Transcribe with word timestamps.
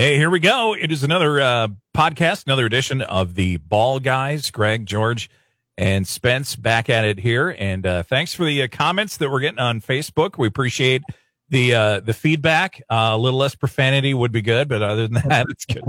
Hey, 0.00 0.16
here 0.16 0.30
we 0.30 0.40
go. 0.40 0.72
It 0.74 0.90
is 0.90 1.04
another 1.04 1.42
uh, 1.42 1.68
podcast, 1.94 2.46
another 2.46 2.64
edition 2.64 3.02
of 3.02 3.34
the 3.34 3.58
Ball 3.58 4.00
Guys. 4.00 4.50
Greg, 4.50 4.86
George, 4.86 5.28
and 5.76 6.08
Spence 6.08 6.56
back 6.56 6.88
at 6.88 7.04
it 7.04 7.18
here. 7.18 7.54
And 7.58 7.86
uh, 7.86 8.02
thanks 8.04 8.32
for 8.32 8.46
the 8.46 8.62
uh, 8.62 8.68
comments 8.68 9.18
that 9.18 9.30
we're 9.30 9.40
getting 9.40 9.58
on 9.58 9.82
Facebook. 9.82 10.38
We 10.38 10.46
appreciate 10.46 11.02
the 11.50 11.74
uh, 11.74 12.00
the 12.00 12.14
feedback. 12.14 12.80
Uh, 12.88 13.10
a 13.12 13.18
little 13.18 13.38
less 13.38 13.54
profanity 13.54 14.14
would 14.14 14.32
be 14.32 14.40
good, 14.40 14.70
but 14.70 14.80
other 14.80 15.06
than 15.06 15.22
that, 15.28 15.48
it's 15.50 15.66
good. 15.66 15.84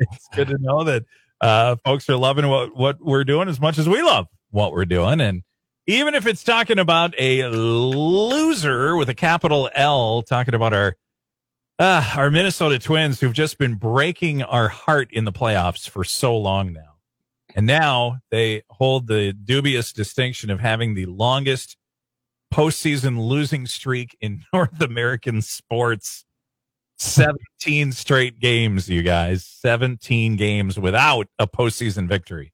it's 0.00 0.28
good 0.34 0.48
to 0.48 0.58
know 0.58 0.82
that 0.82 1.04
uh, 1.40 1.76
folks 1.84 2.10
are 2.10 2.16
loving 2.16 2.48
what 2.48 2.76
what 2.76 3.00
we're 3.00 3.22
doing 3.22 3.48
as 3.48 3.60
much 3.60 3.78
as 3.78 3.88
we 3.88 4.02
love 4.02 4.26
what 4.50 4.72
we're 4.72 4.84
doing, 4.84 5.20
and 5.20 5.44
even 5.86 6.16
if 6.16 6.26
it's 6.26 6.42
talking 6.42 6.80
about 6.80 7.14
a 7.20 7.46
loser 7.46 8.96
with 8.96 9.08
a 9.08 9.14
capital 9.14 9.70
L, 9.76 10.22
talking 10.22 10.54
about 10.54 10.72
our 10.72 10.96
uh, 11.82 12.04
our 12.16 12.30
Minnesota 12.30 12.78
Twins 12.78 13.18
who've 13.18 13.32
just 13.32 13.58
been 13.58 13.74
breaking 13.74 14.44
our 14.44 14.68
heart 14.68 15.08
in 15.10 15.24
the 15.24 15.32
playoffs 15.32 15.88
for 15.88 16.04
so 16.04 16.36
long 16.36 16.72
now. 16.72 16.94
And 17.56 17.66
now 17.66 18.18
they 18.30 18.62
hold 18.70 19.08
the 19.08 19.32
dubious 19.32 19.92
distinction 19.92 20.48
of 20.48 20.60
having 20.60 20.94
the 20.94 21.06
longest 21.06 21.76
postseason 22.54 23.18
losing 23.18 23.66
streak 23.66 24.16
in 24.20 24.44
North 24.52 24.80
American 24.80 25.42
sports. 25.42 26.24
17 26.98 27.90
straight 27.90 28.38
games, 28.38 28.88
you 28.88 29.02
guys. 29.02 29.44
17 29.44 30.36
games 30.36 30.78
without 30.78 31.26
a 31.40 31.48
postseason 31.48 32.06
victory. 32.06 32.52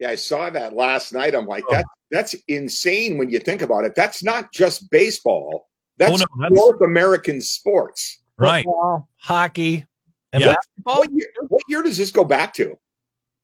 Yeah, 0.00 0.10
I 0.10 0.16
saw 0.16 0.50
that 0.50 0.74
last 0.74 1.14
night. 1.14 1.34
I'm 1.34 1.46
like, 1.46 1.64
oh. 1.70 1.76
that 1.76 1.86
that's 2.10 2.34
insane 2.46 3.16
when 3.16 3.30
you 3.30 3.38
think 3.38 3.62
about 3.62 3.84
it. 3.84 3.94
That's 3.94 4.22
not 4.22 4.52
just 4.52 4.90
baseball. 4.90 5.68
That's, 5.98 6.12
oh, 6.12 6.16
no, 6.16 6.26
that's... 6.42 6.54
North 6.54 6.80
American 6.82 7.40
sports. 7.40 8.17
Right. 8.38 8.64
Football, 8.64 9.08
hockey, 9.16 9.86
and 10.32 10.42
yeah. 10.42 10.54
basketball. 10.54 10.98
What 10.98 11.12
year, 11.12 11.28
what 11.48 11.62
year 11.68 11.82
does 11.82 11.96
this 11.96 12.10
go 12.10 12.24
back 12.24 12.54
to? 12.54 12.78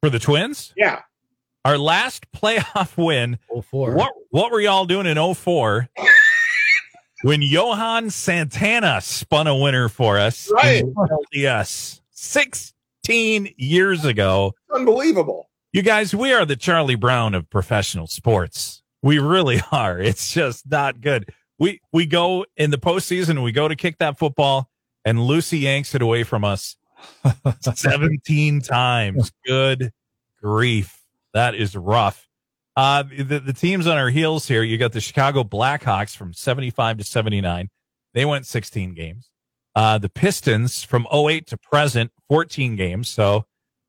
For 0.01 0.11
the 0.11 0.19
Twins? 0.19 0.73
Yeah. 0.77 1.03
Our 1.65 1.79
last 1.79 2.31
playoff 2.33 2.97
win. 2.97 3.39
04. 3.63 3.95
What, 3.95 4.13
what 4.31 4.53
were 4.53 4.61
y'all 4.61 4.87
doing 4.87 5.07
in 5.07 5.35
04? 5.35 5.89
when 7.25 7.41
Johan 7.41 8.11
Santana 8.11 9.01
spun 9.01 9.47
a 9.47 9.57
winner 9.57 9.89
for 9.89 10.19
us. 10.19 10.51
Right. 10.53 10.85
LDS 10.85 12.01
16 12.11 13.55
years 13.57 14.05
ago. 14.05 14.53
Unbelievable. 14.73 15.49
You 15.73 15.81
guys, 15.81 16.15
we 16.15 16.35
are 16.35 16.45
the 16.45 16.55
Charlie 16.55 16.95
Brown 16.97 17.35
of 17.35 17.49
professional 17.49 18.07
sports. 18.07 18.83
We 19.03 19.19
really 19.19 19.63
are. 19.73 19.99
It's 19.99 20.33
just 20.33 20.71
not 20.71 21.01
good. 21.01 21.33
We 21.59 21.81
we 21.93 22.05
go 22.05 22.45
in 22.57 22.71
the 22.71 22.79
postseason, 22.79 23.43
we 23.43 23.53
go 23.53 23.69
to 23.69 23.77
kick 23.77 23.99
that 23.99 24.19
football, 24.19 24.69
and 25.05 25.25
Lucy 25.25 25.59
yanks 25.59 25.95
it 25.95 26.03
away 26.03 26.23
from 26.23 26.45
us 26.45 26.77
17 27.61 28.61
times. 28.61 29.33
Good 29.47 29.93
grief. 30.43 31.01
That 31.33 31.55
is 31.55 31.77
rough. 31.77 32.27
Uh, 32.77 33.05
the, 33.05 33.39
the 33.39 33.53
teams 33.53 33.87
on 33.87 33.97
our 33.97 34.11
heels 34.11 34.49
here, 34.49 34.63
you 34.63 34.79
got 34.79 34.93
the 34.93 35.01
Chicago 35.01 35.45
Blackhawks 35.45 36.17
from 36.17 36.33
75 36.33 36.99
to 36.99 37.05
79. 37.05 37.71
They 38.15 38.25
went 38.25 38.47
16 38.47 38.95
games. 38.95 39.31
Uh, 39.77 39.99
the 39.99 40.09
Pistons 40.09 40.85
from 40.85 41.07
08 41.13 41.47
to 41.49 41.57
present, 41.57 42.13
14 42.29 42.77
games. 42.77 43.09
So 43.09 43.47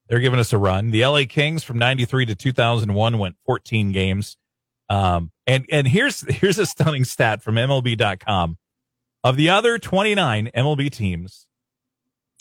they're 0.08 0.20
giving 0.20 0.40
us 0.40 0.54
a 0.54 0.58
run. 0.58 0.92
The 0.92 1.06
LA 1.06 1.24
Kings 1.28 1.64
from 1.64 1.78
93 1.78 2.28
to 2.28 2.36
2001 2.36 3.18
went 3.18 3.36
14 3.46 3.92
games. 3.92 4.38
Um, 4.90 5.32
and, 5.48 5.66
and 5.72 5.88
here's, 5.88 6.22
here's 6.22 6.60
a 6.60 6.66
stunning 6.66 7.06
stat 7.06 7.42
from 7.42 7.56
MLB.com. 7.56 8.58
Of 9.26 9.38
the 9.38 9.50
other 9.50 9.80
29 9.80 10.52
MLB 10.56 10.92
teams, 10.92 11.48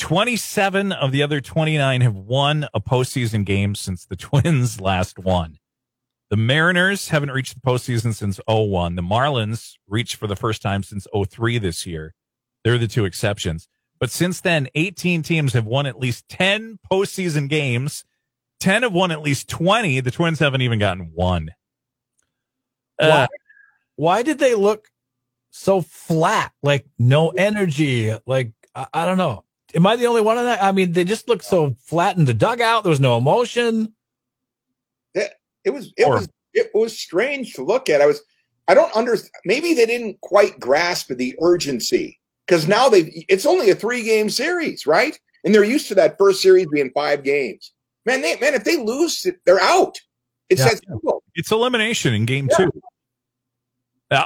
27 0.01 0.93
of 0.93 1.13
the 1.13 1.23
other 1.23 1.41
29 1.41 2.03
have 2.03 2.15
won 2.15 2.69
a 2.75 2.81
postseason 2.81 3.47
game 3.47 3.75
since 3.75 4.05
the 4.05 4.17
Twins 4.17 4.83
last 4.83 5.19
won. 5.19 5.57
The 6.29 6.37
Mariners 6.37 7.09
haven't 7.09 7.31
reached 7.31 7.55
the 7.55 7.63
postseason 7.63 8.13
since 8.13 8.39
01. 8.47 8.97
The 8.97 9.03
Marlins 9.03 9.77
reached 9.89 10.17
for 10.17 10.27
the 10.27 10.37
first 10.37 10.61
time 10.61 10.83
since 10.83 11.07
03 11.17 11.57
this 11.57 11.87
year. 11.87 12.13
They're 12.65 12.77
the 12.77 12.87
two 12.87 13.07
exceptions. 13.07 13.67
But 13.99 14.11
since 14.11 14.43
then, 14.43 14.69
18 14.75 15.23
teams 15.23 15.55
have 15.55 15.65
won 15.65 15.87
at 15.87 15.99
least 15.99 16.29
10 16.29 16.81
postseason 16.93 17.49
games. 17.49 18.05
10 18.61 18.83
have 18.83 18.93
won 18.93 19.11
at 19.11 19.23
least 19.23 19.49
20. 19.49 20.01
The 20.01 20.11
Twins 20.11 20.39
haven't 20.39 20.61
even 20.61 20.81
gotten 20.81 21.13
one. 21.15 21.49
Uh, 22.99 23.09
why, 23.09 23.27
why 23.97 24.23
did 24.23 24.39
they 24.39 24.55
look 24.55 24.91
so 25.55 25.81
flat? 25.81 26.53
Like 26.63 26.87
no 26.99 27.29
mm-hmm. 27.29 27.39
energy? 27.39 28.15
Like, 28.27 28.53
I, 28.75 28.87
I 28.93 29.07
don't 29.07 29.19
know. 29.19 29.45
Am 29.75 29.87
I 29.87 29.97
the 29.97 30.07
only 30.07 30.21
one 30.21 30.39
of 30.39 30.45
that? 30.45 30.63
I 30.63 30.73
mean, 30.73 30.93
they 30.93 31.05
just 31.05 31.29
looked 31.29 31.45
so 31.45 31.77
flat 31.81 32.17
in 32.17 32.27
the 32.27 32.35
dugout. 32.35 32.85
There 32.85 32.91
was 32.91 33.01
no 33.01 33.17
emotion. 33.17 33.93
It 35.65 35.71
was 35.71 35.93
it 35.97 36.05
or, 36.05 36.17
was 36.17 36.29
it 36.53 36.71
was 36.75 36.99
strange 36.99 37.55
to 37.55 37.65
look 37.65 37.89
at. 37.89 38.01
I 38.01 38.07
was 38.07 38.23
I 38.69 38.75
don't 38.75 38.95
understand. 38.95 39.33
Maybe 39.45 39.75
they 39.75 39.87
didn't 39.87 40.21
quite 40.21 40.61
grasp 40.61 41.09
the 41.09 41.35
urgency 41.41 42.21
because 42.47 42.69
now 42.69 42.89
they 42.89 43.25
it's 43.29 43.47
only 43.47 43.71
a 43.71 43.75
three 43.75 44.03
game 44.03 44.31
series, 44.31 44.87
right? 44.87 45.19
And 45.45 45.55
they're 45.55 45.65
used 45.65 45.89
to 45.89 45.95
that 45.97 46.17
first 46.19 46.41
series 46.41 46.67
being 46.73 46.91
five 46.95 47.23
games. 47.23 47.73
Man, 48.07 48.23
they, 48.23 48.37
man, 48.37 48.55
if 48.55 48.65
they 48.65 48.77
lose, 48.77 49.27
they're 49.47 49.61
out. 49.61 49.99
It's 50.51 50.61
yeah. 50.61 51.11
It's 51.35 51.51
elimination 51.51 52.15
in 52.15 52.27
game 52.27 52.49
yeah. 52.51 52.67
two. 52.67 52.83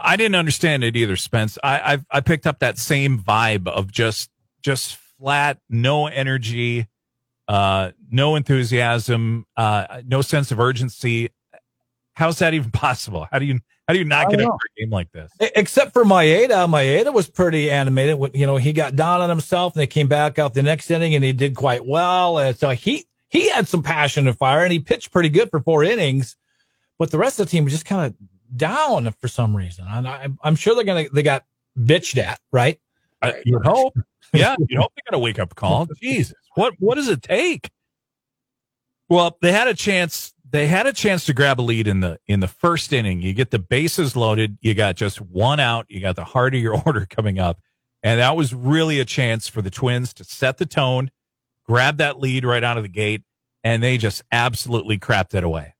I 0.03 0.17
didn't 0.17 0.35
understand 0.35 0.85
it 0.85 0.97
either, 0.97 1.17
Spence. 1.17 1.59
I, 1.63 1.95
I 1.95 1.99
I 2.19 2.21
picked 2.21 2.47
up 2.47 2.59
that 2.59 2.79
same 2.79 3.19
vibe 3.19 3.69
of 3.69 3.93
just 3.93 4.31
just 4.63 4.97
flat, 5.19 5.59
no 5.69 6.07
energy 6.07 6.89
uh, 7.49 7.93
no 8.11 8.37
enthusiasm, 8.37 9.47
uh, 9.57 10.03
no 10.07 10.21
sense 10.21 10.53
of 10.53 10.61
urgency. 10.61 11.31
How's 12.13 12.39
that 12.41 12.55
even 12.55 12.71
possible? 12.73 13.27
How 13.31 13.39
do 13.39 13.47
you 13.47 13.59
how 13.87 13.95
do 13.95 14.01
you 14.01 14.05
not 14.05 14.29
get 14.29 14.41
over 14.41 14.51
a 14.53 14.81
game 14.81 14.91
like 14.91 15.11
this? 15.13 15.33
Except 15.41 15.95
for 15.95 16.05
Maeda, 16.05 16.69
Maeda 16.69 17.11
was 17.11 17.27
pretty 17.31 17.71
animated. 17.71 18.19
You 18.35 18.47
know, 18.47 18.59
he 18.59 18.75
got 18.75 18.95
down 18.95 19.23
on 19.23 19.31
himself, 19.31 19.73
and 19.73 19.81
they 19.81 19.87
came 19.87 20.09
back 20.09 20.39
out 20.39 20.53
the 20.53 20.63
next 20.63 20.91
inning, 20.91 21.15
and 21.15 21.25
he 21.25 21.33
did 21.33 21.57
quite 21.57 21.87
well. 21.87 22.39
And 22.39 22.55
so 22.55 22.69
he 22.71 23.07
he 23.31 23.49
had 23.49 23.67
some 23.67 23.83
passion 23.83 24.29
and 24.29 24.37
fire, 24.37 24.63
and 24.63 24.73
he 24.73 24.79
pitched 24.79 25.11
pretty 25.11 25.31
good 25.31 25.49
for 25.49 25.61
four 25.61 25.83
innings. 25.83 26.37
But 26.99 27.11
the 27.11 27.19
rest 27.19 27.41
of 27.41 27.47
the 27.47 27.51
team 27.51 27.65
was 27.65 27.73
just 27.73 27.87
kind 27.87 28.07
of 28.07 28.29
down 28.57 29.13
for 29.21 29.29
some 29.29 29.57
reason, 29.57 29.87
and 29.89 30.07
I, 30.07 30.29
am 30.45 30.57
sure 30.57 30.75
they're 30.75 30.85
gonna 30.85 31.09
they 31.13 31.23
got 31.23 31.45
bitched 31.79 32.19
at, 32.19 32.41
right? 32.53 32.81
I, 33.23 33.43
you 33.45 33.59
hope, 33.61 33.97
yeah, 34.33 34.55
you 34.69 34.81
hope 34.81 34.93
they 34.95 35.03
got 35.11 35.17
a 35.17 35.19
wake 35.19 35.39
up 35.39 35.55
call. 35.55 35.87
Jesus. 36.01 36.37
What 36.55 36.75
what 36.79 36.97
does 36.97 37.09
it 37.09 37.23
take? 37.23 37.71
Well, 39.09 39.37
they 39.41 39.53
had 39.53 39.69
a 39.69 39.75
chance. 39.75 40.35
They 40.51 40.67
had 40.67 40.87
a 40.87 40.93
chance 40.93 41.27
to 41.27 41.35
grab 41.35 41.61
a 41.61 41.63
lead 41.63 41.87
in 41.87 42.01
the 42.01 42.19
in 42.27 42.41
the 42.41 42.49
first 42.49 42.93
inning. 42.93 43.21
You 43.21 43.33
get 43.33 43.51
the 43.51 43.59
bases 43.59 44.17
loaded. 44.17 44.59
You 44.61 44.75
got 44.75 44.97
just 44.97 45.21
one 45.21 45.61
out. 45.61 45.87
You 45.89 46.01
got 46.01 46.17
the 46.17 46.25
heart 46.25 46.55
of 46.55 46.61
your 46.61 46.81
order 46.87 47.07
coming 47.07 47.39
up, 47.39 47.61
and 48.03 48.21
that 48.21 48.37
was 48.37 48.55
really 48.55 49.01
a 49.01 49.05
chance 49.05 49.49
for 49.49 49.63
the 49.63 49.71
Twins 49.71 50.13
to 50.15 50.25
set 50.25 50.59
the 50.59 50.67
tone, 50.67 51.11
grab 51.67 51.99
that 51.99 52.21
lead 52.21 52.45
right 52.45 52.65
out 52.65 52.77
of 52.77 52.83
the 52.83 52.89
gate, 52.89 53.23
and 53.65 53.83
they 53.83 53.99
just 53.99 54.23
absolutely 54.31 54.99
crapped 54.99 55.35
it 55.35 55.45
away. 55.45 55.75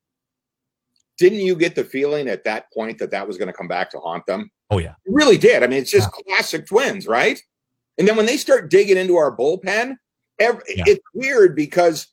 Didn't 1.19 1.39
you 1.39 1.55
get 1.55 1.75
the 1.75 1.83
feeling 1.83 2.27
at 2.27 2.43
that 2.45 2.71
point 2.73 2.97
that 2.97 3.11
that 3.11 3.27
was 3.27 3.37
going 3.37 3.47
to 3.47 3.53
come 3.53 3.67
back 3.67 3.91
to 3.91 3.99
haunt 3.99 4.25
them? 4.25 4.49
Oh 4.71 4.79
yeah, 4.79 4.95
you 5.05 5.13
really 5.13 5.37
did. 5.37 5.63
I 5.63 5.67
mean, 5.67 5.79
it's 5.79 5.91
just 5.91 6.09
yeah. 6.25 6.35
classic 6.35 6.65
Twins, 6.65 7.05
right? 7.07 7.39
And 7.97 8.07
then 8.07 8.15
when 8.15 8.25
they 8.25 8.37
start 8.37 8.71
digging 8.71 8.97
into 8.97 9.17
our 9.17 9.35
bullpen, 9.35 9.97
Every, 10.39 10.63
yeah. 10.69 10.83
It's 10.87 11.03
weird 11.13 11.55
because 11.55 12.07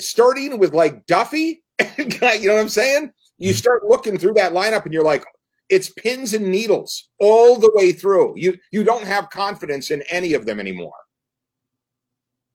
starting 0.00 0.58
with 0.58 0.74
like 0.74 1.06
Duffy, 1.06 1.62
you 1.98 2.06
know 2.08 2.54
what 2.54 2.60
I'm 2.60 2.68
saying? 2.68 3.12
You 3.38 3.50
mm-hmm. 3.50 3.56
start 3.56 3.84
looking 3.84 4.18
through 4.18 4.34
that 4.34 4.52
lineup 4.52 4.84
and 4.84 4.92
you're 4.92 5.04
like, 5.04 5.24
it's 5.68 5.90
pins 5.90 6.34
and 6.34 6.48
needles 6.48 7.08
all 7.20 7.56
the 7.56 7.70
way 7.74 7.92
through. 7.92 8.34
You 8.36 8.56
you 8.72 8.84
don't 8.84 9.04
have 9.04 9.30
confidence 9.30 9.90
in 9.90 10.02
any 10.10 10.32
of 10.32 10.46
them 10.46 10.58
anymore. 10.58 10.94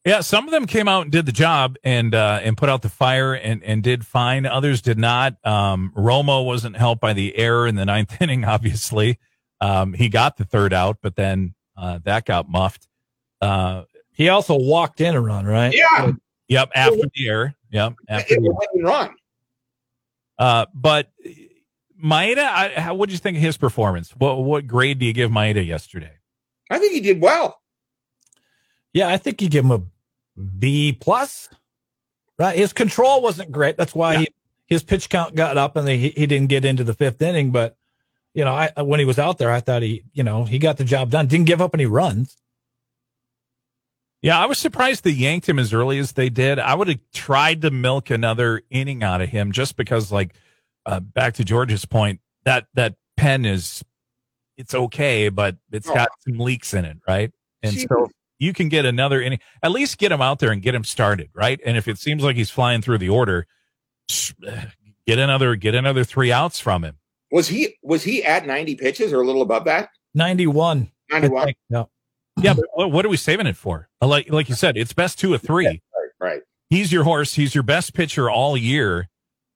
Yeah, 0.05 0.19
some 0.19 0.45
of 0.45 0.51
them 0.51 0.65
came 0.65 0.89
out 0.89 1.03
and 1.03 1.11
did 1.11 1.25
the 1.25 1.31
job 1.31 1.77
and 1.83 2.13
uh, 2.13 2.41
and 2.43 2.57
put 2.57 2.67
out 2.67 2.81
the 2.81 2.89
fire 2.89 3.33
and 3.33 3.63
and 3.63 3.81
did 3.81 4.05
fine. 4.05 4.45
Others 4.45 4.81
did 4.81 4.97
not. 4.97 5.35
Um, 5.45 5.93
Romo 5.95 6.45
wasn't 6.45 6.75
helped 6.75 6.99
by 6.99 7.13
the 7.13 7.37
error 7.37 7.67
in 7.67 7.75
the 7.75 7.85
ninth 7.85 8.17
inning. 8.21 8.43
Obviously, 8.43 9.17
um, 9.61 9.93
he 9.93 10.09
got 10.09 10.35
the 10.35 10.43
third 10.43 10.73
out, 10.73 10.97
but 11.01 11.15
then 11.15 11.53
uh, 11.77 11.99
that 12.03 12.25
got 12.25 12.49
muffed. 12.49 12.87
Uh, 13.39 13.83
he 14.11 14.27
also 14.27 14.55
walked 14.57 14.99
in 14.99 15.15
a 15.15 15.21
run, 15.21 15.45
right? 15.45 15.73
Yeah. 15.73 16.11
Yep. 16.49 16.71
After 16.75 17.09
the 17.15 17.27
air. 17.27 17.55
Yep. 17.71 17.93
After 18.09 18.35
the 18.35 18.81
run. 18.83 19.15
Uh, 20.37 20.65
but 20.73 21.11
Maeda, 22.03 22.93
what 22.95 23.07
did 23.07 23.13
you 23.13 23.19
think 23.19 23.37
of 23.37 23.43
his 23.43 23.55
performance? 23.55 24.11
What 24.11 24.43
what 24.43 24.67
grade 24.67 24.99
do 24.99 25.05
you 25.05 25.13
give 25.13 25.31
Maeda 25.31 25.65
yesterday? 25.65 26.11
I 26.69 26.79
think 26.79 26.91
he 26.91 26.99
did 26.99 27.21
well. 27.21 27.61
Yeah, 28.93 29.09
I 29.09 29.17
think 29.17 29.41
you 29.41 29.49
give 29.49 29.65
him 29.65 29.71
a 29.71 29.81
B 30.59 30.93
plus. 30.93 31.49
Right, 32.39 32.57
his 32.57 32.73
control 32.73 33.21
wasn't 33.21 33.51
great. 33.51 33.77
That's 33.77 33.93
why 33.93 34.13
yeah. 34.13 34.19
he, 34.19 34.27
his 34.65 34.83
pitch 34.83 35.09
count 35.09 35.35
got 35.35 35.57
up, 35.57 35.75
and 35.75 35.87
he 35.87 36.09
he 36.09 36.25
didn't 36.25 36.47
get 36.47 36.65
into 36.65 36.83
the 36.83 36.93
fifth 36.93 37.21
inning. 37.21 37.51
But 37.51 37.77
you 38.33 38.43
know, 38.43 38.53
I 38.53 38.71
when 38.81 38.99
he 38.99 39.05
was 39.05 39.19
out 39.19 39.37
there, 39.37 39.51
I 39.51 39.59
thought 39.59 39.83
he 39.83 40.03
you 40.13 40.23
know 40.23 40.43
he 40.43 40.57
got 40.57 40.77
the 40.77 40.83
job 40.83 41.11
done. 41.11 41.27
Didn't 41.27 41.45
give 41.45 41.61
up 41.61 41.73
any 41.73 41.85
runs. 41.85 42.35
Yeah, 44.23 44.39
I 44.39 44.45
was 44.45 44.57
surprised 44.57 45.03
they 45.03 45.11
yanked 45.11 45.49
him 45.49 45.59
as 45.59 45.73
early 45.73 45.99
as 45.99 46.13
they 46.13 46.29
did. 46.29 46.57
I 46.57 46.75
would 46.75 46.87
have 46.87 46.99
tried 47.13 47.61
to 47.63 47.71
milk 47.71 48.09
another 48.09 48.61
inning 48.69 49.03
out 49.03 49.19
of 49.19 49.27
him 49.27 49.51
just 49.51 49.75
because, 49.75 50.13
like, 50.13 50.33
uh, 50.85 51.01
back 51.01 51.33
to 51.35 51.43
George's 51.43 51.83
point, 51.83 52.21
that 52.45 52.67
that 52.73 52.95
pen 53.17 53.43
is 53.43 53.83
it's 54.55 54.73
okay, 54.73 55.27
but 55.27 55.57
it's 55.71 55.89
oh. 55.89 55.93
got 55.93 56.09
some 56.25 56.39
leaks 56.39 56.73
in 56.73 56.85
it, 56.85 56.97
right? 57.05 57.31
And 57.63 57.75
Jeez. 57.75 57.87
so 57.89 58.09
you 58.43 58.53
can 58.53 58.69
get 58.69 58.85
another 58.85 59.21
inning, 59.21 59.39
at 59.61 59.71
least 59.71 59.97
get 59.97 60.11
him 60.11 60.21
out 60.21 60.39
there 60.39 60.51
and 60.51 60.61
get 60.61 60.75
him 60.75 60.83
started, 60.83 61.29
right? 61.33 61.59
And 61.65 61.77
if 61.77 61.87
it 61.87 61.97
seems 61.97 62.23
like 62.23 62.35
he's 62.35 62.49
flying 62.49 62.81
through 62.81 62.99
the 62.99 63.09
order, 63.09 63.47
get 65.07 65.19
another 65.19 65.55
get 65.55 65.75
another 65.75 66.03
three 66.03 66.31
outs 66.31 66.59
from 66.59 66.83
him. 66.83 66.97
Was 67.31 67.47
he 67.47 67.77
was 67.81 68.03
he 68.03 68.23
at 68.23 68.45
ninety 68.45 68.75
pitches 68.75 69.11
or 69.11 69.21
a 69.21 69.25
little 69.25 69.41
above 69.41 69.65
that? 69.65 69.89
Ninety 70.13 70.47
one. 70.47 70.91
Ninety 71.09 71.29
one. 71.29 71.53
Yeah. 71.69 71.83
Yeah, 72.41 72.55
but 72.55 72.65
what, 72.73 72.91
what, 72.91 73.05
are 73.05 73.09
we 73.09 73.17
saving 73.17 73.45
it 73.45 73.55
for? 73.55 73.89
Like 74.01 74.31
like 74.31 74.49
you 74.49 74.55
said, 74.55 74.75
it's 74.75 74.91
best 74.91 75.19
two 75.19 75.33
or 75.33 75.37
three. 75.37 75.67
right, 75.67 75.79
right. 76.19 76.41
He's 76.69 76.91
your 76.91 77.03
horse. 77.03 77.35
He's 77.35 77.53
your 77.53 77.63
best 77.63 77.93
pitcher 77.93 78.29
all 78.29 78.57
year. 78.57 79.07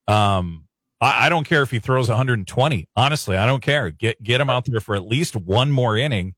Um, 0.07 0.67
I, 1.01 1.25
I, 1.25 1.29
don't 1.29 1.47
care 1.47 1.63
if 1.63 1.71
he 1.71 1.79
throws 1.79 2.07
120. 2.07 2.87
Honestly, 2.95 3.35
I 3.35 3.45
don't 3.45 3.61
care. 3.61 3.89
Get 3.89 4.21
get 4.21 4.39
him 4.39 4.49
out 4.49 4.65
there 4.65 4.79
for 4.79 4.95
at 4.95 5.05
least 5.05 5.35
one 5.35 5.71
more 5.71 5.97
inning, 5.97 6.35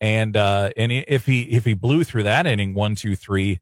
and 0.00 0.36
uh, 0.36 0.70
and 0.76 0.92
if 0.92 1.26
he 1.26 1.42
if 1.42 1.64
he 1.64 1.74
blew 1.74 2.04
through 2.04 2.24
that 2.24 2.46
inning 2.46 2.74
one 2.74 2.94
two 2.94 3.16
three, 3.16 3.60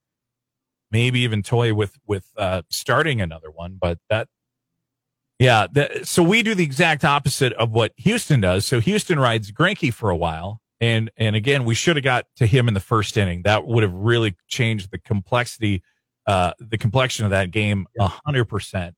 maybe 0.90 1.20
even 1.20 1.42
toy 1.42 1.74
with 1.74 1.98
with 2.06 2.26
uh, 2.36 2.62
starting 2.70 3.20
another 3.20 3.50
one. 3.50 3.78
But 3.80 3.98
that, 4.10 4.28
yeah. 5.38 5.66
The, 5.70 6.00
so 6.04 6.22
we 6.22 6.42
do 6.42 6.54
the 6.54 6.64
exact 6.64 7.04
opposite 7.04 7.52
of 7.54 7.70
what 7.70 7.92
Houston 7.96 8.40
does. 8.40 8.66
So 8.66 8.80
Houston 8.80 9.18
rides 9.18 9.50
Greinke 9.52 9.92
for 9.92 10.10
a 10.10 10.16
while 10.16 10.60
and 10.84 11.10
and 11.16 11.34
again, 11.34 11.64
we 11.64 11.74
should 11.74 11.96
have 11.96 12.04
got 12.04 12.26
to 12.36 12.46
him 12.46 12.68
in 12.68 12.74
the 12.74 12.80
first 12.80 13.16
inning. 13.16 13.42
That 13.44 13.66
would 13.66 13.82
have 13.82 13.94
really 13.94 14.36
changed 14.48 14.90
the 14.90 14.98
complexity, 14.98 15.82
uh, 16.26 16.52
the 16.58 16.76
complexion 16.76 17.24
of 17.24 17.30
that 17.30 17.50
game 17.50 17.86
a 17.98 18.08
hundred 18.08 18.46
percent. 18.46 18.94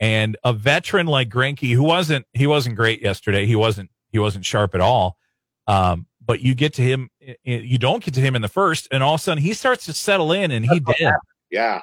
And 0.00 0.36
a 0.42 0.52
veteran 0.52 1.06
like 1.06 1.28
Greinke, 1.28 1.72
who 1.72 1.84
wasn't 1.84 2.26
he 2.32 2.48
wasn't 2.48 2.74
great 2.74 3.02
yesterday. 3.02 3.46
He 3.46 3.54
wasn't 3.54 3.90
he 4.10 4.18
wasn't 4.18 4.46
sharp 4.46 4.74
at 4.74 4.80
all. 4.80 5.16
Um, 5.68 6.07
but 6.28 6.42
you 6.42 6.54
get 6.54 6.74
to 6.74 6.82
him, 6.82 7.10
you 7.42 7.78
don't 7.78 8.04
get 8.04 8.14
to 8.14 8.20
him 8.20 8.36
in 8.36 8.42
the 8.42 8.48
first, 8.48 8.86
and 8.92 9.02
all 9.02 9.14
of 9.14 9.20
a 9.20 9.22
sudden 9.22 9.42
he 9.42 9.54
starts 9.54 9.86
to 9.86 9.92
settle 9.92 10.30
in, 10.30 10.52
and 10.52 10.64
he 10.64 10.78
did. 10.78 11.12
Yeah, 11.50 11.80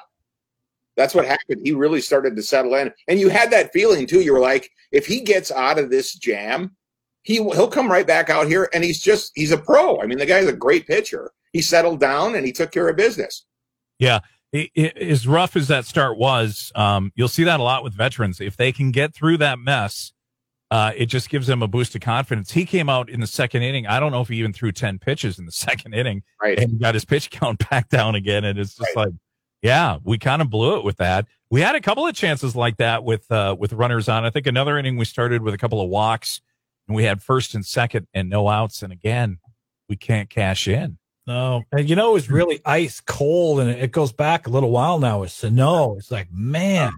that's 0.96 1.14
what 1.14 1.26
happened. 1.26 1.60
He 1.64 1.72
really 1.72 2.00
started 2.00 2.36
to 2.36 2.42
settle 2.42 2.76
in, 2.76 2.92
and 3.08 3.20
you 3.20 3.28
had 3.28 3.50
that 3.50 3.72
feeling 3.72 4.06
too. 4.06 4.20
You 4.20 4.32
were 4.32 4.40
like, 4.40 4.70
if 4.92 5.04
he 5.04 5.20
gets 5.20 5.50
out 5.50 5.78
of 5.78 5.90
this 5.90 6.14
jam, 6.14 6.76
he 7.26 7.34
he'll 7.34 7.68
come 7.68 7.90
right 7.90 8.06
back 8.06 8.30
out 8.30 8.46
here 8.46 8.70
and 8.72 8.84
he's 8.84 9.02
just 9.02 9.32
he's 9.34 9.50
a 9.50 9.58
pro. 9.58 10.00
I 10.00 10.06
mean, 10.06 10.18
the 10.18 10.26
guy's 10.26 10.46
a 10.46 10.52
great 10.52 10.86
pitcher. 10.86 11.32
He 11.52 11.60
settled 11.60 11.98
down 11.98 12.36
and 12.36 12.46
he 12.46 12.52
took 12.52 12.70
care 12.70 12.88
of 12.88 12.96
business. 12.96 13.44
Yeah. 13.98 14.20
as 14.76 15.26
rough 15.26 15.56
as 15.56 15.66
that 15.68 15.86
start 15.86 16.18
was, 16.18 16.70
um, 16.76 17.12
you'll 17.16 17.26
see 17.26 17.42
that 17.44 17.58
a 17.58 17.62
lot 17.64 17.82
with 17.82 17.94
veterans. 17.94 18.40
If 18.40 18.56
they 18.56 18.70
can 18.70 18.92
get 18.92 19.12
through 19.12 19.38
that 19.38 19.58
mess, 19.58 20.12
uh, 20.76 20.92
it 20.94 21.06
just 21.06 21.30
gives 21.30 21.46
them 21.46 21.62
a 21.62 21.66
boost 21.66 21.94
of 21.94 22.02
confidence. 22.02 22.52
He 22.52 22.66
came 22.66 22.90
out 22.90 23.08
in 23.08 23.20
the 23.20 23.26
second 23.26 23.62
inning. 23.62 23.86
I 23.86 23.98
don't 23.98 24.12
know 24.12 24.20
if 24.20 24.28
he 24.28 24.36
even 24.36 24.52
threw 24.52 24.72
10 24.72 24.98
pitches 24.98 25.38
in 25.38 25.46
the 25.46 25.52
second 25.66 25.94
inning 25.94 26.22
right. 26.42 26.58
and 26.58 26.78
got 26.78 26.92
his 26.92 27.06
pitch 27.06 27.30
count 27.30 27.66
back 27.70 27.88
down 27.88 28.14
again. 28.14 28.44
And 28.44 28.58
it's 28.58 28.74
just 28.74 28.94
right. 28.94 29.06
like, 29.06 29.14
yeah, 29.62 29.96
we 30.04 30.18
kind 30.18 30.42
of 30.42 30.50
blew 30.50 30.76
it 30.76 30.84
with 30.84 30.98
that. 30.98 31.24
We 31.50 31.62
had 31.62 31.76
a 31.76 31.80
couple 31.80 32.06
of 32.06 32.14
chances 32.14 32.54
like 32.54 32.76
that 32.76 33.04
with, 33.04 33.30
uh, 33.32 33.56
with 33.58 33.72
runners 33.72 34.06
on. 34.06 34.26
I 34.26 34.30
think 34.30 34.46
another 34.46 34.76
inning 34.76 34.98
we 34.98 35.06
started 35.06 35.40
with 35.40 35.54
a 35.54 35.58
couple 35.58 35.80
of 35.80 35.88
walks 35.88 36.42
and 36.86 36.94
we 36.94 37.04
had 37.04 37.22
first 37.22 37.54
and 37.54 37.64
second 37.64 38.06
and 38.12 38.28
no 38.28 38.46
outs. 38.46 38.82
And 38.82 38.92
again, 38.92 39.38
we 39.88 39.96
can't 39.96 40.28
cash 40.28 40.68
in. 40.68 40.98
No, 41.26 41.64
and 41.72 41.88
you 41.88 41.96
know, 41.96 42.10
it 42.10 42.12
was 42.12 42.30
really 42.30 42.60
ice 42.64 43.00
cold, 43.00 43.58
and 43.58 43.68
it 43.68 43.90
goes 43.90 44.12
back 44.12 44.46
a 44.46 44.50
little 44.50 44.70
while 44.70 45.00
now. 45.00 45.24
It's 45.24 45.34
snow. 45.34 45.96
It's 45.98 46.12
like, 46.12 46.28
man. 46.30 46.92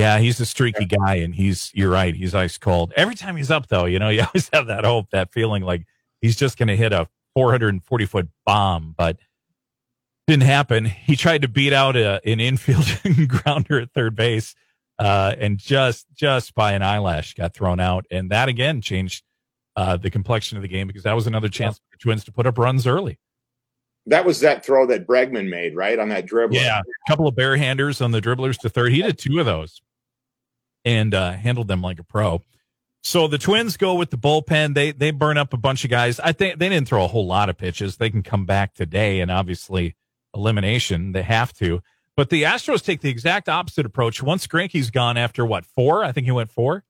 Yeah, 0.00 0.18
he's 0.18 0.40
a 0.40 0.46
streaky 0.46 0.86
guy, 0.86 1.16
and 1.16 1.34
he's, 1.34 1.70
you're 1.74 1.90
right, 1.90 2.14
he's 2.14 2.34
ice 2.34 2.56
cold. 2.56 2.92
Every 2.96 3.14
time 3.14 3.36
he's 3.36 3.50
up, 3.50 3.68
though, 3.68 3.84
you 3.84 3.98
know, 3.98 4.08
you 4.10 4.22
always 4.22 4.48
have 4.52 4.66
that 4.68 4.84
hope, 4.84 5.10
that 5.10 5.32
feeling 5.32 5.62
like 5.62 5.86
he's 6.20 6.36
just 6.36 6.58
going 6.58 6.68
to 6.68 6.76
hit 6.76 6.92
a 6.92 7.08
440 7.34 8.06
foot 8.06 8.28
bomb, 8.46 8.94
but 8.96 9.18
didn't 10.26 10.44
happen. 10.44 10.84
He 10.84 11.16
tried 11.16 11.42
to 11.42 11.48
beat 11.48 11.72
out 11.72 11.96
a, 11.96 12.20
an 12.24 12.40
infield 12.40 12.86
grounder 13.28 13.80
at 13.80 13.92
third 13.92 14.16
base 14.16 14.54
uh, 15.00 15.34
and 15.38 15.58
just 15.58 16.06
just 16.14 16.54
by 16.54 16.72
an 16.72 16.82
eyelash 16.82 17.32
got 17.34 17.54
thrown 17.54 17.80
out, 17.80 18.04
and 18.10 18.30
that 18.30 18.48
again 18.48 18.82
changed 18.82 19.24
uh, 19.74 19.96
the 19.96 20.10
complexion 20.10 20.58
of 20.58 20.62
the 20.62 20.68
game 20.68 20.86
because 20.86 21.04
that 21.04 21.14
was 21.14 21.26
another 21.26 21.48
chance 21.48 21.78
for 21.78 21.84
the 21.92 21.96
Twins 21.96 22.22
to 22.24 22.32
put 22.32 22.46
up 22.46 22.58
runs 22.58 22.86
early. 22.86 23.18
That 24.06 24.26
was 24.26 24.40
that 24.40 24.64
throw 24.64 24.86
that 24.86 25.06
Bregman 25.06 25.48
made, 25.48 25.74
right 25.74 25.98
on 25.98 26.10
that 26.10 26.26
dribble. 26.26 26.54
Yeah, 26.54 26.80
a 26.80 27.10
couple 27.10 27.26
of 27.26 27.34
barehanders 27.34 28.04
on 28.04 28.10
the 28.10 28.20
dribblers 28.20 28.58
to 28.58 28.68
third. 28.68 28.92
He 28.92 29.00
did 29.00 29.18
two 29.18 29.40
of 29.40 29.46
those, 29.46 29.80
and 30.84 31.14
uh, 31.14 31.32
handled 31.32 31.68
them 31.68 31.82
like 31.82 31.98
a 31.98 32.04
pro. 32.04 32.42
So 33.02 33.28
the 33.28 33.38
Twins 33.38 33.76
go 33.76 33.94
with 33.94 34.10
the 34.10 34.18
bullpen. 34.18 34.74
They 34.74 34.92
they 34.92 35.10
burn 35.10 35.38
up 35.38 35.54
a 35.54 35.56
bunch 35.56 35.84
of 35.84 35.90
guys. 35.90 36.20
I 36.20 36.32
think 36.32 36.58
they 36.58 36.68
didn't 36.68 36.88
throw 36.88 37.04
a 37.04 37.08
whole 37.08 37.26
lot 37.26 37.48
of 37.48 37.56
pitches. 37.56 37.96
They 37.96 38.10
can 38.10 38.22
come 38.22 38.44
back 38.44 38.74
today, 38.74 39.20
and 39.20 39.30
obviously 39.30 39.96
elimination. 40.34 41.12
They 41.12 41.22
have 41.22 41.52
to. 41.54 41.82
But 42.16 42.28
the 42.28 42.42
Astros 42.42 42.84
take 42.84 43.00
the 43.00 43.08
exact 43.08 43.48
opposite 43.48 43.86
approach. 43.86 44.22
Once 44.22 44.46
Greinke's 44.46 44.90
gone 44.90 45.16
after 45.16 45.46
what, 45.46 45.64
four? 45.64 46.04
I 46.04 46.12
think 46.12 46.26
he 46.26 46.32
went 46.32 46.50
four. 46.50 46.84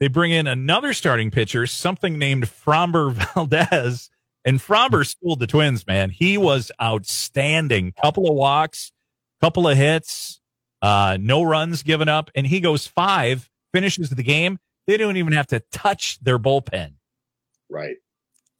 They 0.00 0.08
bring 0.08 0.32
in 0.32 0.46
another 0.46 0.94
starting 0.94 1.30
pitcher, 1.30 1.66
something 1.66 2.18
named 2.18 2.44
Framber 2.44 3.12
Valdez. 3.34 4.10
And 4.44 4.58
Framber 4.58 5.06
schooled 5.06 5.38
the 5.38 5.46
Twins, 5.46 5.86
man. 5.86 6.10
He 6.10 6.38
was 6.38 6.72
outstanding. 6.82 7.92
Couple 7.92 8.28
of 8.28 8.34
walks, 8.34 8.90
couple 9.40 9.68
of 9.68 9.76
hits, 9.76 10.39
uh, 10.82 11.18
no 11.20 11.42
runs 11.42 11.82
given 11.82 12.08
up. 12.08 12.30
And 12.34 12.46
he 12.46 12.60
goes 12.60 12.86
five, 12.86 13.48
finishes 13.72 14.10
the 14.10 14.22
game. 14.22 14.58
They 14.86 14.96
don't 14.96 15.16
even 15.16 15.32
have 15.32 15.46
to 15.48 15.60
touch 15.72 16.18
their 16.20 16.38
bullpen. 16.38 16.94
Right. 17.68 17.96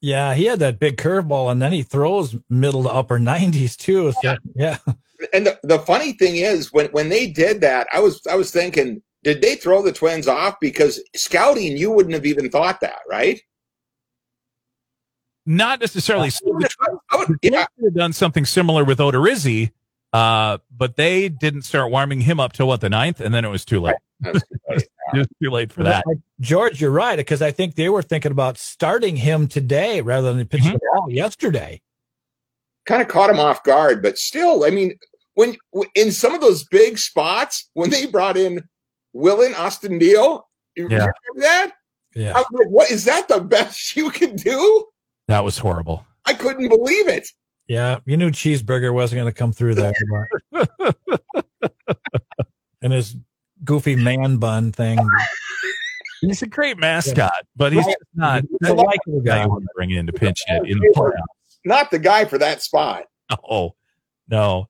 Yeah, 0.01 0.35
he 0.35 0.45
had 0.47 0.61
that 0.61 0.79
big 0.79 0.97
curveball, 0.97 1.53
and 1.53 1.61
then 1.61 1.73
he 1.73 1.83
throws 1.83 2.35
middle 2.49 2.85
to 2.85 2.89
upper 2.89 3.19
90s 3.19 3.77
too. 3.77 4.13
So, 4.13 4.19
yeah. 4.23 4.37
yeah 4.55 4.79
and 5.33 5.47
the, 5.47 5.59
the 5.63 5.79
funny 5.81 6.13
thing 6.13 6.37
is 6.37 6.73
when 6.73 6.87
when 6.87 7.09
they 7.09 7.27
did 7.27 7.61
that, 7.61 7.87
I 7.93 8.01
was 8.01 8.21
I 8.31 8.37
was 8.37 8.51
thinking, 8.51 9.03
did 9.23 9.43
they 9.43 9.57
throw 9.57 9.83
the 9.83 9.93
twins 9.93 10.29
off? 10.29 10.57
Because 10.61 11.03
scouting, 11.15 11.77
you 11.77 11.91
wouldn't 11.91 12.15
have 12.15 12.27
even 12.27 12.51
thought 12.51 12.81
that, 12.81 13.01
right? 13.09 13.41
Not 15.47 15.81
necessarily. 15.81 16.31
So 16.31 16.45
the 16.45 16.69
Twins 17.11 17.39
yeah. 17.43 17.67
have 17.83 17.95
done 17.95 18.13
something 18.13 18.45
similar 18.45 18.85
with 18.85 18.99
Odorizzi, 18.99 19.73
uh, 20.13 20.59
but 20.77 20.97
they 20.97 21.29
didn't 21.29 21.63
start 21.63 21.91
warming 21.91 22.21
him 22.21 22.41
up 22.41 22.53
till 22.53 22.67
what 22.67 22.81
the 22.81 22.89
ninth, 22.89 23.21
and 23.21 23.35
then 23.35 23.45
it 23.45 23.49
was 23.49 23.65
too 23.65 23.81
late. 23.81 23.97
Right. 24.21 24.37
Just 25.15 25.29
too 25.43 25.51
late 25.51 25.73
for 25.73 25.83
that. 25.83 26.05
George, 26.41 26.81
you're 26.81 26.91
right 26.91 27.17
because 27.17 27.43
I 27.43 27.51
think 27.51 27.75
they 27.75 27.89
were 27.89 28.03
thinking 28.03 28.33
about 28.33 28.59
starting 28.59 29.17
him 29.17 29.49
today 29.49 30.01
rather 30.01 30.33
than 30.33 30.47
pitching 30.47 30.69
mm-hmm. 30.69 30.75
the 30.75 30.91
ball 30.95 31.11
yesterday. 31.11 31.81
Kind 32.87 33.03
of 33.03 33.09
caught 33.09 33.31
him 33.31 33.41
off 33.41 33.63
guard, 33.65 34.03
but 34.03 34.19
still, 34.19 34.65
I 34.65 34.71
mean, 34.71 34.99
when 35.35 35.57
in 35.95 36.13
some 36.13 36.35
of 36.35 36.41
those 36.41 36.65
big 36.65 36.99
spots 36.99 37.69
when 37.75 37.91
they 37.91 38.07
brought 38.07 38.37
in 38.37 38.69
Willian 39.13 39.53
Astudillo, 39.55 40.43
you 40.77 40.89
yeah. 40.89 40.99
remember 40.99 41.13
that? 41.37 41.73
Yeah. 42.15 42.33
I 42.33 42.39
was 42.39 42.47
like, 42.53 42.69
what 42.69 42.91
is 42.91 43.05
that 43.05 43.29
the 43.29 43.41
best 43.41 43.97
you 43.97 44.11
can 44.11 44.37
do? 44.37 44.87
That 45.29 45.45
was 45.45 45.59
horrible. 45.59 46.07
I 46.27 46.35
couldn't 46.35 46.69
believe 46.69 47.09
it. 47.09 47.29
Yeah, 47.71 48.01
you 48.05 48.17
knew 48.17 48.33
cheeseburger 48.33 48.93
wasn't 48.93 49.21
going 49.21 49.33
to 49.33 49.39
come 49.39 49.53
through 49.53 49.77
there. 49.77 49.95
and 52.83 52.93
his 52.93 53.15
goofy 53.63 53.95
man 53.95 54.39
bun 54.39 54.73
thing. 54.73 54.99
He's 56.21 56.43
a 56.43 56.49
great 56.49 56.79
mascot, 56.79 57.47
but 57.55 57.73
he's 57.73 57.87
not 58.13 58.43
he's 58.43 58.71
a 58.71 58.75
likable 58.75 59.21
guy 59.21 59.45
you 59.45 59.49
want 59.49 59.63
to 59.63 59.69
bring 59.77 59.93
in 59.93 60.09
to 60.09 60.13
pinch 60.13 60.43
hit 60.49 60.67
in 60.67 60.81
the 60.81 60.93
playoffs. 60.97 61.59
Not 61.65 61.93
the 61.93 62.01
guy 62.01 62.25
for 62.25 62.39
that 62.39 62.61
spot. 62.61 63.05
Oh 63.49 63.77
no, 64.29 64.67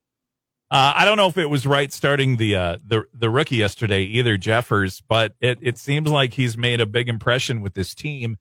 uh, 0.69 0.93
I 0.95 1.03
don't 1.03 1.17
know 1.17 1.25
if 1.25 1.39
it 1.39 1.49
was 1.49 1.65
right 1.65 1.91
starting 1.91 2.37
the 2.37 2.55
uh, 2.55 2.77
the 2.85 3.05
the 3.15 3.31
rookie 3.31 3.55
yesterday 3.55 4.03
either, 4.03 4.37
Jeffers, 4.37 5.01
but 5.09 5.33
it 5.41 5.57
it 5.63 5.79
seems 5.79 6.07
like 6.07 6.35
he's 6.35 6.55
made 6.55 6.79
a 6.79 6.85
big 6.85 7.09
impression 7.09 7.61
with 7.61 7.73
this 7.73 7.95
team, 7.95 8.37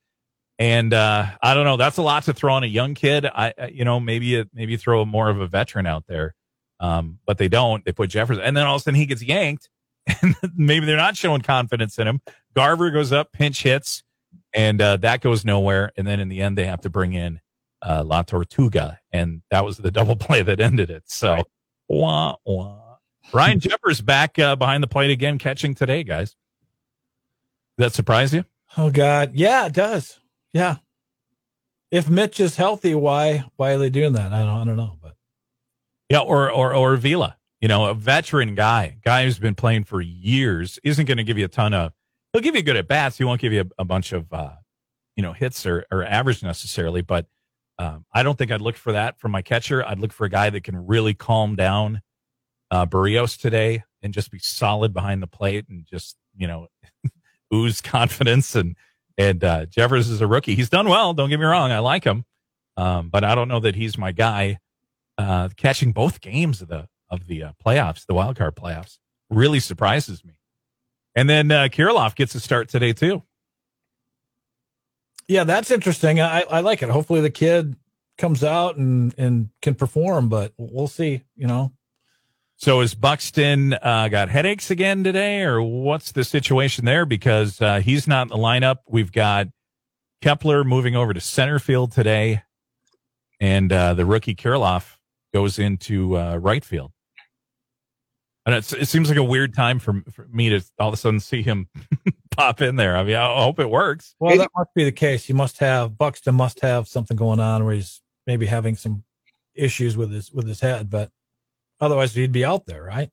and 0.60 0.94
uh, 0.94 1.26
I 1.42 1.54
don't 1.54 1.64
know. 1.64 1.76
That's 1.76 1.96
a 1.96 2.02
lot 2.02 2.22
to 2.24 2.32
throw 2.32 2.54
on 2.54 2.62
a 2.62 2.68
young 2.68 2.94
kid. 2.94 3.26
I 3.26 3.70
you 3.72 3.84
know 3.84 3.98
maybe 3.98 4.44
maybe 4.54 4.76
throw 4.76 5.04
more 5.04 5.28
of 5.28 5.40
a 5.40 5.48
veteran 5.48 5.86
out 5.86 6.04
there, 6.06 6.36
um, 6.78 7.18
but 7.26 7.38
they 7.38 7.48
don't. 7.48 7.84
They 7.84 7.92
put 7.92 8.10
Jeffers, 8.10 8.38
and 8.38 8.56
then 8.56 8.66
all 8.66 8.76
of 8.76 8.82
a 8.82 8.84
sudden 8.84 9.00
he 9.00 9.06
gets 9.06 9.22
yanked, 9.22 9.68
and 10.22 10.36
maybe 10.54 10.86
they're 10.86 10.96
not 10.96 11.16
showing 11.16 11.40
confidence 11.40 11.98
in 11.98 12.06
him. 12.06 12.20
Garver 12.54 12.90
goes 12.90 13.10
up, 13.10 13.32
pinch 13.32 13.64
hits, 13.64 14.04
and 14.54 14.80
uh, 14.80 14.98
that 14.98 15.20
goes 15.20 15.44
nowhere. 15.44 15.90
And 15.96 16.06
then 16.06 16.20
in 16.20 16.28
the 16.28 16.42
end, 16.42 16.56
they 16.56 16.66
have 16.66 16.82
to 16.82 16.90
bring 16.90 17.14
in 17.14 17.40
uh, 17.82 18.04
La 18.06 18.22
Tortuga, 18.22 19.00
and 19.10 19.42
that 19.50 19.64
was 19.64 19.78
the 19.78 19.90
double 19.90 20.14
play 20.14 20.42
that 20.42 20.60
ended 20.60 20.90
it. 20.90 21.02
So. 21.06 21.34
Right 21.34 21.44
Wah, 21.90 22.36
wah. 22.46 22.98
Ryan 23.32 23.58
Jeffers 23.60 24.00
back 24.00 24.38
uh, 24.38 24.54
behind 24.54 24.82
the 24.82 24.86
plate 24.86 25.10
again, 25.10 25.38
catching 25.38 25.74
today, 25.74 26.04
guys. 26.04 26.36
That 27.78 27.92
surprise 27.92 28.32
you? 28.32 28.44
Oh 28.76 28.90
God, 28.90 29.32
yeah, 29.34 29.66
it 29.66 29.72
does. 29.72 30.19
Yeah, 30.52 30.76
if 31.90 32.08
Mitch 32.08 32.40
is 32.40 32.56
healthy, 32.56 32.94
why 32.94 33.44
why 33.56 33.72
are 33.72 33.78
they 33.78 33.90
doing 33.90 34.12
that? 34.14 34.32
I 34.32 34.40
don't 34.40 34.48
I 34.48 34.64
don't 34.64 34.76
know, 34.76 34.96
but 35.00 35.16
yeah, 36.08 36.20
or 36.20 36.50
or 36.50 36.74
or 36.74 36.96
Vila, 36.96 37.36
you 37.60 37.68
know, 37.68 37.86
a 37.86 37.94
veteran 37.94 38.54
guy, 38.54 38.98
guy 39.04 39.24
who's 39.24 39.38
been 39.38 39.54
playing 39.54 39.84
for 39.84 40.00
years, 40.00 40.78
isn't 40.82 41.06
going 41.06 41.18
to 41.18 41.24
give 41.24 41.38
you 41.38 41.44
a 41.44 41.48
ton 41.48 41.74
of. 41.74 41.92
He'll 42.32 42.42
give 42.42 42.56
you 42.56 42.62
good 42.62 42.76
at 42.76 42.88
bats. 42.88 43.18
He 43.18 43.24
won't 43.24 43.40
give 43.40 43.52
you 43.52 43.62
a, 43.62 43.82
a 43.82 43.84
bunch 43.84 44.12
of, 44.12 44.32
uh, 44.32 44.52
you 45.16 45.22
know, 45.22 45.32
hits 45.32 45.66
or, 45.66 45.84
or 45.90 46.04
average 46.04 46.42
necessarily. 46.42 47.02
But 47.02 47.26
um, 47.78 48.04
I 48.14 48.22
don't 48.22 48.38
think 48.38 48.52
I'd 48.52 48.60
look 48.60 48.76
for 48.76 48.92
that 48.92 49.18
from 49.18 49.32
my 49.32 49.42
catcher. 49.42 49.84
I'd 49.84 49.98
look 49.98 50.12
for 50.12 50.24
a 50.24 50.30
guy 50.30 50.48
that 50.50 50.62
can 50.62 50.86
really 50.86 51.12
calm 51.12 51.56
down 51.56 52.02
uh, 52.70 52.86
Berrios 52.86 53.38
today 53.38 53.82
and 54.02 54.14
just 54.14 54.30
be 54.30 54.38
solid 54.38 54.94
behind 54.94 55.22
the 55.22 55.26
plate 55.26 55.66
and 55.68 55.84
just 55.86 56.16
you 56.36 56.46
know 56.46 56.68
ooze 57.54 57.80
confidence 57.80 58.54
and 58.54 58.76
and 59.20 59.44
uh, 59.44 59.66
Jeffers 59.66 60.08
is 60.08 60.22
a 60.22 60.26
rookie. 60.26 60.54
He's 60.54 60.70
done 60.70 60.88
well. 60.88 61.12
Don't 61.12 61.28
get 61.28 61.38
me 61.38 61.44
wrong. 61.44 61.70
I 61.70 61.80
like 61.80 62.04
him, 62.04 62.24
um, 62.78 63.10
but 63.10 63.22
I 63.22 63.34
don't 63.34 63.48
know 63.48 63.60
that 63.60 63.74
he's 63.74 63.98
my 63.98 64.12
guy. 64.12 64.58
Uh, 65.18 65.50
catching 65.56 65.92
both 65.92 66.22
games 66.22 66.62
of 66.62 66.68
the 66.68 66.88
of 67.10 67.26
the 67.26 67.42
uh, 67.42 67.52
playoffs, 67.64 68.06
the 68.06 68.14
wild 68.14 68.36
card 68.36 68.56
playoffs, 68.56 68.96
really 69.28 69.60
surprises 69.60 70.24
me. 70.24 70.40
And 71.14 71.28
then 71.28 71.50
uh, 71.50 71.64
Kirilloff 71.64 72.14
gets 72.14 72.34
a 72.34 72.40
start 72.40 72.70
today 72.70 72.94
too. 72.94 73.22
Yeah, 75.28 75.44
that's 75.44 75.70
interesting. 75.70 76.20
I, 76.20 76.42
I 76.42 76.60
like 76.60 76.82
it. 76.82 76.88
Hopefully, 76.88 77.20
the 77.20 77.30
kid 77.30 77.76
comes 78.16 78.42
out 78.42 78.78
and 78.78 79.14
and 79.18 79.50
can 79.60 79.74
perform, 79.74 80.30
but 80.30 80.54
we'll 80.56 80.88
see. 80.88 81.24
You 81.36 81.46
know, 81.46 81.72
so 82.60 82.82
is 82.82 82.94
Buxton 82.94 83.72
uh, 83.72 84.08
got 84.08 84.28
headaches 84.28 84.70
again 84.70 85.02
today, 85.02 85.40
or 85.44 85.62
what's 85.62 86.12
the 86.12 86.24
situation 86.24 86.84
there? 86.84 87.06
Because 87.06 87.58
uh, 87.62 87.80
he's 87.80 88.06
not 88.06 88.24
in 88.24 88.28
the 88.28 88.36
lineup. 88.36 88.80
We've 88.86 89.10
got 89.10 89.46
Kepler 90.20 90.62
moving 90.62 90.94
over 90.94 91.14
to 91.14 91.20
center 91.22 91.58
field 91.58 91.92
today, 91.92 92.42
and 93.40 93.72
uh, 93.72 93.94
the 93.94 94.04
rookie 94.04 94.34
Kirilloff 94.34 94.98
goes 95.32 95.58
into 95.58 96.18
uh, 96.18 96.36
right 96.36 96.62
field. 96.62 96.92
And 98.44 98.54
it 98.54 98.88
seems 98.88 99.08
like 99.08 99.16
a 99.18 99.24
weird 99.24 99.54
time 99.54 99.78
for, 99.78 100.02
for 100.12 100.28
me 100.30 100.50
to 100.50 100.60
all 100.78 100.88
of 100.88 100.94
a 100.94 100.96
sudden 100.98 101.20
see 101.20 101.42
him 101.42 101.68
pop 102.30 102.60
in 102.60 102.76
there. 102.76 102.94
I 102.94 103.04
mean, 103.04 103.16
I 103.16 103.42
hope 103.42 103.58
it 103.58 103.70
works. 103.70 104.14
Well, 104.18 104.36
that 104.36 104.50
must 104.54 104.74
be 104.74 104.84
the 104.84 104.92
case. 104.92 105.30
You 105.30 105.34
must 105.34 105.58
have 105.58 105.96
Buxton 105.96 106.34
must 106.34 106.60
have 106.60 106.88
something 106.88 107.16
going 107.16 107.40
on 107.40 107.64
where 107.64 107.74
he's 107.74 108.02
maybe 108.26 108.44
having 108.44 108.76
some 108.76 109.04
issues 109.54 109.96
with 109.96 110.10
his 110.10 110.30
with 110.30 110.46
his 110.46 110.60
head, 110.60 110.90
but 110.90 111.10
Otherwise, 111.80 112.14
he'd 112.14 112.32
be 112.32 112.44
out 112.44 112.66
there, 112.66 112.82
right? 112.82 113.10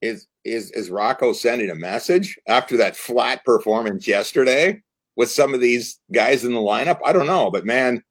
Is 0.00 0.26
is 0.44 0.70
is 0.70 0.90
Rocco 0.90 1.32
sending 1.32 1.70
a 1.70 1.74
message 1.74 2.38
after 2.48 2.76
that 2.78 2.96
flat 2.96 3.44
performance 3.44 4.08
yesterday 4.08 4.80
with 5.16 5.30
some 5.30 5.52
of 5.52 5.60
these 5.60 5.98
guys 6.12 6.44
in 6.44 6.54
the 6.54 6.60
lineup? 6.60 6.98
I 7.04 7.12
don't 7.12 7.26
know, 7.26 7.50
but 7.50 7.66
man, 7.66 8.02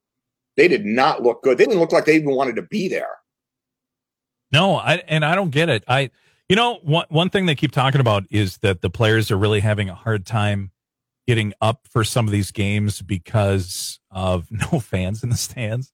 they 0.55 0.67
did 0.67 0.85
not 0.85 1.23
look 1.23 1.41
good. 1.41 1.57
They 1.57 1.65
didn't 1.65 1.79
look 1.79 1.91
like 1.91 2.05
they 2.05 2.15
even 2.15 2.35
wanted 2.35 2.57
to 2.57 2.63
be 2.63 2.87
there. 2.87 3.17
No, 4.51 4.75
I 4.75 4.95
and 5.07 5.25
I 5.25 5.35
don't 5.35 5.51
get 5.51 5.69
it. 5.69 5.83
I 5.87 6.11
you 6.47 6.55
know 6.55 6.79
one 6.83 7.05
one 7.09 7.29
thing 7.29 7.45
they 7.45 7.55
keep 7.55 7.71
talking 7.71 8.01
about 8.01 8.25
is 8.29 8.57
that 8.59 8.81
the 8.81 8.89
players 8.89 9.31
are 9.31 9.37
really 9.37 9.59
having 9.59 9.89
a 9.89 9.95
hard 9.95 10.25
time 10.25 10.71
getting 11.27 11.53
up 11.61 11.87
for 11.89 12.03
some 12.03 12.25
of 12.25 12.31
these 12.31 12.51
games 12.51 13.01
because 13.01 13.99
of 14.11 14.47
no 14.71 14.79
fans 14.79 15.23
in 15.23 15.29
the 15.29 15.37
stands. 15.37 15.91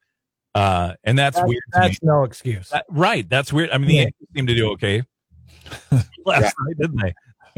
Uh, 0.55 0.93
and 1.03 1.19
that's, 1.19 1.35
that's 1.35 1.47
weird. 1.47 1.63
That's 1.73 2.01
no 2.01 2.23
excuse. 2.23 2.69
That, 2.69 2.85
right. 2.89 3.29
That's 3.29 3.51
weird. 3.51 3.71
I 3.71 3.77
mean, 3.77 3.87
the 3.87 3.95
Yankees 3.95 4.27
seem 4.33 4.47
to 4.47 4.55
do 4.55 4.71
okay 4.71 5.03
last 5.91 6.15
yeah. 6.25 6.51
night, 6.59 6.77
didn't 6.79 7.01
they? 7.01 7.13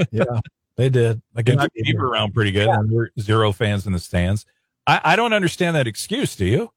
yeah, 0.11 0.39
they 0.77 0.89
did. 0.89 1.21
Again, 1.35 1.59
keep 1.83 1.99
around 1.99 2.33
pretty 2.33 2.51
good. 2.51 2.65
Yeah. 2.65 2.81
we're 2.83 3.09
zero 3.19 3.51
fans 3.51 3.85
in 3.85 3.93
the 3.93 3.99
stands. 3.99 4.47
I, 4.87 4.99
I 5.03 5.15
don't 5.15 5.33
understand 5.33 5.75
that 5.75 5.85
excuse. 5.85 6.35
Do 6.35 6.45
you? 6.45 6.71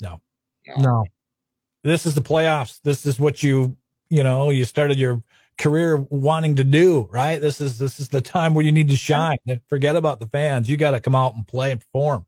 No. 0.00 0.20
no, 0.66 0.82
no. 0.82 1.04
This 1.84 2.06
is 2.06 2.16
the 2.16 2.22
playoffs. 2.22 2.80
This 2.82 3.06
is 3.06 3.20
what 3.20 3.42
you, 3.44 3.76
you 4.08 4.24
know, 4.24 4.50
you 4.50 4.64
started 4.64 4.98
your 4.98 5.22
career 5.58 5.96
wanting 5.96 6.56
to 6.56 6.64
do, 6.64 7.08
right? 7.12 7.40
This 7.40 7.60
is 7.60 7.78
this 7.78 8.00
is 8.00 8.08
the 8.08 8.20
time 8.20 8.54
where 8.54 8.64
you 8.64 8.72
need 8.72 8.88
to 8.88 8.96
shine. 8.96 9.38
Forget 9.68 9.94
about 9.94 10.18
the 10.18 10.26
fans. 10.26 10.68
You 10.68 10.76
got 10.76 10.92
to 10.92 11.00
come 11.00 11.14
out 11.14 11.36
and 11.36 11.46
play 11.46 11.70
and 11.70 11.80
perform. 11.80 12.26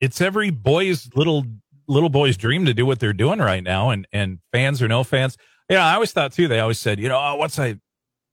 It's 0.00 0.20
every 0.20 0.50
boy's 0.50 1.08
little 1.14 1.44
little 1.86 2.08
boys 2.08 2.36
dream 2.36 2.64
to 2.66 2.74
do 2.74 2.86
what 2.86 3.00
they're 3.00 3.12
doing 3.12 3.38
right 3.38 3.62
now 3.62 3.90
and 3.90 4.06
and 4.12 4.38
fans 4.52 4.82
or 4.82 4.88
no 4.88 5.04
fans. 5.04 5.36
You 5.68 5.76
know 5.76 5.82
i 5.82 5.94
always 5.94 6.12
thought 6.12 6.32
too 6.32 6.46
they 6.46 6.60
always 6.60 6.78
said 6.78 7.00
you 7.00 7.08
know 7.08 7.18
oh, 7.18 7.36
once 7.36 7.58
i 7.58 7.78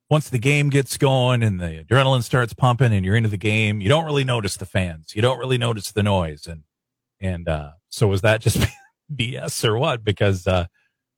once 0.10 0.30
the 0.30 0.38
game 0.38 0.70
gets 0.70 0.98
going 0.98 1.42
and 1.42 1.62
the 1.62 1.86
adrenaline 1.86 2.22
starts 2.22 2.54
pumping 2.54 2.92
and 2.92 3.06
you're 3.06 3.16
into 3.16 3.30
the 3.30 3.38
game 3.38 3.80
you 3.80 3.88
don't 3.88 4.04
really 4.04 4.26
notice 4.26 4.58
the 4.58 4.66
fans. 4.66 5.16
You 5.16 5.22
don't 5.22 5.40
really 5.40 5.58
notice 5.58 5.92
the 5.94 6.04
noise. 6.04 6.46
And 6.46 6.64
and 7.22 7.48
uh 7.48 7.72
so 7.90 8.08
was 8.08 8.22
that 8.22 8.42
just 8.42 8.60
bs 9.16 9.64
or 9.64 9.78
what? 9.78 10.04
Because 10.04 10.46
uh 10.46 10.66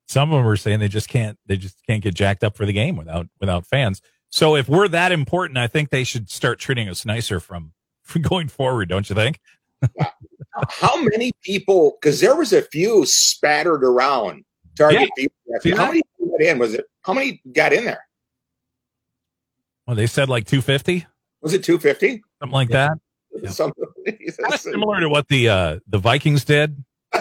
some 0.06 0.30
of 0.30 0.36
them 0.36 0.44
were 0.44 0.56
saying 0.56 0.78
they 0.78 0.88
just 0.88 1.08
can't 1.08 1.36
they 1.46 1.56
just 1.56 1.76
can't 1.86 2.02
get 2.02 2.14
jacked 2.14 2.44
up 2.44 2.56
for 2.56 2.64
the 2.64 2.72
game 2.72 2.96
without 2.96 3.26
without 3.40 3.66
fans. 3.66 4.00
So 4.30 4.54
if 4.54 4.68
we're 4.68 4.88
that 4.88 5.10
important 5.10 5.58
i 5.58 5.66
think 5.66 5.90
they 5.90 6.04
should 6.04 6.30
start 6.30 6.60
treating 6.60 6.88
us 6.88 7.04
nicer 7.04 7.40
from, 7.40 7.72
from 8.02 8.22
going 8.30 8.46
forward 8.46 8.88
don't 8.88 9.08
you 9.10 9.16
think 9.16 9.40
how 10.68 11.02
many 11.02 11.32
people? 11.42 11.96
Because 12.00 12.20
there 12.20 12.36
was 12.36 12.52
a 12.52 12.62
few 12.62 13.04
spattered 13.06 13.84
around 13.84 14.44
Target 14.76 15.08
yeah. 15.16 15.26
people. 15.62 15.78
How 15.78 15.88
many 15.88 16.02
got 16.20 16.40
in? 16.40 16.58
Was 16.58 16.74
it? 16.74 16.84
How 17.02 17.12
many 17.12 17.40
got 17.52 17.72
in 17.72 17.84
there? 17.84 18.04
Well, 19.86 19.96
they 19.96 20.06
said 20.06 20.28
like 20.28 20.46
250. 20.46 21.06
Was 21.42 21.52
it 21.52 21.62
250? 21.64 22.22
Something 22.40 22.52
like 22.52 22.70
yeah. 22.70 22.90
that. 23.42 23.52
Something 23.52 23.84
similar 24.56 25.00
to 25.00 25.08
what 25.08 25.28
the 25.28 25.48
uh, 25.48 25.78
the 25.88 25.98
Vikings 25.98 26.44
did. 26.44 26.82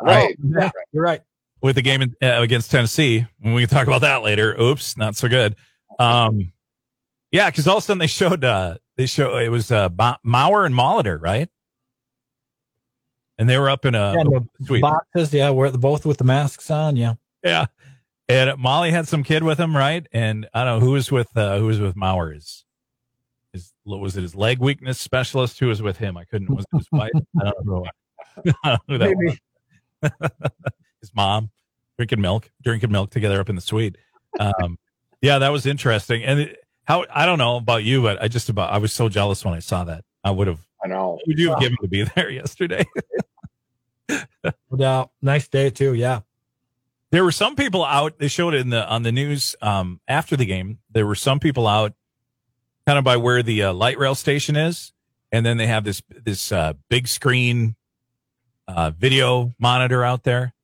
right. 0.00 0.32
Uh, 0.32 0.60
yeah, 0.60 0.70
you're 0.92 1.04
right. 1.04 1.20
With 1.60 1.76
the 1.76 1.82
game 1.82 2.02
in, 2.02 2.16
uh, 2.22 2.40
against 2.40 2.70
Tennessee, 2.70 3.26
and 3.42 3.54
we 3.54 3.62
can 3.62 3.68
talk 3.68 3.86
about 3.86 4.00
that 4.00 4.22
later. 4.22 4.60
Oops, 4.60 4.96
not 4.96 5.14
so 5.14 5.28
good. 5.28 5.54
Um, 5.98 6.52
yeah, 7.30 7.50
because 7.50 7.68
all 7.68 7.76
of 7.76 7.84
a 7.84 7.86
sudden 7.86 7.98
they 7.98 8.06
showed 8.06 8.44
uh, 8.44 8.78
they 8.96 9.06
show 9.06 9.36
it 9.36 9.48
was 9.48 9.70
uh, 9.70 9.88
Mauer 9.90 10.66
and 10.66 10.74
Molitor, 10.74 11.20
right? 11.20 11.48
And 13.42 13.50
they 13.50 13.58
were 13.58 13.68
up 13.68 13.84
in 13.84 13.96
a, 13.96 14.14
yeah, 14.60 14.78
boxes. 14.78 15.34
Yeah, 15.34 15.50
we're 15.50 15.72
both 15.72 16.06
with 16.06 16.18
the 16.18 16.24
masks 16.24 16.70
on. 16.70 16.94
Yeah, 16.94 17.14
yeah. 17.42 17.66
And 18.28 18.56
Molly 18.56 18.92
had 18.92 19.08
some 19.08 19.24
kid 19.24 19.42
with 19.42 19.58
him, 19.58 19.76
right? 19.76 20.06
And 20.12 20.48
I 20.54 20.62
don't 20.64 20.78
know 20.78 20.86
who 20.86 20.92
was 20.92 21.10
with 21.10 21.36
uh, 21.36 21.58
who 21.58 21.66
was 21.66 21.80
with 21.80 21.96
Mauer's. 21.96 22.64
His 23.52 23.72
was 23.84 24.16
it 24.16 24.22
his 24.22 24.36
leg 24.36 24.60
weakness 24.60 25.00
specialist? 25.00 25.58
Who 25.58 25.66
was 25.66 25.82
with 25.82 25.96
him? 25.96 26.16
I 26.16 26.22
couldn't. 26.22 26.54
Was 26.54 26.64
it 26.72 26.76
his 26.76 26.88
wife? 26.92 27.10
I 27.40 27.44
don't 27.44 27.66
know. 27.66 27.84
I 28.36 28.52
don't 28.64 28.64
know 28.64 28.78
who 28.86 28.98
that 28.98 29.16
Maybe. 29.18 29.40
was. 30.02 30.30
his 31.00 31.12
mom 31.12 31.50
drinking 31.96 32.20
milk, 32.20 32.48
drinking 32.62 32.92
milk 32.92 33.10
together 33.10 33.40
up 33.40 33.48
in 33.48 33.56
the 33.56 33.60
suite. 33.60 33.98
Um, 34.38 34.78
yeah, 35.20 35.40
that 35.40 35.48
was 35.48 35.66
interesting. 35.66 36.22
And 36.22 36.38
it, 36.38 36.64
how 36.84 37.04
I 37.12 37.26
don't 37.26 37.38
know 37.38 37.56
about 37.56 37.82
you, 37.82 38.02
but 38.02 38.22
I 38.22 38.28
just 38.28 38.48
about 38.48 38.72
I 38.72 38.78
was 38.78 38.92
so 38.92 39.08
jealous 39.08 39.44
when 39.44 39.52
I 39.52 39.58
saw 39.58 39.82
that. 39.82 40.04
I 40.22 40.30
would 40.30 40.46
have. 40.46 40.60
I 40.84 40.86
know. 40.86 41.18
Would 41.26 41.40
you 41.40 41.50
have 41.50 41.58
given 41.58 41.76
to 41.82 41.88
be 41.88 42.04
there 42.14 42.30
yesterday? 42.30 42.84
No 44.08 44.76
doubt. 44.76 45.10
Nice 45.20 45.48
day 45.48 45.70
too. 45.70 45.94
Yeah. 45.94 46.20
There 47.10 47.24
were 47.24 47.32
some 47.32 47.56
people 47.56 47.84
out. 47.84 48.18
They 48.18 48.28
showed 48.28 48.54
it 48.54 48.60
in 48.60 48.70
the 48.70 48.88
on 48.88 49.02
the 49.02 49.12
news 49.12 49.54
um, 49.60 50.00
after 50.08 50.36
the 50.36 50.46
game. 50.46 50.78
There 50.90 51.06
were 51.06 51.14
some 51.14 51.40
people 51.40 51.66
out, 51.66 51.92
kind 52.86 52.98
of 52.98 53.04
by 53.04 53.18
where 53.18 53.42
the 53.42 53.64
uh, 53.64 53.72
light 53.74 53.98
rail 53.98 54.14
station 54.14 54.56
is, 54.56 54.92
and 55.30 55.44
then 55.44 55.58
they 55.58 55.66
have 55.66 55.84
this 55.84 56.02
this 56.08 56.50
uh, 56.50 56.72
big 56.88 57.06
screen 57.06 57.76
uh, 58.66 58.92
video 58.96 59.52
monitor 59.58 60.02
out 60.02 60.24
there. 60.24 60.54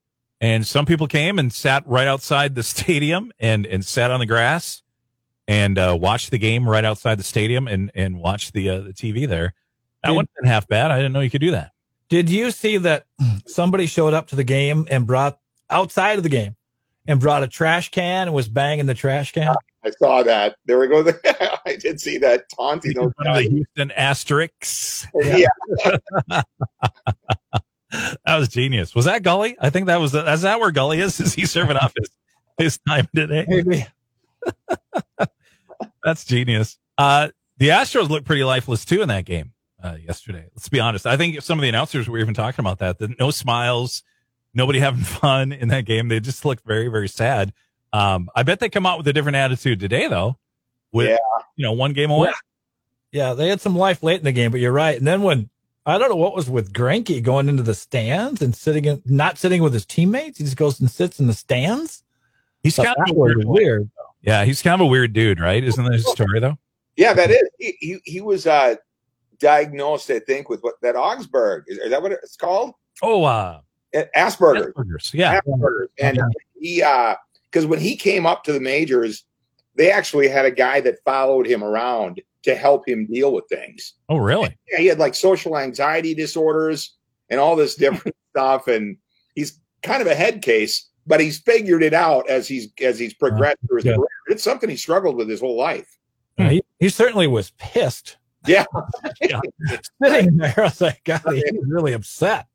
And 0.40 0.66
some 0.66 0.87
people 0.87 1.07
came 1.07 1.38
and 1.38 1.52
sat 1.52 1.87
right 1.87 2.07
outside 2.07 2.54
the 2.54 2.62
stadium 2.62 3.30
and 3.38 3.66
and 3.66 3.85
sat 3.85 4.11
on 4.11 4.21
the 4.21 4.26
grass 4.26 4.83
and 5.47 5.78
uh, 5.78 5.97
watched 6.00 6.30
the 6.30 6.38
game 6.38 6.68
right 6.68 6.85
outside 6.85 7.18
the 7.18 7.25
stadium 7.25 7.68
and 7.68 7.90
and 7.95 8.18
watched 8.18 8.54
the 8.54 8.71
uh, 8.71 8.80
the 8.80 8.92
TV 8.95 9.28
there. 9.28 9.52
That 10.02 10.12
wasn't 10.12 10.30
half 10.45 10.66
bad. 10.66 10.90
I 10.90 10.97
didn't 10.97 11.12
know 11.12 11.21
you 11.21 11.30
could 11.30 11.40
do 11.40 11.50
that. 11.50 11.73
Did 12.09 12.31
you 12.31 12.50
see 12.50 12.79
that 12.79 13.07
somebody 13.47 13.87
showed 13.87 14.15
up 14.15 14.29
to 14.29 14.37
the 14.37 14.45
game 14.45 14.87
and 14.91 15.07
brought 15.07 15.38
outside 15.69 16.17
of 16.17 16.23
the 16.23 16.31
game 16.31 16.57
and 17.07 17.21
brought 17.21 17.43
a 17.43 17.49
trash 17.49 17.91
can 17.91 18.29
and 18.29 18.35
was 18.35 18.49
banging 18.49 18.87
the 18.87 18.95
trash 18.95 19.33
can? 19.33 19.55
I 19.85 19.91
saw 19.91 20.23
that. 20.23 20.57
There 20.67 20.79
we 20.79 20.88
go. 20.88 21.05
I 21.67 21.77
did 21.77 22.00
see 22.00 22.19
that 22.19 22.49
taunting 22.49 22.95
those 22.95 23.12
guys. 23.23 23.45
The 23.45 23.50
Houston 23.50 23.93
Asterix. 23.97 25.07
Yeah. 25.23 26.43
that 28.25 28.37
was 28.37 28.49
genius. 28.49 28.95
Was 28.95 29.05
that 29.05 29.23
Gully? 29.23 29.57
I 29.61 29.71
think 29.71 29.87
that 29.87 30.00
was. 30.00 30.15
Is 30.15 30.43
that 30.43 30.61
where 30.61 30.71
Gully 30.71 31.00
is? 31.00 31.21
Is 31.21 31.35
he 31.35 31.47
serving 31.47 31.77
off 31.77 31.93
his 31.97 32.11
his 32.57 32.79
time 32.79 33.09
today? 33.15 33.45
Maybe. 33.47 33.87
That's 36.05 36.25
genius. 36.25 36.79
Uh, 36.97 37.29
the 37.59 37.69
Astros 37.69 38.09
looked 38.09 38.27
pretty 38.27 38.45
lifeless 38.45 38.85
too 38.85 39.03
in 39.03 39.09
that 39.09 39.25
game 39.25 39.53
uh, 39.82 39.97
yesterday. 40.04 40.47
Let's 40.54 40.68
be 40.68 40.80
honest. 40.80 41.06
I 41.06 41.16
think 41.16 41.40
some 41.42 41.58
of 41.58 41.62
the 41.62 41.68
announcers 41.68 42.08
were 42.08 42.18
even 42.18 42.35
talking 42.35 42.62
about 42.62 42.78
that. 42.78 42.99
that 42.99 43.18
no 43.18 43.30
smiles, 43.30 44.02
nobody 44.54 44.78
having 44.78 45.00
fun 45.04 45.52
in 45.52 45.68
that 45.68 45.85
game. 45.85 46.08
They 46.08 46.20
just 46.20 46.44
looked 46.44 46.66
very, 46.66 46.88
very 46.88 47.08
sad. 47.08 47.52
Um, 47.92 48.28
I 48.35 48.42
bet 48.42 48.61
they 48.61 48.68
come 48.68 48.87
out 48.87 48.99
with 48.99 49.08
a 49.08 49.12
different 49.12 49.37
attitude 49.37 49.80
today, 49.80 50.08
though. 50.08 50.37
With 50.92 51.08
yeah. 51.08 51.16
you 51.56 51.64
know 51.64 51.73
one 51.73 51.92
game 51.92 52.11
away. 52.11 52.30
Yeah. 53.12 53.28
yeah, 53.28 53.35
they 53.35 53.49
had 53.49 53.61
some 53.61 53.76
life 53.76 54.02
late 54.02 54.18
in 54.18 54.25
the 54.25 54.32
game, 54.32 54.50
but 54.50 54.61
you're 54.61 54.73
right. 54.73 54.97
And 54.97 55.06
then 55.06 55.23
when 55.23 55.50
I 55.88 55.97
don't 55.97 56.11
know 56.11 56.16
what 56.16 56.35
was 56.35 56.50
with 56.50 56.75
Greinke 56.75 57.23
going 57.23 57.49
into 57.49 57.62
the 57.62 57.75
stands 57.75 58.42
and 58.42 58.54
sitting 58.54 58.85
in, 58.85 59.02
not 59.06 59.38
sitting 59.38 59.62
with 59.62 59.73
his 59.73 59.87
teammates. 59.87 60.37
He 60.37 60.44
just 60.44 60.56
goes 60.56 60.80
and 60.80 60.90
sits 60.90 61.18
in 61.18 61.26
the 61.26 61.32
stands. 61.32 62.02
He's 62.62 62.76
kind 62.76 62.94
of 63.08 63.16
weird. 63.16 63.44
weird. 63.47 63.90
Yeah, 64.20 64.44
he's 64.44 64.61
kind 64.61 64.75
of 64.75 64.87
a 64.87 64.87
weird 64.87 65.14
dude, 65.14 65.40
right? 65.40 65.64
Isn't 65.64 65.82
that 65.82 65.94
his 65.94 66.06
story 66.11 66.40
though? 66.40 66.58
Yeah, 66.97 67.14
that 67.14 67.30
is. 67.30 67.49
He 67.58 67.76
he, 67.80 67.99
he 68.04 68.20
was 68.20 68.47
uh, 68.47 68.75
diagnosed, 69.40 70.11
I 70.11 70.18
think, 70.21 70.49
with 70.49 70.61
what 70.62 70.75
that 70.83 70.97
Augsburg 70.97 71.64
is, 71.68 71.78
is 71.78 71.90
that 71.90 72.02
what 72.02 72.12
it's 72.12 72.37
called? 72.37 72.73
Oh, 73.02 73.25
uh, 73.25 73.61
Asperger's. 73.95 74.75
Asperger's. 74.75 75.14
Yeah, 75.14 75.40
Asperger's. 75.40 75.90
And 75.99 76.21
he 76.59 76.83
uh, 76.83 77.14
because 77.50 77.66
when 77.66 77.80
he 77.80 77.97
came 77.97 78.26
up 78.26 78.45
to 78.45 78.52
the 78.52 78.61
majors, 78.61 79.25
they 79.75 79.90
actually 79.90 80.28
had 80.28 80.45
a 80.45 80.50
guy 80.50 80.80
that 80.80 81.02
followed 81.04 81.47
him 81.47 81.62
around 81.62 82.21
to 82.42 82.54
help 82.54 82.88
him 82.88 83.07
deal 83.07 83.33
with 83.33 83.45
things. 83.49 83.95
Oh, 84.09 84.16
really? 84.16 84.57
Yeah, 84.71 84.78
he 84.78 84.87
had 84.87 84.99
like 84.99 85.14
social 85.14 85.57
anxiety 85.59 86.14
disorders 86.14 86.97
and 87.30 87.40
all 87.40 87.57
this 87.57 87.75
different 87.75 88.16
stuff, 88.30 88.68
and 88.68 88.97
he's 89.35 89.61
kind 89.83 90.02
of 90.02 90.09
a 90.09 90.14
head 90.14 90.42
case, 90.42 90.88
but 91.07 91.21
he's 91.21 91.38
figured 91.38 91.83
it 91.83 91.95
out 91.95 92.28
as 92.28 92.47
he's 92.49 92.68
as 92.80 92.99
he's 92.99 93.14
progressed 93.14 93.59
through 93.66 93.78
his 93.78 93.87
yeah. 93.87 93.95
career. 93.95 94.09
It's 94.28 94.42
something 94.42 94.68
he 94.68 94.76
struggled 94.76 95.16
with 95.16 95.28
his 95.28 95.40
whole 95.40 95.57
life. 95.57 95.88
Yeah, 96.38 96.50
he, 96.50 96.62
he 96.78 96.88
certainly 96.88 97.26
was 97.26 97.50
pissed. 97.59 98.16
Yeah. 98.49 98.64
yeah. 99.21 99.40
Sitting 100.02 100.37
there, 100.37 100.55
I 100.57 100.62
was 100.62 100.81
like, 100.81 101.02
God, 101.05 101.23
he 101.26 101.43
was 101.52 101.67
really 101.69 101.93
upset. 101.93 102.47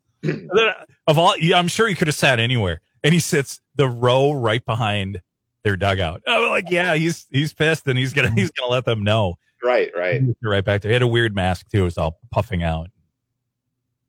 of 1.08 1.18
all, 1.18 1.36
I'm 1.54 1.68
sure 1.68 1.88
he 1.88 1.96
could 1.96 2.08
have 2.08 2.16
sat 2.16 2.40
anywhere, 2.40 2.82
and 3.04 3.14
he 3.14 3.20
sits 3.20 3.62
the 3.76 3.88
row 3.88 4.32
right 4.32 4.66
behind 4.66 5.22
their 5.64 5.78
dugout. 5.78 6.22
I'm 6.28 6.50
like, 6.50 6.70
yeah, 6.70 6.96
he's 6.96 7.28
he's 7.32 7.54
pissed, 7.54 7.88
and 7.88 7.98
he's 7.98 8.14
gonna 8.14 8.32
he's 8.32 8.52
gonna 8.52 8.72
let 8.72 8.86
them 8.86 9.04
know. 9.04 9.36
Right, 9.64 9.92
right, 9.96 10.22
right 10.42 10.64
back 10.64 10.82
there. 10.82 10.90
He 10.90 10.94
had 10.94 11.02
a 11.02 11.08
weird 11.08 11.34
mask 11.34 11.70
too. 11.70 11.82
It 11.82 11.86
was 11.86 11.98
all 11.98 12.20
puffing 12.32 12.64
out. 12.64 12.90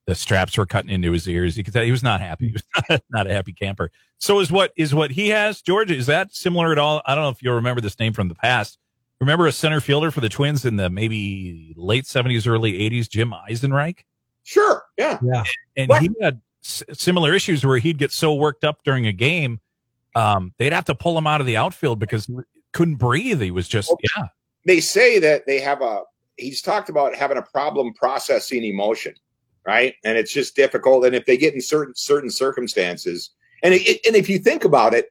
The 0.06 0.14
straps 0.14 0.58
were 0.58 0.66
cutting 0.66 0.90
into 0.90 1.12
his 1.12 1.28
ears. 1.28 1.56
You 1.56 1.64
could 1.64 1.72
tell 1.72 1.84
he 1.84 1.90
was 1.90 2.02
not 2.02 2.20
happy. 2.20 2.48
He 2.48 2.52
was 2.52 2.62
not, 2.90 3.02
not 3.10 3.26
a 3.26 3.32
happy 3.32 3.52
camper. 3.52 3.90
So 4.18 4.40
is 4.40 4.50
what 4.50 4.72
is 4.76 4.94
what 4.94 5.12
he 5.12 5.28
has, 5.28 5.62
George? 5.62 5.90
Is 5.90 6.06
that 6.06 6.34
similar 6.34 6.72
at 6.72 6.78
all? 6.78 7.02
I 7.06 7.14
don't 7.14 7.24
know 7.24 7.30
if 7.30 7.42
you'll 7.42 7.54
remember 7.54 7.80
this 7.80 7.98
name 7.98 8.12
from 8.12 8.28
the 8.28 8.34
past. 8.34 8.78
Remember 9.20 9.46
a 9.46 9.52
center 9.52 9.80
fielder 9.80 10.10
for 10.10 10.20
the 10.20 10.28
Twins 10.28 10.64
in 10.64 10.76
the 10.76 10.90
maybe 10.90 11.72
late 11.76 12.06
seventies, 12.06 12.46
early 12.46 12.80
eighties, 12.80 13.08
Jim 13.08 13.32
Eisenreich? 13.48 14.00
Sure. 14.42 14.82
Yeah. 14.98 15.18
Yeah. 15.22 15.44
And 15.76 15.88
what? 15.88 16.02
he 16.02 16.10
had 16.20 16.40
s- 16.64 16.82
similar 16.92 17.32
issues 17.32 17.64
where 17.64 17.78
he'd 17.78 17.96
get 17.98 18.12
so 18.12 18.34
worked 18.34 18.64
up 18.64 18.78
during 18.84 19.06
a 19.06 19.12
game, 19.12 19.60
um, 20.14 20.52
they'd 20.58 20.72
have 20.72 20.84
to 20.86 20.94
pull 20.94 21.16
him 21.16 21.26
out 21.26 21.40
of 21.40 21.46
the 21.46 21.56
outfield 21.56 21.98
because 21.98 22.26
he 22.26 22.36
couldn't 22.72 22.96
breathe. 22.96 23.40
He 23.40 23.50
was 23.50 23.68
just, 23.68 23.94
yeah. 24.16 24.26
They 24.66 24.80
say 24.80 25.18
that 25.20 25.46
they 25.46 25.60
have 25.60 25.80
a, 25.80 26.02
he's 26.36 26.60
talked 26.60 26.88
about 26.88 27.14
having 27.14 27.38
a 27.38 27.42
problem 27.42 27.94
processing 27.94 28.64
emotion, 28.64 29.14
right? 29.66 29.94
And 30.04 30.18
it's 30.18 30.32
just 30.32 30.56
difficult. 30.56 31.06
And 31.06 31.14
if 31.14 31.24
they 31.24 31.36
get 31.36 31.54
in 31.54 31.60
certain, 31.60 31.94
certain 31.94 32.30
circumstances, 32.30 33.30
and, 33.62 33.72
it, 33.72 34.00
and 34.06 34.16
if 34.16 34.28
you 34.28 34.38
think 34.38 34.64
about 34.64 34.92
it, 34.92 35.10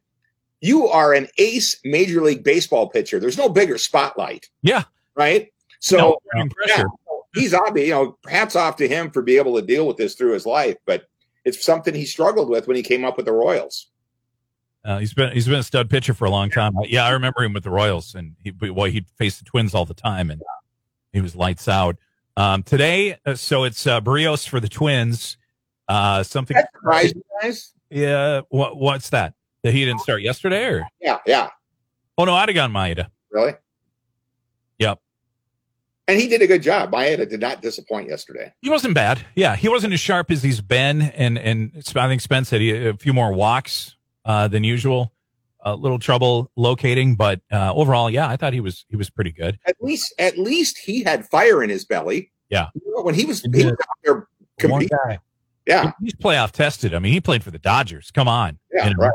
you 0.63 0.87
are 0.87 1.13
an 1.13 1.27
ace 1.37 1.75
major 1.83 2.21
league 2.21 2.43
baseball 2.43 2.87
pitcher. 2.87 3.19
There's 3.19 3.37
no 3.37 3.49
bigger 3.49 3.77
spotlight. 3.77 4.49
Yeah. 4.61 4.83
Right. 5.13 5.51
So 5.79 6.19
no, 6.33 6.47
yeah, 6.65 6.85
he's 7.35 7.53
obvious, 7.53 7.89
you 7.89 7.93
know, 7.93 8.17
hats 8.27 8.55
off 8.55 8.77
to 8.77 8.87
him 8.87 9.11
for 9.11 9.21
being 9.21 9.39
able 9.39 9.59
to 9.59 9.61
deal 9.61 9.85
with 9.85 9.97
this 9.97 10.15
through 10.15 10.31
his 10.31 10.45
life, 10.45 10.77
but 10.85 11.03
it's 11.43 11.63
something 11.63 11.93
he 11.93 12.05
struggled 12.05 12.49
with 12.49 12.67
when 12.67 12.77
he 12.77 12.83
came 12.83 13.03
up 13.03 13.17
with 13.17 13.25
the 13.25 13.33
Royals. 13.33 13.89
Uh, 14.85 14.99
he's 14.99 15.13
been 15.13 15.33
he's 15.33 15.47
been 15.47 15.59
a 15.59 15.63
stud 15.63 15.89
pitcher 15.89 16.13
for 16.13 16.25
a 16.25 16.29
long 16.29 16.49
time. 16.49 16.73
Yeah, 16.83 17.05
I 17.05 17.11
remember 17.11 17.43
him 17.43 17.51
with 17.51 17.63
the 17.63 17.69
Royals, 17.69 18.15
and 18.15 18.35
he 18.41 18.53
well 18.71 18.89
he'd 18.89 19.09
face 19.17 19.39
the 19.39 19.45
Twins 19.45 19.75
all 19.75 19.85
the 19.85 19.93
time, 19.93 20.31
and 20.31 20.41
he 21.11 21.19
was 21.19 21.35
lights 21.35 21.67
out. 21.67 21.97
Um, 22.37 22.63
today, 22.63 23.17
uh, 23.25 23.35
so 23.35 23.65
it's 23.65 23.85
uh, 23.85 23.99
Berrios 23.99 24.47
for 24.47 24.61
the 24.61 24.69
Twins. 24.69 25.37
Uh, 25.89 26.23
something 26.23 26.55
that 26.55 26.69
surprised 26.73 27.15
you 27.15 27.23
guys? 27.41 27.73
Yeah. 27.89 28.41
What 28.49 28.77
what's 28.77 29.09
that? 29.09 29.33
That 29.63 29.73
he 29.73 29.85
didn't 29.85 30.01
start 30.01 30.21
yesterday, 30.21 30.65
or 30.65 30.87
yeah, 30.99 31.19
yeah. 31.25 31.49
Oh 32.17 32.25
no, 32.25 32.33
I'd 32.33 32.49
have 32.49 32.55
gone 32.55 32.71
Maeda. 32.71 33.07
Really? 33.31 33.53
Yep. 34.77 34.99
And 36.07 36.19
he 36.19 36.27
did 36.27 36.41
a 36.41 36.47
good 36.47 36.61
job. 36.61 36.91
Maeda 36.91 37.29
did 37.29 37.39
not 37.39 37.61
disappoint 37.61 38.09
yesterday. 38.09 38.53
He 38.61 38.69
wasn't 38.69 38.93
bad. 38.93 39.25
Yeah, 39.35 39.55
he 39.55 39.69
wasn't 39.69 39.93
as 39.93 40.01
sharp 40.01 40.31
as 40.31 40.43
he's 40.43 40.59
been, 40.59 41.01
and 41.01 41.37
and 41.37 41.71
I 41.95 42.07
think 42.07 42.21
Spence 42.21 42.49
had 42.49 42.61
a 42.61 42.97
few 42.97 43.13
more 43.13 43.33
walks 43.33 43.95
uh, 44.25 44.47
than 44.47 44.63
usual. 44.63 45.11
A 45.65 45.77
little 45.77 45.97
trouble 45.97 46.51
locating, 46.57 47.15
but 47.15 47.39
uh, 47.49 47.73
overall, 47.73 48.09
yeah, 48.09 48.27
I 48.27 48.35
thought 48.35 48.51
he 48.51 48.59
was 48.59 48.83
he 48.89 48.97
was 48.97 49.09
pretty 49.09 49.31
good. 49.31 49.57
At 49.65 49.77
least 49.79 50.13
at 50.19 50.37
least 50.37 50.77
he 50.77 51.03
had 51.03 51.25
fire 51.27 51.63
in 51.63 51.69
his 51.69 51.85
belly. 51.85 52.31
Yeah, 52.49 52.67
you 52.75 52.93
know, 52.93 53.01
when 53.01 53.15
he 53.15 53.23
was, 53.23 53.39
he 53.41 53.63
was 53.63 53.71
out 53.71 53.77
there 54.03 54.27
competing. 54.59 54.89
Yeah, 55.65 55.93
he's 56.01 56.15
playoff 56.15 56.51
tested. 56.51 56.93
I 56.93 56.99
mean, 56.99 57.13
he 57.13 57.21
played 57.21 57.45
for 57.45 57.51
the 57.51 57.59
Dodgers. 57.59 58.11
Come 58.11 58.27
on, 58.27 58.59
yeah, 58.73 58.89
you 58.89 58.93
know? 58.93 59.03
right. 59.03 59.13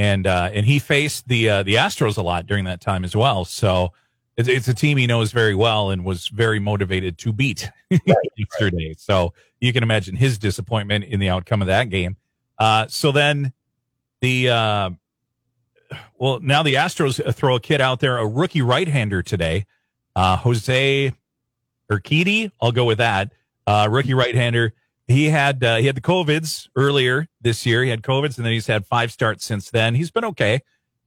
And 0.00 0.26
uh, 0.26 0.48
and 0.54 0.64
he 0.64 0.78
faced 0.78 1.28
the 1.28 1.50
uh, 1.50 1.62
the 1.62 1.74
Astros 1.74 2.16
a 2.16 2.22
lot 2.22 2.46
during 2.46 2.64
that 2.64 2.80
time 2.80 3.04
as 3.04 3.14
well. 3.14 3.44
So 3.44 3.92
it's, 4.38 4.48
it's 4.48 4.66
a 4.66 4.72
team 4.72 4.96
he 4.96 5.06
knows 5.06 5.30
very 5.30 5.54
well 5.54 5.90
and 5.90 6.06
was 6.06 6.28
very 6.28 6.58
motivated 6.58 7.18
to 7.18 7.34
beat 7.34 7.70
right, 7.90 8.16
yesterday. 8.34 8.88
Right. 8.88 8.98
So 8.98 9.34
you 9.60 9.74
can 9.74 9.82
imagine 9.82 10.16
his 10.16 10.38
disappointment 10.38 11.04
in 11.04 11.20
the 11.20 11.28
outcome 11.28 11.60
of 11.60 11.66
that 11.66 11.90
game. 11.90 12.16
Uh, 12.58 12.86
so 12.88 13.12
then 13.12 13.52
the, 14.22 14.48
uh, 14.48 14.90
well, 16.16 16.40
now 16.40 16.62
the 16.62 16.76
Astros 16.76 17.34
throw 17.34 17.56
a 17.56 17.60
kid 17.60 17.82
out 17.82 18.00
there, 18.00 18.16
a 18.16 18.26
rookie 18.26 18.62
right 18.62 18.88
hander 18.88 19.22
today, 19.22 19.66
uh, 20.16 20.38
Jose 20.38 21.12
Urquidy. 21.92 22.50
I'll 22.58 22.72
go 22.72 22.86
with 22.86 22.98
that. 22.98 23.32
Uh, 23.66 23.86
rookie 23.90 24.14
right 24.14 24.34
hander. 24.34 24.72
He 25.10 25.26
had, 25.26 25.62
uh, 25.64 25.76
he 25.76 25.86
had 25.86 25.96
the 25.96 26.00
COVIDs 26.00 26.68
earlier 26.76 27.26
this 27.40 27.66
year. 27.66 27.82
He 27.82 27.90
had 27.90 28.02
COVIDs 28.02 28.36
and 28.36 28.46
then 28.46 28.52
he's 28.52 28.66
had 28.66 28.86
five 28.86 29.10
starts 29.12 29.44
since 29.44 29.70
then. 29.70 29.94
He's 29.94 30.10
been 30.10 30.24
okay 30.26 30.60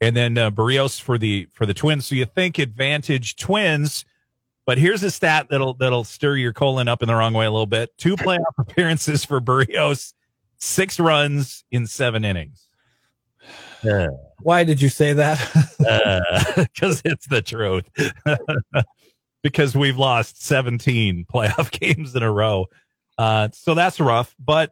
and 0.04 0.18
then 0.18 0.38
uh, 0.38 0.52
Berrios 0.52 1.00
for 1.00 1.18
the 1.18 1.48
for 1.54 1.66
the 1.66 1.74
Twins. 1.74 2.06
So 2.06 2.16
you 2.16 2.26
think 2.26 2.60
advantage 2.60 3.38
Twins, 3.38 4.04
but 4.66 4.78
here's 4.78 5.02
a 5.02 5.10
stat 5.10 5.48
that'll 5.50 5.76
that'll 5.76 6.04
stir 6.04 6.36
your 6.36 6.52
colon 6.52 6.90
up 6.90 7.02
in 7.02 7.08
the 7.08 7.16
wrong 7.16 7.34
way 7.34 7.46
a 7.46 7.52
little 7.52 7.66
bit. 7.66 7.90
Two 7.98 8.18
playoff 8.18 8.44
appearances 8.58 9.24
for 9.24 9.40
Berrios, 9.40 10.14
six 10.58 11.00
runs 11.00 11.64
in 11.72 11.88
seven 11.88 12.26
innings. 12.26 12.68
Uh, 13.90 14.08
Why 14.42 14.66
did 14.66 14.82
you 14.82 14.90
say 14.90 15.14
that? 15.14 15.40
Because 16.58 17.00
uh, 17.06 17.10
it's 17.10 17.28
the 17.28 17.42
truth. 17.42 17.90
because 19.42 19.76
we've 19.76 19.98
lost 19.98 20.44
17 20.44 21.26
playoff 21.34 21.72
games 21.72 22.14
in 22.14 22.24
a 22.24 22.32
row. 22.32 22.66
Uh, 23.18 23.50
so 23.54 23.74
that's 23.74 24.00
rough, 24.00 24.36
but 24.40 24.72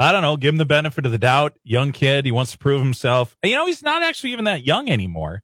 I 0.00 0.12
don't 0.12 0.22
know, 0.22 0.36
give 0.36 0.54
him 0.54 0.58
the 0.58 0.64
benefit 0.64 1.06
of 1.06 1.12
the 1.12 1.18
doubt. 1.18 1.58
Young 1.64 1.92
kid, 1.92 2.24
he 2.24 2.32
wants 2.32 2.52
to 2.52 2.58
prove 2.58 2.80
himself. 2.80 3.36
You 3.42 3.56
know, 3.56 3.66
he's 3.66 3.82
not 3.82 4.02
actually 4.02 4.32
even 4.32 4.44
that 4.44 4.64
young 4.64 4.88
anymore. 4.88 5.42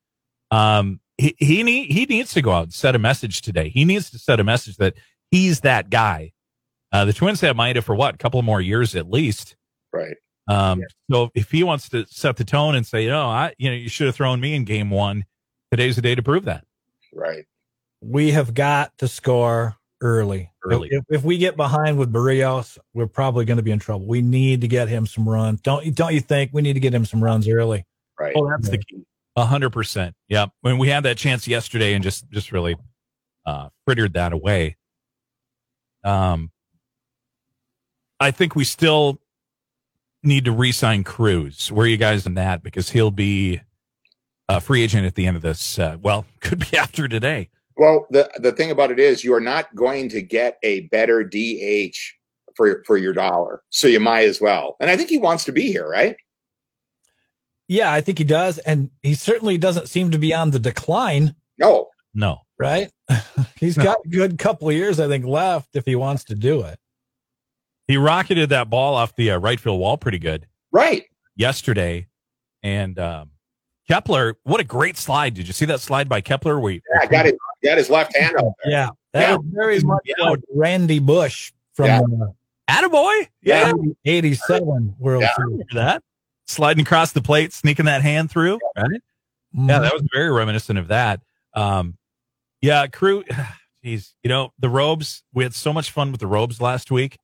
Um, 0.51 1.01
he 1.19 1.35
he 1.39 1.63
need, 1.63 1.91
he 1.91 2.07
needs 2.07 2.33
to 2.35 2.43
go 2.43 2.53
out 2.53 2.65
and 2.65 2.75
set 2.75 2.95
a 2.95 2.99
message 2.99 3.43
today. 3.43 3.69
He 3.69 3.85
needs 3.85 4.11
to 4.11 4.19
set 4.19 4.39
a 4.39 4.45
message 4.45 4.77
that 4.77 4.95
he's 5.31 5.61
that 5.61 5.91
guy. 5.91 6.33
Uh, 6.93 7.05
the 7.05 7.13
Twins 7.13 7.41
have 7.41 7.57
Maeda 7.57 7.83
for 7.83 7.95
what, 7.97 8.15
a 8.15 8.19
couple 8.19 8.41
more 8.43 8.61
years 8.61 8.95
at 8.95 9.11
least. 9.11 9.57
Right. 9.93 10.17
Um, 10.47 10.81
yeah. 10.81 10.87
so 11.11 11.31
if 11.35 11.51
he 11.51 11.65
wants 11.65 11.89
to 11.89 12.07
set 12.07 12.37
the 12.37 12.45
tone 12.45 12.75
and 12.75 12.87
say, 12.87 13.09
"Oh, 13.09 13.27
I, 13.27 13.55
you 13.59 13.71
know, 13.71 13.77
you 13.77 13.89
should 13.89 14.07
have 14.07 14.15
thrown 14.15 14.41
me 14.41 14.55
in 14.55 14.65
game 14.65 14.91
one," 14.91 15.25
today's 15.71 15.97
the 15.97 16.03
day 16.03 16.15
to 16.15 16.23
prove 16.23 16.45
that. 16.45 16.65
Right. 17.13 17.47
We 18.01 18.33
have 18.33 18.55
got 18.55 18.97
to 18.99 19.09
score 19.09 19.77
early. 20.05 20.51
Early. 20.63 20.89
If, 20.93 21.05
if 21.09 21.25
we 21.25 21.39
get 21.39 21.57
behind 21.57 21.99
with 21.99 22.13
Berrios, 22.13 22.79
we're 22.93 23.07
probably 23.07 23.45
going 23.45 23.57
to 23.57 23.63
be 23.63 23.71
in 23.71 23.79
trouble. 23.79 24.07
We 24.07 24.23
need 24.23 24.61
to 24.61 24.69
get 24.69 24.89
him 24.89 25.07
some 25.07 25.29
runs. 25.29 25.61
Don't 25.63 25.95
don't 25.95 26.15
you 26.15 26.21
think 26.21 26.51
we 26.53 26.63
need 26.63 26.75
to 26.75 26.81
get 26.81 26.95
him 26.95 27.05
some 27.05 27.25
runs 27.25 27.49
early? 27.49 27.85
Right. 28.21 28.35
Oh, 28.37 28.49
that's 28.49 28.69
yeah. 28.69 28.73
the 28.73 28.79
key. 28.85 29.07
A 29.37 29.45
hundred 29.45 29.71
percent. 29.71 30.15
Yeah. 30.29 30.47
When 30.61 30.79
we 30.79 30.89
had 30.89 31.05
that 31.05 31.17
chance 31.17 31.49
yesterday 31.49 31.95
and 31.95 32.05
just 32.05 32.31
just 32.31 32.53
really 32.53 32.77
uh 33.47 33.71
frittered 33.85 34.13
that 34.13 34.33
away. 34.33 34.77
Um 36.05 36.51
I 38.21 38.31
think 38.31 38.55
we 38.55 38.65
still 38.65 39.21
need 40.23 40.45
to 40.45 40.53
re-sign 40.53 41.05
Cruz. 41.05 41.73
Where 41.73 41.85
are 41.85 41.89
you 41.89 41.97
guys 41.97 42.27
in 42.27 42.35
that? 42.35 42.63
Because 42.63 42.91
he'll 42.91 43.11
be 43.11 43.61
a 44.49 44.61
free 44.61 44.83
agent 44.83 45.07
at 45.07 45.15
the 45.15 45.27
end 45.27 45.37
of 45.37 45.43
this. 45.43 45.79
Uh, 45.79 45.97
well, 46.01 46.25
could 46.41 46.61
be 46.71 46.77
after 46.77 47.09
today. 47.09 47.51
Well, 47.77 48.07
the 48.11 48.31
the 48.39 48.53
thing 48.53 48.71
about 48.71 48.91
it 48.91 49.01
is, 49.01 49.25
you 49.25 49.35
are 49.35 49.41
not 49.41 49.75
going 49.75 50.09
to 50.11 50.23
get 50.23 50.59
a 50.63 50.83
better 50.89 51.25
DH 51.25 51.97
for 52.57 52.83
for 52.87 52.97
your 52.97 53.13
dollar, 53.13 53.63
so 53.71 53.89
you 53.89 54.01
might 54.01 54.29
as 54.29 54.41
well. 54.41 54.77
And 54.81 54.91
I 54.91 54.97
think 54.97 55.09
he 55.09 55.19
wants 55.19 55.45
to 55.45 55.53
be 55.53 55.73
here, 55.73 55.89
right? 55.89 56.17
Yeah, 57.67 57.93
I 57.93 58.01
think 58.01 58.19
he 58.19 58.25
does, 58.25 58.59
and 58.59 58.91
he 59.03 59.15
certainly 59.15 59.59
doesn't 59.59 59.89
seem 59.89 60.11
to 60.11 60.19
be 60.19 60.35
on 60.35 60.51
the 60.51 60.59
decline. 60.59 61.35
No, 61.59 61.89
no, 62.15 62.43
right? 62.59 62.91
He's 63.59 63.77
no. 63.77 63.85
got 63.85 63.99
a 64.05 64.09
good 64.09 64.39
couple 64.39 64.69
of 64.69 64.75
years, 64.75 65.01
I 65.01 65.09
think, 65.09 65.25
left 65.25 65.75
if 65.75 65.85
he 65.85 65.97
wants 65.97 66.25
to 66.25 66.35
do 66.35 66.63
it. 66.63 66.79
He 67.89 67.97
rocketed 67.97 68.51
that 68.51 68.71
ball 68.71 68.95
off 68.95 69.17
the 69.17 69.33
uh, 69.33 69.39
right 69.39 69.59
field 69.59 69.81
wall 69.81 69.97
pretty 69.97 70.19
good, 70.19 70.47
right? 70.73 71.05
Yesterday, 71.37 72.07
and 72.63 72.99
um, 72.99 73.31
Kepler, 73.89 74.37
what 74.45 74.61
a 74.61 74.65
great 74.65 74.97
slide! 74.97 75.35
Did 75.35 75.47
you 75.47 75.53
see 75.53 75.67
that 75.67 75.81
slide 75.81 76.09
by 76.09 76.21
Kepler? 76.21 76.61
We 76.61 76.83
yeah, 77.01 77.07
got 77.07 77.27
it 77.27 77.37
got 77.65 77.79
his 77.79 77.91
left 77.91 78.17
hand 78.17 78.37
up 78.37 78.53
there. 78.63 78.73
Yeah, 78.73 78.89
that 79.13 79.21
yeah. 79.21 79.37
was 79.37 79.47
very 79.51 79.81
much 79.81 80.03
yeah. 80.05 80.35
Randy 80.55 80.99
Bush 80.99 81.53
from 81.75 81.87
Yeah. 81.87 82.01
uh, 82.01 82.27
Attaboy. 82.71 83.29
Yeah. 83.43 83.73
87 84.05 84.97
World 84.99 85.23
Yeah. 85.23 85.35
Series. 85.37 85.51
Remember 85.53 85.75
that? 85.75 86.03
Sliding 86.47 86.83
across 86.85 87.13
the 87.13 87.21
plate, 87.23 87.53
sneaking 87.53 87.87
that 87.87 88.03
hand 88.03 88.31
through, 88.31 88.59
right? 88.77 88.87
Yeah, 89.53 89.61
Mhm. 89.61 89.67
that 89.83 89.93
was 89.93 90.03
very 90.13 90.31
reminiscent 90.31 90.79
of 90.79 90.89
that. 90.89 91.21
Um, 91.55 91.97
yeah, 92.61 92.87
Cruz. 92.87 93.25
Geez, 93.85 94.15
you 94.23 94.29
know 94.31 94.51
the 94.59 94.69
robes. 94.71 95.23
We 95.35 95.45
had 95.45 95.55
so 95.55 95.73
much 95.73 95.91
fun 95.91 96.11
with 96.11 96.21
the 96.21 96.27
robes 96.27 96.59
last 96.61 96.91
week, 96.91 97.19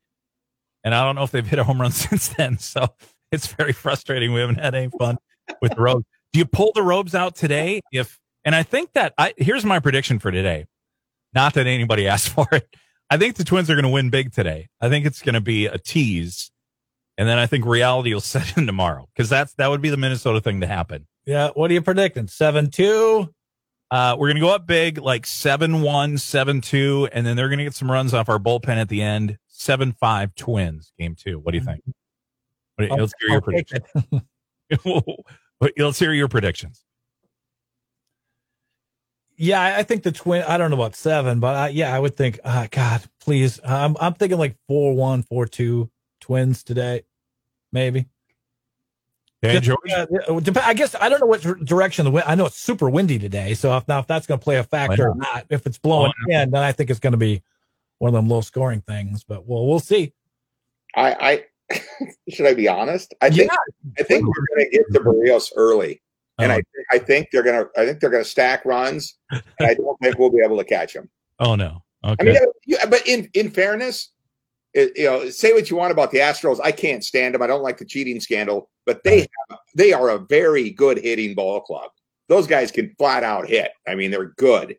and 0.85 0.94
I 0.94 1.05
don't 1.05 1.14
know 1.16 1.22
if 1.22 1.31
they've 1.31 1.46
hit 1.46 1.59
a 1.59 1.64
home 1.64 1.81
run 1.81 1.90
since 1.92 2.29
then. 2.29 2.59
So 2.59 2.87
it's 3.33 3.46
very 3.46 3.72
frustrating. 3.72 4.33
We 4.35 4.40
haven't 4.40 4.59
had 4.61 4.74
any 4.74 4.90
fun 4.98 5.16
with 5.62 5.74
the 5.74 5.81
robes. 5.81 6.05
Do 6.33 6.38
you 6.38 6.44
pull 6.44 6.72
the 6.74 6.83
robes 6.83 7.14
out 7.14 7.35
today? 7.35 7.81
If 7.92 8.18
and 8.50 8.56
I 8.56 8.64
think 8.64 8.94
that 8.94 9.14
I 9.16 9.32
here's 9.36 9.64
my 9.64 9.78
prediction 9.78 10.18
for 10.18 10.32
today. 10.32 10.66
Not 11.32 11.54
that 11.54 11.68
anybody 11.68 12.08
asked 12.08 12.30
for 12.30 12.48
it. 12.50 12.68
I 13.08 13.16
think 13.16 13.36
the 13.36 13.44
Twins 13.44 13.70
are 13.70 13.76
going 13.76 13.84
to 13.84 13.88
win 13.90 14.10
big 14.10 14.32
today. 14.32 14.68
I 14.80 14.88
think 14.88 15.06
it's 15.06 15.22
going 15.22 15.34
to 15.36 15.40
be 15.40 15.66
a 15.66 15.78
tease, 15.78 16.50
and 17.16 17.28
then 17.28 17.38
I 17.38 17.46
think 17.46 17.64
reality 17.64 18.12
will 18.12 18.20
set 18.20 18.56
in 18.58 18.66
tomorrow 18.66 19.08
because 19.14 19.28
that's 19.28 19.54
that 19.54 19.68
would 19.70 19.80
be 19.80 19.88
the 19.90 19.96
Minnesota 19.96 20.40
thing 20.40 20.62
to 20.62 20.66
happen. 20.66 21.06
Yeah. 21.26 21.50
What 21.54 21.70
are 21.70 21.74
you 21.74 21.80
predicting? 21.80 22.26
7 22.26 22.70
2? 22.70 23.32
Uh, 23.92 24.16
we're 24.18 24.26
going 24.26 24.34
to 24.34 24.40
go 24.40 24.52
up 24.52 24.66
big, 24.66 24.98
like 24.98 25.26
7 25.26 25.80
1, 25.80 26.18
7 26.18 26.60
2, 26.60 27.08
and 27.12 27.24
then 27.24 27.36
they're 27.36 27.48
going 27.48 27.58
to 27.58 27.64
get 27.64 27.74
some 27.76 27.88
runs 27.88 28.12
off 28.12 28.28
our 28.28 28.40
bullpen 28.40 28.78
at 28.78 28.88
the 28.88 29.00
end. 29.00 29.38
7 29.46 29.92
5 29.92 30.34
Twins, 30.34 30.92
game 30.98 31.14
two. 31.14 31.38
What 31.38 31.52
do 31.52 31.58
you 31.58 31.64
think? 31.64 31.82
What 32.74 32.88
do 32.88 32.94
you- 32.94 33.00
let's 33.00 33.12
hear 33.20 33.30
your 33.30 33.40
predictions. 33.42 33.84
let's 35.78 35.98
hear 36.00 36.12
your 36.12 36.26
predictions. 36.28 36.82
Yeah, 39.42 39.59
I 39.59 39.79
I 39.79 39.83
think 39.85 40.03
the 40.03 40.12
twin. 40.12 40.42
I 40.42 40.59
don't 40.59 40.70
know 40.70 40.76
about 40.76 40.94
seven, 40.94 41.40
but 41.40 41.57
I, 41.57 41.68
yeah, 41.68 41.96
I 41.96 41.98
would 41.98 42.14
think. 42.14 42.38
Uh, 42.44 42.66
God, 42.70 43.03
please. 43.20 43.59
I'm 43.64 43.96
I'm 43.98 44.12
thinking 44.12 44.37
like 44.37 44.55
four 44.68 44.94
one, 44.94 45.22
four 45.22 45.46
two 45.46 45.90
twins 46.20 46.62
today, 46.62 47.05
maybe. 47.72 48.05
Okay, 49.42 49.59
George? 49.61 49.79
yeah, 49.87 50.05
it 50.11 50.35
would 50.35 50.44
dep- 50.44 50.59
I 50.59 50.74
guess 50.74 50.94
I 50.94 51.09
don't 51.09 51.20
know 51.20 51.26
what 51.26 51.40
direction 51.64 52.05
the 52.05 52.11
wind. 52.11 52.26
I 52.29 52.35
know 52.35 52.44
it's 52.44 52.61
super 52.61 52.90
windy 52.90 53.18
today, 53.18 53.55
so 53.55 53.74
if 53.79 53.88
now 53.88 54.00
if 54.00 54.07
that's 54.07 54.26
going 54.26 54.38
to 54.38 54.44
play 54.44 54.59
a 54.59 54.62
factor 54.62 55.09
or 55.09 55.14
not, 55.14 55.46
if 55.48 55.66
it's 55.66 55.79
blowing 55.79 56.12
Oh, 56.29 56.33
in, 56.33 56.50
then 56.50 56.62
I 56.62 56.72
think 56.72 56.90
it's 56.90 57.00
going 57.00 57.12
to 57.12 57.16
be 57.16 57.42
one 57.96 58.11
of 58.11 58.14
them 58.14 58.29
low 58.29 58.42
scoring 58.42 58.83
things. 58.83 59.24
But 59.24 59.46
well, 59.46 59.66
we'll 59.66 59.81
see. 59.81 60.12
I, 60.94 61.44
I 61.70 61.79
should 62.29 62.44
I 62.44 62.53
be 62.53 62.68
honest? 62.68 63.14
I 63.22 63.31
think 63.31 63.50
I 63.98 64.03
think 64.03 64.26
we're 64.26 64.55
going 64.55 64.70
to 64.70 64.76
get 64.76 64.92
to 64.92 65.00
Berrios 65.00 65.50
early, 65.57 66.03
and 66.40 66.53
oh, 66.53 66.57
I 66.57 66.62
I 66.92 66.98
think 66.98 67.29
they're 67.33 67.42
going 67.42 67.64
to 67.64 67.81
I 67.81 67.87
think 67.87 68.00
they're 68.00 68.11
going 68.11 68.24
to 68.24 68.29
stack 68.29 68.64
runs, 68.64 69.16
and 69.31 69.42
I 69.61 69.74
don't 69.74 69.98
think 70.00 70.18
we'll 70.18 70.31
be 70.31 70.42
able 70.44 70.59
to 70.59 70.64
catch 70.64 70.94
them. 70.94 71.09
oh, 71.38 71.55
no. 71.55 71.83
Okay. 72.03 72.16
I 72.20 72.24
mean, 72.24 72.37
yeah, 72.66 72.87
but 72.87 73.07
in 73.07 73.29
in 73.35 73.50
fairness, 73.50 74.11
it, 74.72 74.92
you 74.96 75.05
know, 75.05 75.29
say 75.29 75.53
what 75.53 75.70
you 75.70 75.76
want 75.76 75.92
about 75.92 76.11
the 76.11 76.18
Astros. 76.18 76.59
I 76.62 76.72
can't 76.72 77.05
stand 77.05 77.35
them. 77.35 77.42
I 77.42 77.46
don't 77.46 77.62
like 77.62 77.79
the 77.79 77.85
cheating 77.85 78.20
scandal, 78.20 78.70
but 78.87 79.05
they 79.05 79.20
have, 79.20 79.59
they 79.74 79.92
are 79.92 80.09
a 80.09 80.18
very 80.18 80.70
good 80.70 80.98
hitting 80.98 81.35
ball 81.35 81.61
club. 81.61 81.90
Those 82.29 82.46
guys 82.46 82.70
can 82.70 82.94
flat 82.96 83.22
out 83.22 83.48
hit. 83.48 83.72
I 83.87 83.96
mean, 83.96 84.11
they're 84.11 84.33
good, 84.37 84.76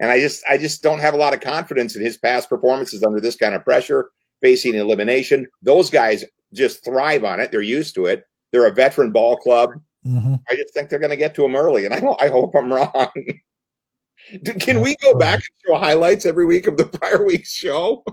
and 0.00 0.10
I 0.10 0.18
just 0.18 0.42
I 0.48 0.58
just 0.58 0.82
don't 0.82 0.98
have 0.98 1.14
a 1.14 1.18
lot 1.18 1.34
of 1.34 1.40
confidence 1.40 1.94
in 1.94 2.02
his 2.02 2.16
past 2.16 2.48
performances 2.48 3.04
under 3.04 3.20
this 3.20 3.36
kind 3.36 3.54
of 3.54 3.64
pressure, 3.64 4.10
facing 4.42 4.74
elimination. 4.74 5.46
Those 5.62 5.90
guys 5.90 6.24
just 6.52 6.84
thrive 6.84 7.24
on 7.24 7.38
it. 7.38 7.52
They're 7.52 7.62
used 7.62 7.94
to 7.96 8.06
it. 8.06 8.24
They're 8.50 8.66
a 8.66 8.74
veteran 8.74 9.12
ball 9.12 9.36
club. 9.36 9.70
Mhm. 10.06 10.40
I 10.50 10.54
just 10.56 10.74
think 10.74 10.90
they're 10.90 10.98
going 10.98 11.10
to 11.10 11.16
get 11.16 11.34
to 11.36 11.44
him 11.44 11.56
early, 11.56 11.86
and 11.86 11.94
I. 11.94 11.98
I 12.20 12.28
hope 12.28 12.54
I'm 12.54 12.72
wrong. 12.72 13.10
Can 14.60 14.80
we 14.80 14.96
go 15.02 15.16
back 15.16 15.36
and 15.36 15.44
show 15.66 15.76
highlights 15.76 16.24
every 16.26 16.46
week 16.46 16.66
of 16.66 16.76
the 16.76 16.86
prior 16.86 17.24
week's 17.24 17.52
show? 17.52 18.04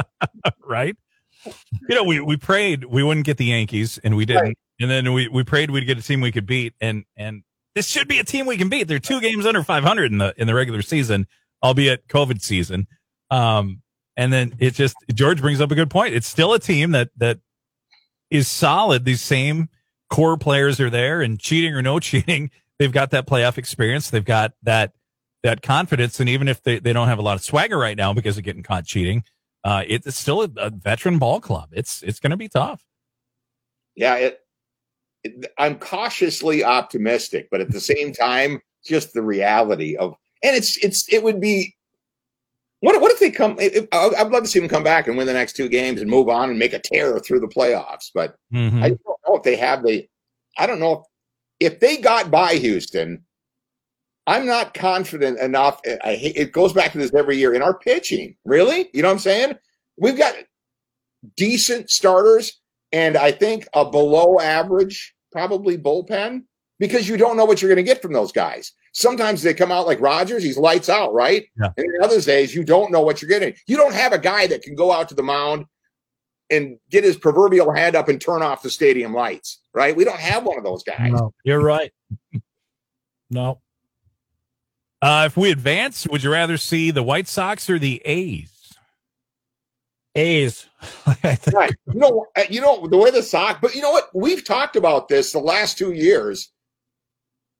right? 0.64 0.96
You 1.88 1.94
know, 1.94 2.04
we, 2.04 2.20
we 2.20 2.36
prayed 2.36 2.84
we 2.84 3.02
wouldn't 3.02 3.26
get 3.26 3.36
the 3.38 3.46
Yankees, 3.46 3.98
and 4.02 4.16
we 4.16 4.26
didn't. 4.26 4.42
Right. 4.42 4.58
And 4.80 4.90
then 4.90 5.12
we, 5.12 5.28
we 5.28 5.44
prayed 5.44 5.70
we'd 5.70 5.86
get 5.86 5.98
a 5.98 6.02
team 6.02 6.20
we 6.20 6.32
could 6.32 6.46
beat, 6.46 6.74
and 6.80 7.04
and 7.16 7.42
this 7.74 7.86
should 7.86 8.08
be 8.08 8.18
a 8.18 8.24
team 8.24 8.46
we 8.46 8.56
can 8.56 8.68
beat. 8.68 8.88
They're 8.88 8.98
two 8.98 9.20
games 9.20 9.46
under 9.46 9.62
500 9.62 10.12
in 10.12 10.18
the 10.18 10.34
in 10.36 10.46
the 10.46 10.54
regular 10.54 10.82
season, 10.82 11.26
albeit 11.62 12.06
COVID 12.08 12.42
season. 12.42 12.86
Um, 13.30 13.82
and 14.16 14.32
then 14.32 14.54
it 14.58 14.74
just 14.74 14.96
George 15.14 15.40
brings 15.40 15.60
up 15.60 15.70
a 15.70 15.74
good 15.74 15.90
point. 15.90 16.14
It's 16.14 16.26
still 16.26 16.52
a 16.52 16.58
team 16.58 16.92
that 16.92 17.10
that 17.16 17.38
is 18.30 18.48
solid. 18.48 19.04
These 19.04 19.22
same 19.22 19.68
core 20.10 20.36
players 20.36 20.80
are 20.80 20.90
there, 20.90 21.22
and 21.22 21.38
cheating 21.38 21.74
or 21.74 21.82
no 21.82 21.98
cheating, 22.00 22.50
they've 22.78 22.92
got 22.92 23.10
that 23.10 23.26
playoff 23.26 23.58
experience. 23.58 24.10
They've 24.10 24.24
got 24.24 24.52
that 24.62 24.92
that 25.42 25.62
confidence, 25.62 26.20
and 26.20 26.28
even 26.28 26.48
if 26.48 26.62
they, 26.62 26.78
they 26.78 26.92
don't 26.92 27.08
have 27.08 27.18
a 27.18 27.22
lot 27.22 27.36
of 27.36 27.42
swagger 27.42 27.78
right 27.78 27.96
now 27.96 28.12
because 28.12 28.36
of 28.36 28.44
getting 28.44 28.62
caught 28.62 28.84
cheating, 28.84 29.24
uh, 29.64 29.84
it's 29.86 30.16
still 30.16 30.42
a, 30.42 30.50
a 30.56 30.70
veteran 30.70 31.18
ball 31.18 31.40
club. 31.40 31.70
It's 31.72 32.02
it's 32.02 32.20
going 32.20 32.30
to 32.30 32.36
be 32.36 32.48
tough. 32.48 32.82
Yeah, 33.94 34.16
it, 34.16 34.40
it, 35.24 35.52
I'm 35.58 35.78
cautiously 35.78 36.64
optimistic, 36.64 37.48
but 37.50 37.60
at 37.60 37.70
the 37.70 37.80
same 37.80 38.12
time, 38.12 38.60
just 38.84 39.12
the 39.12 39.22
reality 39.22 39.96
of, 39.96 40.14
and 40.42 40.56
it's 40.56 40.76
it's 40.78 41.08
it 41.12 41.22
would 41.22 41.40
be. 41.40 41.74
What, 42.80 42.98
what 43.00 43.12
if 43.12 43.18
they 43.18 43.30
come? 43.30 43.56
If, 43.58 43.86
I'd 43.92 44.30
love 44.30 44.42
to 44.42 44.48
see 44.48 44.58
them 44.58 44.68
come 44.68 44.82
back 44.82 45.06
and 45.06 45.16
win 45.16 45.26
the 45.26 45.34
next 45.34 45.54
two 45.54 45.68
games 45.68 46.00
and 46.00 46.10
move 46.10 46.28
on 46.28 46.48
and 46.48 46.58
make 46.58 46.72
a 46.72 46.78
tear 46.78 47.18
through 47.18 47.40
the 47.40 47.46
playoffs. 47.48 48.10
But 48.14 48.36
Mhm. 48.52 48.82
I 48.82 48.88
don't 48.88 49.20
know 49.28 49.36
if 49.36 49.42
they 49.42 49.56
have 49.56 49.82
the. 49.84 50.06
I 50.58 50.66
don't 50.66 50.80
know 50.80 51.04
if, 51.60 51.72
if 51.72 51.80
they 51.80 51.98
got 51.98 52.30
by 52.30 52.54
Houston. 52.54 53.24
I'm 54.26 54.46
not 54.46 54.74
confident 54.74 55.40
enough. 55.40 55.80
I 56.04 56.14
hate, 56.14 56.36
it 56.36 56.52
goes 56.52 56.72
back 56.72 56.92
to 56.92 56.98
this 56.98 57.12
every 57.14 57.36
year 57.36 57.52
in 57.54 57.62
our 57.62 57.76
pitching. 57.78 58.36
Really, 58.44 58.88
you 58.92 59.02
know 59.02 59.08
what 59.08 59.14
I'm 59.14 59.18
saying? 59.18 59.58
We've 59.98 60.16
got 60.16 60.34
decent 61.36 61.90
starters, 61.90 62.60
and 62.92 63.16
I 63.16 63.32
think 63.32 63.66
a 63.74 63.84
below 63.90 64.38
average 64.40 65.14
probably 65.32 65.76
bullpen 65.76 66.44
because 66.78 67.08
you 67.08 67.16
don't 67.16 67.36
know 67.36 67.44
what 67.44 67.60
you're 67.60 67.68
going 67.68 67.84
to 67.84 67.90
get 67.90 68.02
from 68.02 68.12
those 68.12 68.32
guys. 68.32 68.72
Sometimes 68.92 69.42
they 69.42 69.54
come 69.54 69.70
out 69.70 69.86
like 69.86 70.00
Rogers, 70.00 70.42
he's 70.42 70.58
lights 70.58 70.88
out, 70.88 71.14
right? 71.14 71.46
Yeah. 71.60 71.68
And 71.76 71.86
in 71.86 72.02
other 72.02 72.20
days, 72.20 72.54
you 72.54 72.64
don't 72.64 72.90
know 72.90 73.00
what 73.00 73.22
you're 73.22 73.28
getting. 73.28 73.54
You 73.66 73.76
don't 73.76 73.94
have 73.94 74.12
a 74.12 74.18
guy 74.18 74.46
that 74.48 74.62
can 74.62 74.74
go 74.74 74.90
out 74.92 75.08
to 75.10 75.14
the 75.14 75.22
mound 75.22 75.66
and 76.50 76.76
get 76.90 77.04
his 77.04 77.16
proverbial 77.16 77.70
hand 77.72 77.94
up 77.94 78.08
and 78.08 78.20
turn 78.20 78.42
off 78.42 78.62
the 78.62 78.70
stadium 78.70 79.14
lights, 79.14 79.60
right? 79.72 79.94
We 79.96 80.04
don't 80.04 80.18
have 80.18 80.44
one 80.44 80.58
of 80.58 80.64
those 80.64 80.82
guys. 80.82 81.12
No, 81.12 81.32
you're 81.44 81.60
right. 81.62 81.92
No, 83.32 83.60
Uh, 85.00 85.22
if 85.26 85.36
we 85.36 85.52
advance, 85.52 86.04
would 86.08 86.24
you 86.24 86.32
rather 86.32 86.56
see 86.56 86.90
the 86.90 87.02
White 87.04 87.28
Sox 87.28 87.70
or 87.70 87.78
the 87.78 88.02
A's? 88.04 88.50
A's. 90.16 90.66
I 91.06 91.36
think- 91.36 91.56
Right. 91.56 91.72
You 91.92 92.00
know, 92.00 92.26
uh, 92.36 92.42
you 92.50 92.60
know 92.60 92.88
the 92.88 92.96
way 92.96 93.12
the 93.12 93.22
Sox, 93.22 93.60
but 93.62 93.74
you 93.76 93.82
know 93.82 93.92
what? 93.92 94.08
We've 94.14 94.44
talked 94.44 94.74
about 94.74 95.06
this 95.06 95.30
the 95.30 95.38
last 95.38 95.78
two 95.78 95.92
years. 95.92 96.50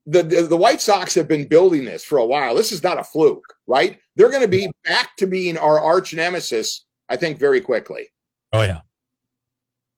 The, 0.07 0.23
the 0.23 0.43
the 0.43 0.57
White 0.57 0.81
Sox 0.81 1.15
have 1.15 1.29
been 1.29 1.47
building 1.47 1.85
this 1.85 2.03
for 2.03 2.19
a 2.19 2.25
while. 2.25 2.55
This 2.55 2.73
is 2.73 2.83
not 2.83 2.99
a 2.99 3.05
fluke, 3.05 3.45
right? 3.67 3.99
They're 4.17 4.31
going 4.31 4.43
to 4.43 4.49
be 4.49 4.71
back 4.85 5.17
to 5.19 5.27
being 5.27 5.59
our 5.59 5.79
arch 5.79 6.15
nemesis, 6.15 6.85
I 7.09 7.17
think, 7.17 7.39
very 7.39 7.61
quickly. 7.61 8.09
Oh 8.53 8.63
yeah, 8.63 8.81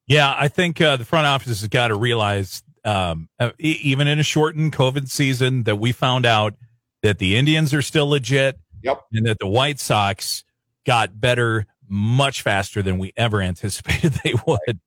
yeah. 0.07 0.35
I 0.37 0.49
think 0.49 0.81
uh, 0.81 0.97
the 0.97 1.05
front 1.05 1.27
office 1.27 1.61
has 1.61 1.69
got 1.69 1.88
to 1.88 1.95
realize, 1.95 2.62
um, 2.85 3.29
uh, 3.38 3.53
even 3.59 4.09
in 4.09 4.19
a 4.19 4.23
shortened 4.25 4.73
COVID 4.73 5.09
season, 5.09 5.62
that 5.65 5.77
we 5.77 5.93
found 5.93 6.27
out 6.27 6.55
that 7.03 7.19
the 7.19 7.37
Indians 7.37 7.73
are 7.73 7.83
still 7.83 8.09
legit, 8.09 8.59
Yep. 8.83 9.01
and 9.12 9.27
that 9.27 9.38
the 9.38 9.47
White 9.47 9.79
Sox 9.81 10.45
got 10.85 11.21
better 11.21 11.67
much 11.88 12.43
faster 12.43 12.83
than 12.83 12.99
we 12.99 13.12
ever 13.17 13.41
anticipated 13.43 14.12
they 14.25 14.35
would. 14.47 14.81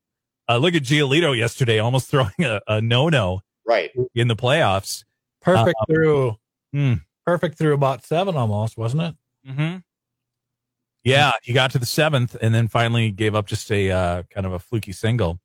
Uh, 0.48 0.58
look 0.58 0.76
at 0.76 0.84
Giolito 0.84 1.36
yesterday, 1.36 1.80
almost 1.80 2.10
throwing 2.10 2.32
a, 2.40 2.60
a 2.68 2.82
no-no 2.82 3.42
Right. 3.68 3.92
in 4.14 4.28
the 4.28 4.36
playoffs. 4.36 5.04
perfect 5.42 5.78
through. 5.88 6.36
hmm. 6.74 6.94
Perfect 7.26 7.58
through 7.58 7.74
about 7.74 8.06
seven 8.06 8.36
almost, 8.36 8.78
wasn't 8.78 9.02
it? 9.04 9.16
Mm-hmm. 9.50 9.78
Yeah, 11.04 11.32
he 11.44 11.54
got 11.54 11.72
to 11.72 11.80
the 11.80 11.86
seventh 11.86 12.36
and 12.42 12.54
then 12.54 12.68
finally 12.68 13.12
gave 13.12 13.34
up 13.36 13.46
just 13.48 13.72
a 13.72 13.92
uh, 13.92 14.24
kind 14.32 14.46
of 14.46 14.54
a 14.54 14.60
fluky 14.60 14.92
single. 14.92 15.40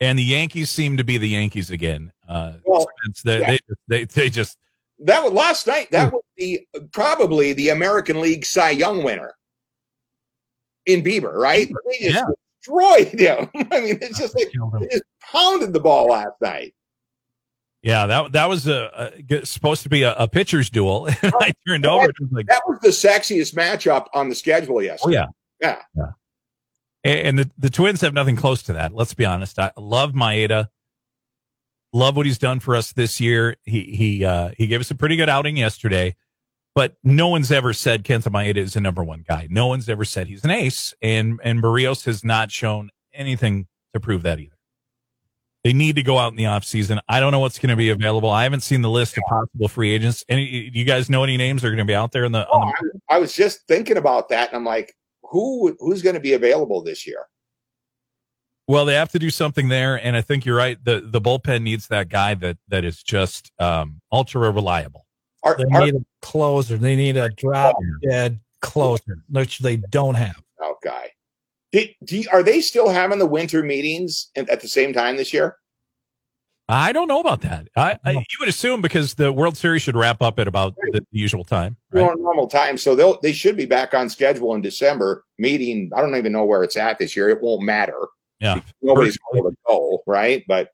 And 0.00 0.18
the 0.18 0.22
Yankees 0.22 0.70
seem 0.70 0.96
to 0.96 1.04
be 1.04 1.16
the 1.18 1.28
Yankees 1.28 1.70
again. 1.70 2.12
Uh, 2.28 2.54
Well, 2.64 2.86
it's 3.08 3.22
they, 3.22 3.40
yeah. 3.40 3.50
they, 3.50 3.58
they 3.88 4.04
they 4.04 4.30
just 4.30 4.58
That 5.00 5.22
was 5.22 5.32
last 5.32 5.66
night. 5.66 5.90
That 5.90 6.12
was 6.12 6.22
the 6.36 6.66
probably 6.92 7.52
the 7.52 7.68
American 7.70 8.20
League 8.20 8.44
Cy 8.44 8.70
Young 8.70 9.02
winner 9.02 9.34
in 10.86 11.02
Bieber, 11.02 11.34
right? 11.34 11.68
They 11.90 11.98
just 12.10 12.14
Yeah. 12.16 12.24
destroyed 12.60 13.08
him. 13.20 13.50
I 13.72 13.80
mean, 13.80 13.98
it's 14.02 14.18
just 14.18 14.34
like 14.36 14.50
they 14.80 14.86
just 14.88 15.04
pounded 15.20 15.72
the 15.72 15.80
ball 15.80 16.08
last 16.08 16.40
night. 16.40 16.74
Yeah, 17.82 18.06
that 18.06 18.32
that 18.32 18.48
was 18.48 18.66
a, 18.68 19.12
a 19.28 19.44
supposed 19.46 19.82
to 19.82 19.88
be 19.88 20.02
a, 20.04 20.14
a 20.14 20.28
pitcher's 20.28 20.70
duel, 20.70 21.08
I 21.22 21.52
turned 21.66 21.84
over. 21.84 22.04
It 22.06 22.14
was 22.20 22.30
like, 22.30 22.46
That 22.46 22.62
was 22.66 22.78
the 22.80 22.88
sexiest 22.88 23.54
matchup 23.54 24.06
on 24.14 24.28
the 24.28 24.34
schedule 24.36 24.76
oh 24.76 24.80
yesterday. 24.80 25.18
yeah, 25.60 25.82
Yeah. 25.96 26.06
A- 27.04 27.24
And 27.26 27.38
the 27.40 27.50
the 27.58 27.70
Twins 27.70 28.00
have 28.02 28.14
nothing 28.14 28.36
close 28.36 28.62
to 28.64 28.72
that. 28.74 28.94
Let's 28.94 29.14
be 29.14 29.24
honest. 29.24 29.58
I 29.58 29.72
love 29.76 30.12
Maeda. 30.12 30.68
Love 31.92 32.16
what 32.16 32.24
he's 32.24 32.38
done 32.38 32.60
for 32.60 32.74
us 32.76 32.92
this 32.92 33.20
year. 33.20 33.56
He 33.64 33.82
he 33.96 34.24
uh, 34.24 34.50
he 34.56 34.66
gave 34.68 34.80
us 34.80 34.90
a 34.90 34.94
pretty 34.94 35.16
good 35.16 35.28
outing 35.28 35.56
yesterday. 35.56 36.14
but 36.74 36.96
no 37.04 37.28
one's 37.28 37.50
ever 37.52 37.72
said 37.74 38.02
Kenta 38.04 38.30
Maeda 38.30 38.56
is 38.56 38.76
a 38.76 38.80
number 38.80 39.04
one 39.04 39.24
guy. 39.28 39.46
No 39.50 39.66
one's 39.66 39.88
ever 39.90 40.04
said 40.06 40.28
he's 40.28 40.44
an 40.44 40.50
ace, 40.50 40.94
and 41.02 41.38
and 41.42 41.60
Berrios 41.62 42.04
has 42.06 42.24
not 42.24 42.50
shown 42.52 42.90
anything 43.12 43.66
to 43.92 44.00
prove 44.00 44.22
that 44.22 44.38
either. 44.38 44.56
They 45.64 45.72
need 45.72 45.94
to 45.96 46.02
go 46.02 46.18
out 46.18 46.32
in 46.32 46.36
the 46.36 46.44
offseason. 46.44 46.98
I 47.08 47.20
don't 47.20 47.30
know 47.30 47.38
what's 47.38 47.58
going 47.58 47.70
to 47.70 47.76
be 47.76 47.90
available. 47.90 48.30
I 48.30 48.42
haven't 48.42 48.62
seen 48.62 48.82
the 48.82 48.90
list 48.90 49.16
of 49.16 49.22
possible 49.28 49.68
free 49.68 49.92
agents. 49.92 50.24
Any 50.28 50.70
you 50.72 50.84
guys 50.84 51.08
know 51.08 51.22
any 51.22 51.36
names 51.36 51.62
that 51.62 51.68
are 51.68 51.70
going 51.70 51.78
to 51.78 51.84
be 51.84 51.94
out 51.94 52.10
there 52.10 52.24
in 52.24 52.32
the, 52.32 52.46
oh, 52.50 52.60
the- 52.60 53.00
I, 53.08 53.16
I 53.16 53.18
was 53.18 53.32
just 53.32 53.66
thinking 53.68 53.96
about 53.96 54.28
that 54.30 54.48
and 54.48 54.56
I'm 54.56 54.64
like, 54.64 54.94
who 55.22 55.76
who's 55.78 56.02
going 56.02 56.14
to 56.14 56.20
be 56.20 56.32
available 56.32 56.82
this 56.82 57.06
year? 57.06 57.26
Well, 58.68 58.84
they 58.84 58.94
have 58.94 59.10
to 59.12 59.18
do 59.18 59.30
something 59.30 59.68
there, 59.68 59.96
and 59.96 60.16
I 60.16 60.20
think 60.20 60.44
you're 60.44 60.56
right. 60.56 60.82
the 60.84 61.00
The 61.00 61.20
bullpen 61.20 61.62
needs 61.62 61.88
that 61.88 62.08
guy 62.08 62.34
that 62.34 62.58
that 62.68 62.84
is 62.84 63.02
just 63.02 63.50
um, 63.58 64.00
ultra 64.10 64.50
reliable. 64.50 65.06
Are, 65.42 65.56
they 65.56 65.64
are, 65.64 65.84
need 65.84 65.94
a 65.96 66.04
closer. 66.20 66.76
They 66.76 66.94
need 66.96 67.16
a 67.16 67.28
drop 67.30 67.76
dead 68.02 68.38
closer, 68.60 69.24
which 69.28 69.58
they 69.58 69.76
don't 69.76 70.14
have. 70.14 70.40
Oh, 70.60 70.76
guy. 70.82 71.10
Do, 71.72 71.86
do, 72.04 72.22
are 72.30 72.42
they 72.42 72.60
still 72.60 72.90
having 72.90 73.18
the 73.18 73.26
winter 73.26 73.62
meetings 73.62 74.30
at 74.36 74.60
the 74.60 74.68
same 74.68 74.92
time 74.92 75.16
this 75.16 75.32
year? 75.32 75.56
I 76.68 76.92
don't 76.92 77.08
know 77.08 77.20
about 77.20 77.40
that. 77.42 77.68
I, 77.76 77.98
I, 78.04 78.12
you 78.12 78.36
would 78.40 78.48
assume 78.48 78.80
because 78.80 79.14
the 79.14 79.32
World 79.32 79.56
Series 79.56 79.82
should 79.82 79.96
wrap 79.96 80.22
up 80.22 80.38
at 80.38 80.46
about 80.46 80.74
right. 80.82 80.92
the 80.92 81.04
usual 81.10 81.44
time, 81.44 81.76
right? 81.90 82.16
normal 82.16 82.46
time. 82.46 82.78
So 82.78 82.94
they'll 82.94 83.18
they 83.20 83.32
should 83.32 83.56
be 83.56 83.66
back 83.66 83.94
on 83.94 84.08
schedule 84.08 84.54
in 84.54 84.62
December. 84.62 85.24
Meeting. 85.38 85.90
I 85.94 86.00
don't 86.00 86.16
even 86.16 86.32
know 86.32 86.44
where 86.44 86.62
it's 86.62 86.76
at 86.76 86.98
this 86.98 87.16
year. 87.16 87.28
It 87.28 87.42
won't 87.42 87.62
matter. 87.62 87.98
Yeah, 88.40 88.60
nobody's 88.80 89.18
going 89.32 89.42
to 89.42 89.56
go 89.66 90.02
right, 90.06 90.44
but. 90.46 90.70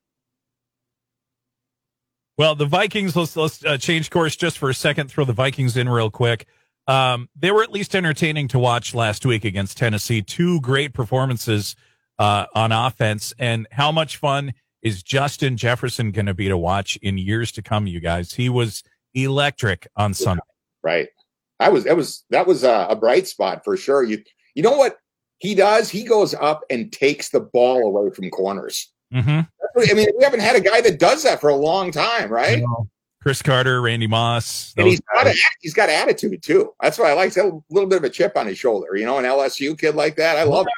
Well, 2.37 2.55
the 2.55 2.67
Vikings. 2.67 3.17
Let's 3.17 3.35
let's 3.35 3.65
uh, 3.65 3.79
change 3.79 4.11
course 4.11 4.37
just 4.37 4.59
for 4.59 4.71
a 4.71 4.75
second. 4.75 5.11
Throw 5.11 5.25
the 5.25 5.33
Vikings 5.33 5.77
in 5.77 5.89
real 5.89 6.11
quick. 6.11 6.47
Um, 6.89 7.29
they 7.37 7.51
were 7.51 7.63
at 7.63 7.71
least 7.71 7.95
entertaining 7.95 8.49
to 8.49 8.59
watch 8.59 8.95
last 8.95 9.25
week 9.25 9.45
against 9.45 9.77
Tennessee. 9.77 10.23
Two 10.23 10.61
great 10.63 10.95
performances 10.95 11.77
uh, 12.19 12.47
on 12.55 12.73
offense, 12.73 13.33
and 13.39 13.69
how 13.71 13.93
much 13.93 14.17
fun 14.17 14.55
is 14.83 15.03
Justin 15.03 15.57
Jefferson 15.57 16.11
going 16.11 16.27
to 16.27 16.35
be 16.35 16.49
to 16.49 16.57
watch 16.57 16.97
in 17.03 17.19
years 17.19 17.53
to 17.53 17.63
come? 17.63 17.87
You 17.87 18.01
guys, 18.01 18.33
he 18.33 18.49
was 18.49 18.83
electric 19.15 19.87
on 19.97 20.15
Sunday. 20.15 20.43
Right. 20.83 21.09
I 21.61 21.69
was 21.69 21.85
that 21.85 21.97
was 21.97 22.25
that 22.31 22.47
was 22.47 22.65
a, 22.65 22.87
a 22.91 22.97
bright 22.97 23.27
spot 23.27 23.65
for 23.65 23.77
sure. 23.77 24.03
You 24.03 24.23
you 24.55 24.63
know 24.63 24.77
what 24.77 24.97
he 25.39 25.55
does? 25.55 25.91
He 25.91 26.05
goes 26.05 26.35
up 26.35 26.63
and 26.71 26.93
takes 26.93 27.31
the 27.31 27.41
ball 27.41 27.87
away 27.87 28.11
from 28.11 28.31
corners. 28.31 28.91
Mm-hmm. 29.13 29.41
I 29.91 29.95
mean, 29.95 30.09
we 30.17 30.25
haven't 30.25 30.41
had 30.41 30.57
a 30.57 30.61
guy 30.61 30.81
that 30.81 30.99
does 30.99 31.23
that 31.23 31.41
for 31.41 31.51
a 31.51 31.57
long 31.57 31.91
time, 31.91 32.31
right? 32.31 32.63
Cris 33.23 33.43
Carter, 33.43 33.81
Randy 33.81 34.07
Moss. 34.07 34.73
And 34.77 34.87
he's 34.87 35.01
got, 35.01 35.27
a, 35.27 35.35
he's 35.61 35.75
got 35.75 35.89
attitude 35.89 36.43
too. 36.43 36.73
That's 36.81 36.99
why 36.99 37.11
I 37.11 37.15
like 37.15 37.37
a 37.37 37.51
little 37.71 37.89
bit 37.89 37.99
of 37.99 38.05
a 38.05 38.11
chip 38.11 38.37
on 38.37 38.47
his 38.47 38.59
shoulder. 38.59 38.97
You 38.97 39.07
know, 39.07 39.19
an 39.19 39.25
LSU 39.25 39.79
kid 39.79 39.95
like 39.95 40.17
that. 40.17 40.37
I 40.37 40.45
love 40.45 40.67
it. 40.67 40.73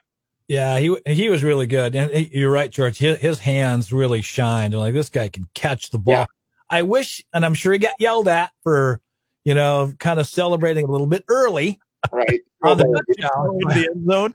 Yeah, 0.49 0.81
he 0.81 0.97
he 1.07 1.29
was 1.29 1.45
really 1.45 1.69
good, 1.69 1.95
and 1.95 2.29
you're 2.33 2.51
right, 2.51 2.71
George. 2.71 2.99
His, 2.99 3.19
his 3.19 3.39
hands 3.39 3.93
really 3.93 4.21
shined. 4.21 4.75
Like 4.75 4.95
this 4.95 5.09
guy 5.09 5.29
can 5.29 5.47
catch 5.55 5.91
the 5.91 5.99
ball. 5.99 6.15
Yeah. 6.15 6.27
I 6.69 6.83
wish, 6.83 7.23
and 7.33 7.45
I'm 7.45 7.55
sure 7.55 7.73
he 7.73 7.79
got 7.79 7.95
yelled 8.01 8.27
at 8.27 8.51
for, 8.63 9.01
you 9.45 9.55
know, 9.55 9.93
kind 9.99 10.19
of 10.19 10.27
celebrating 10.27 10.87
a 10.87 10.91
little 10.91 11.07
bit 11.07 11.25
early. 11.29 11.81
Right 12.11 12.41
on 12.63 12.79
the 12.79 12.85
touchdown 12.85 13.59
in 13.61 13.69
the 13.69 13.91
end 13.91 14.11
zone. 14.11 14.35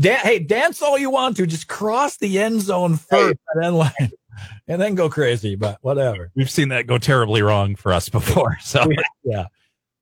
Dan, 0.00 0.18
hey, 0.18 0.38
dance 0.38 0.82
all 0.82 0.98
you 0.98 1.10
want 1.10 1.36
to, 1.36 1.46
just 1.46 1.68
cross 1.68 2.16
the 2.16 2.38
end 2.38 2.62
zone 2.62 2.96
first, 2.96 3.38
and 3.54 3.62
then 3.62 3.74
line, 3.74 4.12
and 4.68 4.80
then 4.80 4.94
go 4.94 5.08
crazy. 5.08 5.54
But 5.54 5.78
whatever. 5.82 6.30
We've 6.34 6.50
seen 6.50 6.68
that 6.70 6.86
go 6.86 6.98
terribly 6.98 7.42
wrong 7.42 7.76
for 7.76 7.92
us 7.92 8.08
before. 8.08 8.58
So 8.62 8.84
yeah. 9.24 9.46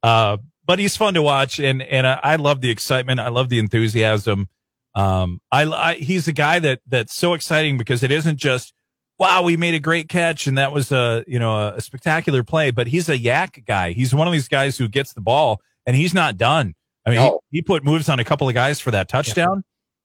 Uh, 0.02 0.38
but 0.66 0.78
he's 0.78 0.96
fun 0.96 1.14
to 1.14 1.22
watch, 1.22 1.58
and 1.60 1.82
and 1.82 2.06
I, 2.06 2.20
I 2.22 2.36
love 2.36 2.60
the 2.60 2.70
excitement. 2.70 3.20
I 3.20 3.28
love 3.28 3.48
the 3.48 3.58
enthusiasm. 3.58 4.48
Um, 4.94 5.40
I, 5.50 5.64
I, 5.64 5.94
he's 5.94 6.28
a 6.28 6.32
guy 6.32 6.58
that 6.60 6.80
that's 6.86 7.14
so 7.14 7.34
exciting 7.34 7.76
because 7.78 8.02
it 8.02 8.10
isn't 8.12 8.36
just 8.36 8.72
wow 9.18 9.42
we 9.42 9.56
made 9.56 9.74
a 9.74 9.80
great 9.80 10.08
catch 10.08 10.46
and 10.46 10.58
that 10.58 10.72
was 10.72 10.92
a 10.92 11.24
you 11.26 11.38
know 11.38 11.56
a, 11.56 11.74
a 11.74 11.80
spectacular 11.80 12.42
play, 12.42 12.70
but 12.70 12.86
he's 12.86 13.08
a 13.08 13.18
YAC 13.18 13.64
guy. 13.66 13.92
He's 13.92 14.14
one 14.14 14.26
of 14.26 14.32
these 14.32 14.48
guys 14.48 14.78
who 14.78 14.88
gets 14.88 15.12
the 15.12 15.20
ball 15.20 15.60
and 15.86 15.96
he's 15.96 16.14
not 16.14 16.36
done. 16.36 16.74
I 17.06 17.10
mean, 17.10 17.18
no. 17.18 17.40
he, 17.50 17.58
he, 17.58 17.62
put 17.62 17.84
moves 17.84 18.08
on 18.08 18.18
a 18.18 18.24
couple 18.24 18.48
of 18.48 18.54
guys 18.54 18.80
for 18.80 18.90
that 18.92 19.08
touchdown. 19.08 19.62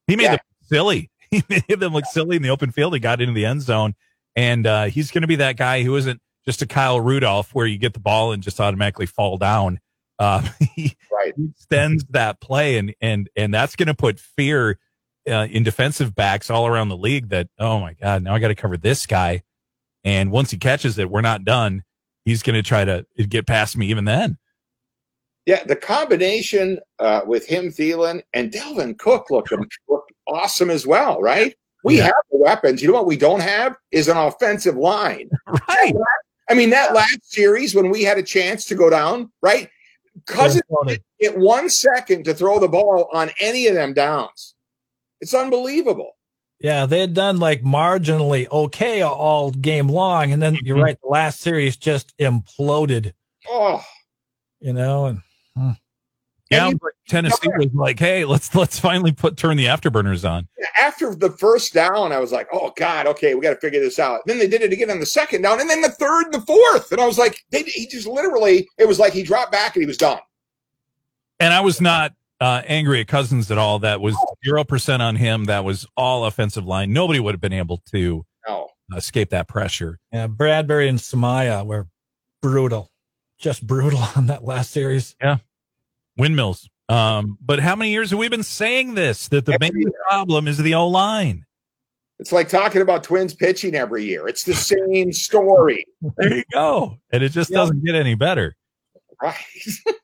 Yeah. 0.07 0.13
He 0.13 0.15
made 0.17 0.23
yeah. 0.23 0.31
them 0.31 0.39
silly. 0.63 1.11
He 1.31 1.43
made 1.47 1.79
them 1.79 1.93
look 1.93 2.05
silly 2.05 2.37
in 2.37 2.41
the 2.41 2.49
open 2.49 2.71
field. 2.71 2.95
He 2.95 2.99
got 2.99 3.21
into 3.21 3.35
the 3.35 3.45
end 3.45 3.61
zone, 3.61 3.93
and 4.39 4.65
uh, 4.65 4.85
he's 4.85 5.11
going 5.11 5.23
to 5.23 5.27
be 5.27 5.35
that 5.35 5.57
guy 5.57 5.83
who 5.83 5.97
isn't 5.97 6.21
just 6.45 6.61
a 6.61 6.65
Kyle 6.65 7.01
Rudolph 7.01 7.53
where 7.53 7.65
you 7.65 7.77
get 7.77 7.93
the 7.93 7.99
ball 7.99 8.31
and 8.31 8.41
just 8.41 8.61
automatically 8.61 9.05
fall 9.05 9.37
down. 9.37 9.81
Uh, 10.17 10.47
he, 10.75 10.95
right. 11.11 11.33
extends 11.37 12.05
that 12.11 12.39
play, 12.39 12.77
and 12.77 12.95
and 13.01 13.29
and 13.35 13.53
that's 13.53 13.75
going 13.75 13.87
to 13.87 13.93
put 13.93 14.17
fear 14.17 14.79
uh, 15.29 15.47
in 15.51 15.63
defensive 15.63 16.15
backs 16.15 16.49
all 16.49 16.67
around 16.67 16.87
the 16.87 16.95
league. 16.95 17.29
That 17.29 17.49
oh 17.59 17.81
my 17.81 17.95
god, 17.95 18.23
now 18.23 18.33
I 18.33 18.39
got 18.39 18.47
to 18.47 18.55
cover 18.55 18.77
this 18.77 19.05
guy, 19.05 19.43
and 20.05 20.31
once 20.31 20.51
he 20.51 20.57
catches 20.57 20.97
it, 20.97 21.11
we're 21.11 21.19
not 21.19 21.43
done. 21.43 21.83
He's 22.23 22.41
going 22.41 22.55
to 22.55 22.63
try 22.63 22.85
to 22.85 23.05
get 23.27 23.45
past 23.45 23.75
me 23.75 23.87
even 23.87 24.05
then. 24.05 24.37
Yeah, 25.45 25.65
the 25.65 25.75
combination 25.75 26.79
uh, 26.99 27.21
with 27.25 27.45
him, 27.45 27.71
Thielen, 27.71 28.21
and 28.33 28.51
Dalvin 28.51 28.97
Cook 28.97 29.31
looked, 29.31 29.51
looked 29.51 30.13
awesome 30.27 30.69
as 30.69 30.85
well, 30.87 31.19
right? 31.19 31.55
We 31.83 31.97
yeah. 31.97 32.05
have 32.05 32.13
the 32.31 32.37
weapons. 32.37 32.81
You 32.81 32.89
know 32.89 32.95
what 32.95 33.05
we 33.05 33.17
don't 33.17 33.41
have 33.41 33.75
is 33.91 34.07
an 34.07 34.17
offensive 34.17 34.75
line. 34.75 35.29
Right. 35.67 35.93
I 36.49 36.55
mean, 36.55 36.71
that 36.71 36.95
last 36.95 37.31
series 37.31 37.75
when 37.75 37.91
we 37.91 38.01
had 38.01 38.17
a 38.17 38.23
chance 38.23 38.65
to 38.65 38.75
go 38.75 38.89
down, 38.89 39.31
right? 39.41 39.69
Cousins 40.25 40.63
get 41.19 41.37
one 41.37 41.69
second 41.69 42.25
to 42.25 42.33
throw 42.33 42.59
the 42.59 42.67
ball 42.67 43.07
on 43.13 43.29
any 43.39 43.67
of 43.67 43.75
them 43.75 43.93
downs. 43.93 44.55
It's 45.21 45.33
unbelievable. 45.33 46.17
Yeah, 46.59 46.85
they 46.87 46.99
had 46.99 47.13
done 47.13 47.37
like 47.37 47.61
marginally 47.61 48.49
okay 48.51 49.01
all 49.01 49.51
game 49.51 49.87
long, 49.87 50.31
and 50.31 50.41
then 50.41 50.57
you're 50.61 50.75
mm-hmm. 50.75 50.83
right, 50.83 51.01
the 51.01 51.07
last 51.07 51.39
series 51.39 51.77
just 51.77 52.17
imploded. 52.17 53.13
Oh, 53.47 53.83
you 54.59 54.73
know, 54.73 55.05
and 55.05 55.21
hmm. 55.55 55.71
Yeah, 56.49 56.71
but 56.81 56.93
Tennessee 57.07 57.49
was 57.57 57.73
like, 57.73 57.99
"Hey, 57.99 58.25
let's 58.25 58.53
let's 58.55 58.79
finally 58.79 59.11
put 59.11 59.37
turn 59.37 59.55
the 59.55 59.65
afterburners 59.65 60.27
on." 60.29 60.47
After 60.77 61.13
the 61.13 61.29
first 61.31 61.73
down, 61.73 62.11
I 62.11 62.19
was 62.19 62.31
like, 62.31 62.47
"Oh 62.51 62.73
God, 62.75 63.05
okay, 63.07 63.35
we 63.35 63.41
got 63.41 63.51
to 63.51 63.59
figure 63.59 63.79
this 63.79 63.99
out." 63.99 64.21
Then 64.25 64.39
they 64.39 64.47
did 64.47 64.61
it 64.63 64.73
again 64.73 64.89
on 64.89 64.99
the 64.99 65.05
second 65.05 65.43
down, 65.43 65.61
and 65.61 65.69
then 65.69 65.81
the 65.81 65.89
third, 65.89 66.25
and 66.25 66.33
the 66.33 66.41
fourth, 66.41 66.91
and 66.91 66.99
I 66.99 67.05
was 67.05 67.19
like, 67.19 67.43
they, 67.51 67.63
"He 67.63 67.85
just 67.87 68.07
literally," 68.07 68.67
it 68.79 68.87
was 68.87 68.97
like 68.97 69.13
he 69.13 69.21
dropped 69.21 69.51
back 69.51 69.75
and 69.75 69.83
he 69.83 69.87
was 69.87 69.97
done. 69.97 70.19
And 71.39 71.53
I 71.53 71.61
was 71.61 71.79
not 71.79 72.13
uh, 72.41 72.63
angry 72.65 73.01
at 73.01 73.07
Cousins 73.07 73.51
at 73.51 73.57
all. 73.57 73.79
That 73.79 74.01
was 74.01 74.15
zero 74.43 74.63
percent 74.63 75.01
on 75.01 75.15
him. 75.15 75.45
That 75.45 75.63
was 75.63 75.85
all 75.95 76.25
offensive 76.25 76.65
line. 76.65 76.91
Nobody 76.91 77.19
would 77.19 77.33
have 77.33 77.41
been 77.41 77.53
able 77.53 77.77
to 77.91 78.25
no. 78.47 78.69
escape 78.95 79.29
that 79.29 79.47
pressure. 79.47 79.99
Yeah, 80.11 80.27
Bradbury 80.27 80.89
and 80.89 80.97
Samia 80.97 81.65
were 81.65 81.87
brutal, 82.41 82.89
just 83.37 83.65
brutal 83.65 83.99
on 84.15 84.27
that 84.27 84.43
last 84.43 84.71
series. 84.71 85.15
Yeah, 85.21 85.37
windmills. 86.19 86.69
Um, 86.89 87.37
but 87.41 87.59
how 87.59 87.75
many 87.75 87.91
years 87.91 88.09
have 88.09 88.19
we 88.19 88.29
been 88.29 88.43
saying 88.43 88.95
this? 88.95 89.27
That 89.29 89.45
the 89.45 89.53
every 89.53 89.71
main 89.71 89.81
year. 89.81 89.91
problem 90.09 90.47
is 90.47 90.57
the 90.57 90.73
O 90.75 90.87
line. 90.87 91.45
It's 92.19 92.31
like 92.31 92.49
talking 92.49 92.81
about 92.81 93.03
Twins 93.03 93.33
pitching 93.33 93.75
every 93.75 94.03
year. 94.03 94.27
It's 94.27 94.43
the 94.43 94.53
same 94.53 95.13
story. 95.13 95.85
there 96.17 96.37
you 96.37 96.43
go, 96.51 96.97
and 97.11 97.23
it 97.23 97.29
just 97.29 97.51
doesn't 97.51 97.83
get 97.85 97.95
any 97.95 98.15
better. 98.15 98.55
Right. 99.21 99.35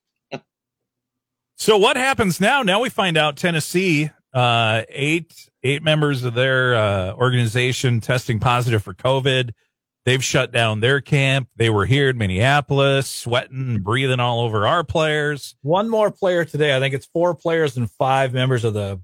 So 1.58 1.78
what 1.78 1.96
happens 1.96 2.42
now? 2.42 2.64
Now 2.64 2.82
we 2.82 2.90
find 2.90 3.18
out 3.18 3.38
Tennessee, 3.38 4.12
uh, 4.34 4.84
eight 4.90 5.50
eight 5.64 5.82
members 5.82 6.24
of 6.24 6.34
their 6.34 6.76
uh, 6.76 7.14
organization 7.14 8.02
testing 8.02 8.40
positive 8.40 8.84
for 8.84 8.94
COVID. 8.94 9.52
They've 10.06 10.24
shut 10.24 10.52
down 10.52 10.82
their 10.82 11.02
camp. 11.02 11.50
They 11.56 11.72
were 11.72 11.86
here 11.86 12.10
in 12.10 12.18
Minneapolis, 12.18 13.10
sweating, 13.10 13.80
breathing 13.82 14.20
all 14.20 14.42
over 14.42 14.68
our 14.68 14.84
players. 14.84 15.56
One 15.64 15.90
more 15.90 16.12
player 16.12 16.46
today. 16.46 16.76
I 16.76 16.80
think 16.80 16.94
it's 16.94 17.08
four 17.08 17.34
players 17.34 17.76
and 17.76 17.90
five 17.90 18.32
members 18.32 18.64
of 18.64 18.76
the 18.76 19.02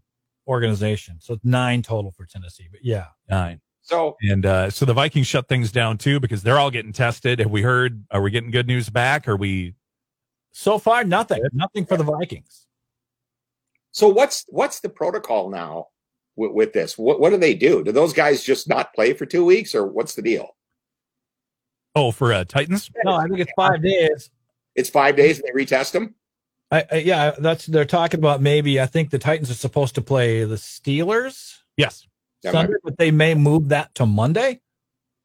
organization. 0.47 1.17
So 1.19 1.33
it's 1.33 1.45
nine 1.45 1.81
total 1.81 2.11
for 2.11 2.25
Tennessee. 2.25 2.67
But 2.71 2.81
yeah, 2.83 3.07
nine. 3.29 3.61
So 3.81 4.15
and 4.21 4.45
uh, 4.45 4.69
so 4.69 4.85
the 4.85 4.93
Vikings 4.93 5.25
shut 5.25 5.47
things 5.47 5.71
down 5.71 5.97
too 5.97 6.19
because 6.19 6.43
they're 6.43 6.59
all 6.59 6.69
getting 6.69 6.93
tested. 6.93 7.39
Have 7.39 7.49
we 7.49 7.63
heard? 7.63 8.05
Are 8.11 8.21
we 8.21 8.29
getting 8.29 8.51
good 8.51 8.67
news 8.67 8.89
back? 8.89 9.27
Are 9.27 9.35
we 9.35 9.73
so 10.51 10.77
far, 10.77 11.03
nothing. 11.03 11.41
Nothing 11.53 11.85
for 11.85 11.97
the 11.97 12.03
Vikings. 12.03 12.67
So 13.91 14.07
what's 14.07 14.45
what's 14.49 14.79
the 14.79 14.89
protocol 14.89 15.49
now 15.49 15.87
with, 16.35 16.51
with 16.51 16.73
this? 16.73 16.97
What 16.97 17.19
what 17.19 17.31
do 17.31 17.37
they 17.37 17.55
do? 17.55 17.83
Do 17.83 17.91
those 17.91 18.13
guys 18.13 18.43
just 18.43 18.69
not 18.69 18.93
play 18.93 19.13
for 19.13 19.25
two 19.25 19.43
weeks, 19.43 19.73
or 19.73 19.85
what's 19.85 20.15
the 20.15 20.21
deal? 20.21 20.55
Oh, 21.95 22.11
for 22.11 22.31
uh, 22.33 22.45
Titans? 22.45 22.89
No, 23.03 23.13
I 23.13 23.27
think 23.27 23.39
it's 23.39 23.51
five 23.55 23.81
days. 23.81 24.29
It's 24.75 24.89
five 24.89 25.15
days, 25.15 25.39
and 25.39 25.47
they 25.47 25.63
retest 25.63 25.91
them. 25.91 26.15
I, 26.71 26.85
I, 26.89 26.95
yeah, 26.97 27.31
that's 27.37 27.65
they're 27.65 27.85
talking 27.85 28.19
about. 28.19 28.41
Maybe 28.41 28.79
I 28.79 28.85
think 28.85 29.09
the 29.09 29.19
Titans 29.19 29.51
are 29.51 29.55
supposed 29.55 29.95
to 29.95 30.01
play 30.01 30.45
the 30.45 30.55
Steelers. 30.55 31.57
Yes, 31.75 32.07
Sunday, 32.43 32.73
but 32.83 32.97
they 32.97 33.11
may 33.11 33.35
move 33.35 33.69
that 33.69 33.93
to 33.95 34.05
Monday. 34.05 34.61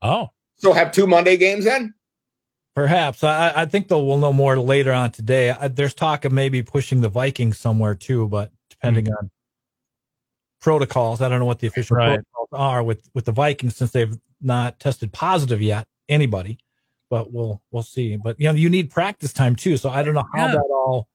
Oh, 0.02 0.30
so 0.56 0.72
have 0.72 0.90
two 0.90 1.06
Monday 1.06 1.36
games 1.36 1.64
then? 1.64 1.94
Perhaps. 2.74 3.24
I, 3.24 3.52
I 3.56 3.64
think 3.66 3.88
though 3.88 4.04
we'll 4.04 4.18
know 4.18 4.32
more 4.32 4.58
later 4.58 4.92
on 4.92 5.10
today. 5.10 5.50
I, 5.50 5.68
there's 5.68 5.94
talk 5.94 6.24
of 6.24 6.32
maybe 6.32 6.62
pushing 6.62 7.00
the 7.00 7.08
Vikings 7.08 7.58
somewhere 7.58 7.94
too, 7.94 8.28
but 8.28 8.50
depending 8.68 9.06
mm-hmm. 9.06 9.14
on 9.18 9.30
protocols, 10.60 11.22
I 11.22 11.28
don't 11.28 11.38
know 11.38 11.46
what 11.46 11.60
the 11.60 11.68
official 11.68 11.96
right. 11.96 12.08
protocols 12.08 12.48
are 12.52 12.82
with 12.82 13.08
with 13.14 13.24
the 13.24 13.32
Vikings 13.32 13.76
since 13.76 13.92
they've 13.92 14.14
not 14.42 14.80
tested 14.80 15.12
positive 15.12 15.62
yet. 15.62 15.86
Anybody, 16.08 16.58
but 17.10 17.32
we'll 17.32 17.60
we'll 17.70 17.82
see. 17.82 18.16
But 18.16 18.38
you 18.40 18.46
know, 18.46 18.54
you 18.54 18.70
need 18.70 18.90
practice 18.90 19.32
time 19.32 19.56
too, 19.56 19.76
so 19.76 19.90
I 19.90 20.02
don't 20.02 20.14
know 20.14 20.26
how 20.34 20.46
yeah. 20.46 20.52
that 20.52 20.68
all 20.70 21.08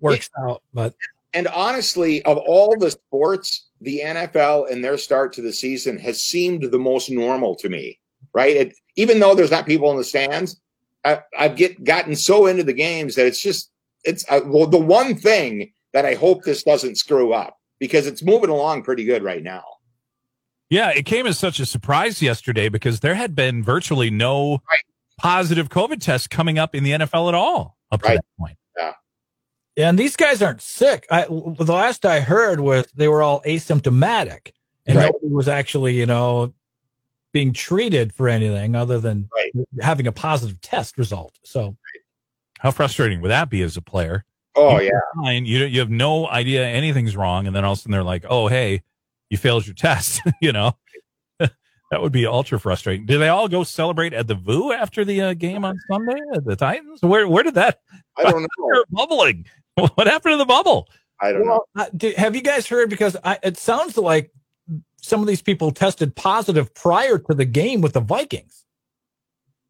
works 0.00 0.28
yeah. 0.36 0.50
out. 0.50 0.62
But 0.74 0.94
and 1.34 1.46
honestly, 1.48 2.22
of 2.24 2.38
all 2.38 2.76
the 2.76 2.90
sports, 2.90 3.68
the 3.80 4.02
NFL 4.04 4.70
and 4.70 4.84
their 4.84 4.98
start 4.98 5.32
to 5.34 5.42
the 5.42 5.52
season 5.52 5.98
has 5.98 6.22
seemed 6.22 6.64
the 6.64 6.78
most 6.78 7.10
normal 7.10 7.54
to 7.56 7.68
me. 7.68 7.98
Right, 8.34 8.56
it, 8.56 8.74
even 8.96 9.20
though 9.20 9.34
there's 9.34 9.50
not 9.50 9.64
people 9.64 9.90
in 9.90 9.96
the 9.96 10.04
stands, 10.04 10.60
I, 11.04 11.22
have 11.32 11.56
get 11.56 11.82
gotten 11.84 12.14
so 12.14 12.46
into 12.46 12.64
the 12.64 12.72
games 12.72 13.14
that 13.14 13.26
it's 13.26 13.40
just 13.40 13.70
it's 14.04 14.24
uh, 14.28 14.40
well 14.44 14.66
the 14.66 14.78
one 14.78 15.14
thing 15.14 15.72
that 15.92 16.04
I 16.04 16.14
hope 16.14 16.42
this 16.42 16.62
doesn't 16.62 16.96
screw 16.96 17.32
up 17.32 17.58
because 17.78 18.06
it's 18.06 18.22
moving 18.22 18.50
along 18.50 18.82
pretty 18.82 19.04
good 19.04 19.22
right 19.22 19.42
now. 19.42 19.64
Yeah, 20.70 20.90
it 20.90 21.06
came 21.06 21.26
as 21.26 21.38
such 21.38 21.60
a 21.60 21.66
surprise 21.66 22.20
yesterday 22.20 22.68
because 22.68 23.00
there 23.00 23.14
had 23.14 23.34
been 23.34 23.62
virtually 23.62 24.10
no 24.10 24.60
right. 24.70 24.84
positive 25.18 25.68
COVID 25.70 26.00
tests 26.00 26.26
coming 26.26 26.58
up 26.58 26.74
in 26.74 26.84
the 26.84 26.90
NFL 26.92 27.28
at 27.28 27.34
all 27.34 27.76
up 27.90 28.02
to 28.02 28.08
that 28.08 28.24
point. 28.38 28.58
Yeah. 28.76 28.92
yeah. 29.76 29.88
And 29.88 29.98
these 29.98 30.16
guys 30.16 30.42
aren't 30.42 30.60
sick. 30.60 31.06
I, 31.10 31.24
the 31.24 31.72
last 31.72 32.04
I 32.04 32.20
heard 32.20 32.60
was 32.60 32.86
they 32.94 33.08
were 33.08 33.22
all 33.22 33.40
asymptomatic 33.42 34.52
and 34.86 34.96
right. 34.96 35.04
nobody 35.04 35.32
was 35.32 35.48
actually, 35.48 35.94
you 35.94 36.06
know, 36.06 36.52
being 37.32 37.52
treated 37.52 38.12
for 38.12 38.28
anything 38.28 38.74
other 38.74 38.98
than 38.98 39.28
having 39.80 40.06
a 40.06 40.12
positive 40.12 40.60
test 40.60 40.98
result. 40.98 41.38
So, 41.44 41.76
how 42.58 42.70
frustrating 42.70 43.20
would 43.20 43.28
that 43.28 43.50
be 43.50 43.62
as 43.62 43.76
a 43.76 43.82
player? 43.82 44.24
Oh 44.56 44.80
yeah, 44.80 44.98
fine. 45.14 45.46
You 45.46 45.64
you 45.66 45.78
have 45.80 45.90
no 45.90 46.26
idea 46.26 46.66
anything's 46.66 47.16
wrong, 47.16 47.46
and 47.46 47.54
then 47.54 47.64
all 47.64 47.72
of 47.72 47.78
a 47.78 47.80
sudden 47.82 47.92
they're 47.92 48.02
like, 48.02 48.24
"Oh 48.28 48.48
hey, 48.48 48.82
you 49.30 49.36
failed 49.36 49.66
your 49.66 49.74
test." 49.74 50.20
you 50.40 50.52
know, 50.52 50.76
that 51.38 52.02
would 52.02 52.12
be 52.12 52.26
ultra 52.26 52.60
frustrating. 52.60 53.06
Did 53.06 53.18
they 53.18 53.28
all 53.28 53.48
go 53.48 53.64
celebrate 53.64 54.12
at 54.12 54.26
the 54.26 54.34
VU 54.34 54.72
after 54.72 55.04
the 55.04 55.20
uh, 55.22 55.34
game 55.34 55.64
on 55.64 55.78
Sunday 55.90 56.20
at 56.34 56.44
the 56.44 56.56
Titans? 56.56 57.02
Where 57.02 57.26
where 57.28 57.42
did 57.42 57.54
that? 57.54 57.80
I 58.16 58.30
don't 58.30 58.42
know. 58.58 58.84
bubbling. 58.90 59.46
What 59.94 60.08
happened 60.08 60.32
to 60.32 60.38
the 60.38 60.44
bubble? 60.44 60.88
I 61.20 61.30
don't 61.30 61.46
well, 61.46 61.68
know. 61.76 61.82
Uh, 61.84 62.10
have 62.16 62.34
you 62.34 62.42
guys 62.42 62.66
heard? 62.66 62.90
Because 62.90 63.16
I, 63.22 63.38
it 63.44 63.56
sounds 63.56 63.96
like 63.96 64.32
some 65.00 65.20
of 65.20 65.28
these 65.28 65.40
people 65.40 65.70
tested 65.70 66.16
positive 66.16 66.74
prior 66.74 67.16
to 67.18 67.34
the 67.34 67.44
game 67.44 67.80
with 67.80 67.92
the 67.92 68.00
Vikings. 68.00 68.64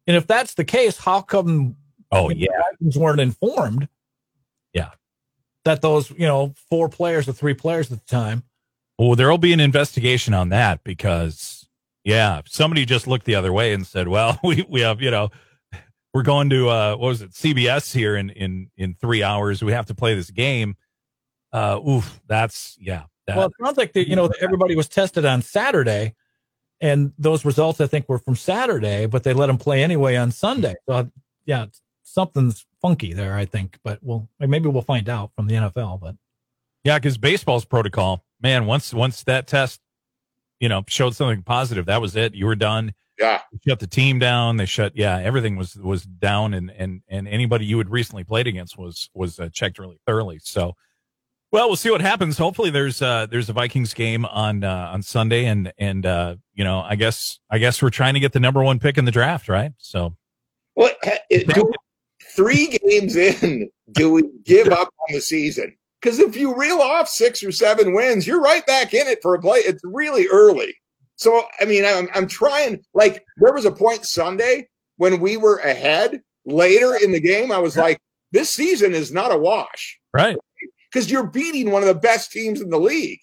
And 0.07 0.17
if 0.17 0.25
that's 0.25 0.55
the 0.55 0.63
case, 0.63 0.97
how 0.97 1.21
come? 1.21 1.75
Oh 2.11 2.31
yeah, 2.31 2.47
Vikings 2.71 2.97
weren't 2.97 3.19
informed. 3.19 3.87
Yeah. 4.73 4.89
That 5.65 5.81
those, 5.81 6.09
you 6.09 6.25
know, 6.25 6.55
four 6.69 6.89
players 6.89 7.29
or 7.29 7.33
three 7.33 7.53
players 7.53 7.91
at 7.91 7.99
the 7.99 8.05
time. 8.05 8.43
Well, 8.99 9.15
there'll 9.15 9.37
be 9.37 9.53
an 9.53 9.61
investigation 9.61 10.33
on 10.33 10.49
that 10.49 10.83
because, 10.83 11.67
yeah, 12.03 12.41
somebody 12.45 12.85
just 12.85 13.07
looked 13.07 13.25
the 13.25 13.35
other 13.35 13.53
way 13.53 13.73
and 13.73 13.87
said, 13.87 14.07
well, 14.09 14.39
we, 14.43 14.65
we 14.67 14.81
have, 14.81 15.01
you 15.01 15.09
know, 15.09 15.29
we're 16.13 16.23
going 16.23 16.49
to, 16.49 16.69
uh, 16.69 16.95
what 16.97 17.07
was 17.07 17.21
it, 17.21 17.31
CBS 17.31 17.93
here 17.93 18.15
in, 18.15 18.29
in, 18.31 18.69
in 18.77 18.95
three 18.95 19.23
hours. 19.23 19.63
We 19.63 19.71
have 19.71 19.85
to 19.85 19.95
play 19.95 20.15
this 20.15 20.29
game. 20.29 20.75
Uh, 21.53 21.79
oof, 21.87 22.19
that's, 22.27 22.77
yeah. 22.79 23.03
That, 23.25 23.37
well, 23.37 23.47
it 23.47 23.53
sounds 23.63 23.77
like, 23.77 23.93
the, 23.93 24.07
you 24.07 24.15
know, 24.15 24.29
everybody 24.41 24.75
was 24.75 24.89
tested 24.89 25.23
on 25.23 25.41
Saturday 25.41 26.15
and 26.81 27.13
those 27.17 27.45
results 27.45 27.81
I 27.81 27.87
think 27.87 28.07
were 28.07 28.19
from 28.19 28.35
Saturday, 28.35 29.05
but 29.05 29.23
they 29.23 29.33
let 29.33 29.47
them 29.47 29.57
play 29.57 29.83
anyway 29.83 30.15
on 30.15 30.31
Sunday. 30.31 30.75
So 30.87 31.09
yeah, 31.45 31.65
something's 32.03 32.65
funky 32.81 33.13
there, 33.13 33.35
I 33.35 33.45
think. 33.45 33.79
But 33.83 33.99
we'll 34.01 34.27
maybe 34.39 34.69
we'll 34.69 34.81
find 34.81 35.09
out 35.09 35.31
from 35.35 35.47
the 35.47 35.55
NFL. 35.55 35.99
But 35.99 36.15
yeah, 36.83 36.97
because 36.97 37.17
baseball's 37.17 37.65
protocol, 37.65 38.23
man. 38.41 38.65
Once 38.65 38.93
once 38.93 39.23
that 39.23 39.47
test, 39.47 39.79
you 40.59 40.69
know, 40.69 40.83
showed 40.87 41.15
something 41.15 41.43
positive, 41.43 41.85
that 41.87 42.01
was 42.01 42.15
it. 42.15 42.35
You 42.35 42.45
were 42.45 42.55
done. 42.55 42.93
Yeah, 43.17 43.41
shut 43.67 43.79
the 43.79 43.87
team 43.87 44.19
down. 44.19 44.57
They 44.57 44.65
shut. 44.65 44.93
Yeah, 44.95 45.17
everything 45.17 45.55
was 45.55 45.75
was 45.75 46.03
down, 46.03 46.53
and 46.53 46.71
and 46.71 47.01
and 47.09 47.27
anybody 47.27 47.65
you 47.65 47.77
had 47.77 47.89
recently 47.89 48.23
played 48.23 48.47
against 48.47 48.77
was 48.77 49.09
was 49.13 49.39
uh, 49.39 49.49
checked 49.51 49.79
really 49.79 49.99
thoroughly. 50.05 50.39
So. 50.41 50.73
Well, 51.51 51.65
we'll 51.65 51.77
see 51.77 51.89
what 51.89 52.01
happens. 52.01 52.37
Hopefully, 52.37 52.69
there's 52.69 53.01
uh, 53.01 53.25
there's 53.25 53.49
a 53.49 53.53
Vikings 53.53 53.95
game 53.95 54.23
on 54.23 54.63
uh, 54.63 54.91
on 54.93 55.01
Sunday, 55.01 55.45
and 55.45 55.73
and 55.79 56.05
uh, 56.05 56.35
you 56.53 56.63
know, 56.63 56.81
I 56.81 56.95
guess 56.95 57.39
I 57.49 57.57
guess 57.57 57.81
we're 57.81 57.89
trying 57.89 58.13
to 58.13 58.19
get 58.19 58.33
the 58.33 58.39
number 58.39 58.61
one 58.61 58.77
pick 58.77 58.99
in 58.99 59.05
the 59.05 59.11
draft, 59.11 59.49
right? 59.49 59.71
So, 59.79 60.15
well, 60.75 60.91
it, 61.31 61.47
three 62.35 62.77
games 62.83 63.15
in, 63.15 63.69
do 63.91 64.11
we 64.11 64.23
give 64.43 64.67
up 64.67 64.93
on 65.09 65.15
the 65.15 65.21
season? 65.21 65.75
Because 66.01 66.19
if 66.19 66.37
you 66.37 66.55
reel 66.55 66.79
off 66.79 67.09
six 67.09 67.43
or 67.43 67.51
seven 67.51 67.93
wins, 67.93 68.25
you're 68.25 68.41
right 68.41 68.65
back 68.65 68.93
in 68.93 69.07
it 69.07 69.19
for 69.21 69.35
a 69.35 69.41
play. 69.41 69.59
It's 69.59 69.81
really 69.83 70.27
early. 70.27 70.75
So, 71.15 71.43
I 71.59 71.65
mean, 71.65 71.83
I'm, 71.83 72.07
I'm 72.13 72.27
trying, 72.27 72.81
like, 72.93 73.25
there 73.37 73.53
was 73.53 73.65
a 73.65 73.71
point 73.71 74.05
Sunday 74.05 74.69
when 74.95 75.19
we 75.19 75.35
were 75.35 75.57
ahead 75.57 76.21
later 76.45 76.95
in 76.95 77.11
the 77.11 77.19
game. 77.19 77.51
I 77.51 77.57
was 77.57 77.75
like, 77.75 77.99
this 78.31 78.49
season 78.49 78.93
is 78.93 79.11
not 79.11 79.31
a 79.31 79.37
wash. 79.37 79.99
Right. 80.13 80.37
Because 80.91 81.11
you're 81.11 81.27
beating 81.27 81.71
one 81.71 81.81
of 81.81 81.87
the 81.89 81.95
best 81.95 82.31
teams 82.31 82.61
in 82.61 82.69
the 82.69 82.79
league. 82.79 83.19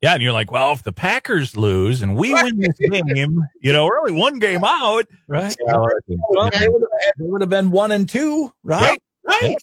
Yeah, 0.00 0.14
and 0.14 0.22
you're 0.22 0.32
like, 0.32 0.52
well, 0.52 0.72
if 0.72 0.84
the 0.84 0.92
Packers 0.92 1.56
lose 1.56 2.02
and 2.02 2.16
we 2.16 2.32
right. 2.32 2.44
win 2.44 2.60
this 2.60 2.78
game, 2.78 3.42
you 3.60 3.72
know, 3.72 3.88
early 3.88 4.12
one 4.12 4.38
game 4.38 4.62
out, 4.64 5.06
right? 5.26 5.54
Yeah, 5.66 5.76
well, 5.76 6.50
they, 6.50 6.68
would 6.68 6.82
have, 6.82 7.12
would 7.18 7.40
have 7.40 7.50
been 7.50 7.70
one 7.70 7.90
and 7.90 8.08
two, 8.08 8.52
right? 8.62 8.98
Yeah, 9.28 9.48
right. 9.48 9.56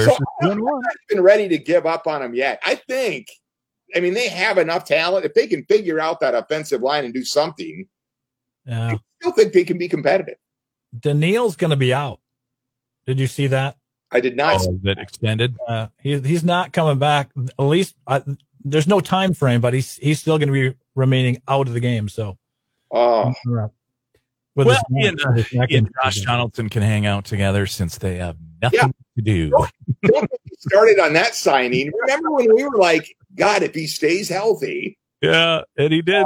Yeah. 0.00 0.16
So 0.40 0.50
I've 0.50 0.58
not 0.58 0.82
been 1.08 1.20
ready 1.20 1.48
to 1.48 1.58
give 1.58 1.86
up 1.86 2.06
on 2.06 2.22
them 2.22 2.34
yet. 2.34 2.60
I 2.64 2.74
think, 2.74 3.28
I 3.94 4.00
mean, 4.00 4.14
they 4.14 4.28
have 4.28 4.58
enough 4.58 4.84
talent. 4.84 5.24
If 5.24 5.34
they 5.34 5.46
can 5.46 5.64
figure 5.64 6.00
out 6.00 6.20
that 6.20 6.34
offensive 6.34 6.82
line 6.82 7.04
and 7.04 7.14
do 7.14 7.24
something, 7.24 7.86
yeah. 8.64 8.92
I 8.92 8.98
still 9.20 9.32
think 9.32 9.52
they 9.52 9.64
can 9.64 9.78
be 9.78 9.88
competitive. 9.88 10.36
Danielle's 10.98 11.56
going 11.56 11.70
to 11.70 11.76
be 11.76 11.94
out. 11.94 12.20
Did 13.06 13.18
you 13.18 13.26
see 13.26 13.46
that? 13.48 13.76
I 14.12 14.20
did 14.20 14.36
not. 14.36 14.60
Oh, 14.60 14.78
that 14.82 14.98
extended. 14.98 15.56
Uh, 15.66 15.86
he, 16.00 16.18
he's 16.20 16.44
not 16.44 16.72
coming 16.72 16.98
back. 16.98 17.30
At 17.58 17.62
least 17.62 17.94
I, 18.06 18.22
there's 18.64 18.88
no 18.88 19.00
time 19.00 19.34
frame, 19.34 19.60
but 19.60 19.72
he's 19.72 19.96
he's 19.96 20.20
still 20.20 20.36
going 20.36 20.48
to 20.48 20.52
be 20.52 20.76
remaining 20.94 21.40
out 21.46 21.68
of 21.68 21.74
the 21.74 21.80
game. 21.80 22.08
So, 22.08 22.36
oh, 22.90 23.32
with 24.56 24.66
well, 24.66 24.82
he 24.90 25.06
and, 25.06 25.20
uh, 25.20 25.32
he 25.34 25.76
and 25.76 25.90
Josh 26.02 26.22
Donaldson 26.22 26.68
can 26.68 26.82
hang 26.82 27.06
out 27.06 27.24
together 27.24 27.66
since 27.66 27.98
they 27.98 28.16
have 28.16 28.36
nothing 28.62 28.78
yeah. 28.78 28.86
to 29.16 29.22
do. 29.22 29.66
started 30.58 30.98
on 30.98 31.12
that 31.14 31.34
signing. 31.34 31.90
Remember 32.02 32.30
when 32.30 32.54
we 32.54 32.64
were 32.64 32.76
like, 32.76 33.16
God, 33.34 33.62
if 33.62 33.74
he 33.74 33.86
stays 33.86 34.28
healthy. 34.28 34.98
Yeah, 35.20 35.62
and 35.76 35.92
he 35.92 36.02
did. 36.02 36.24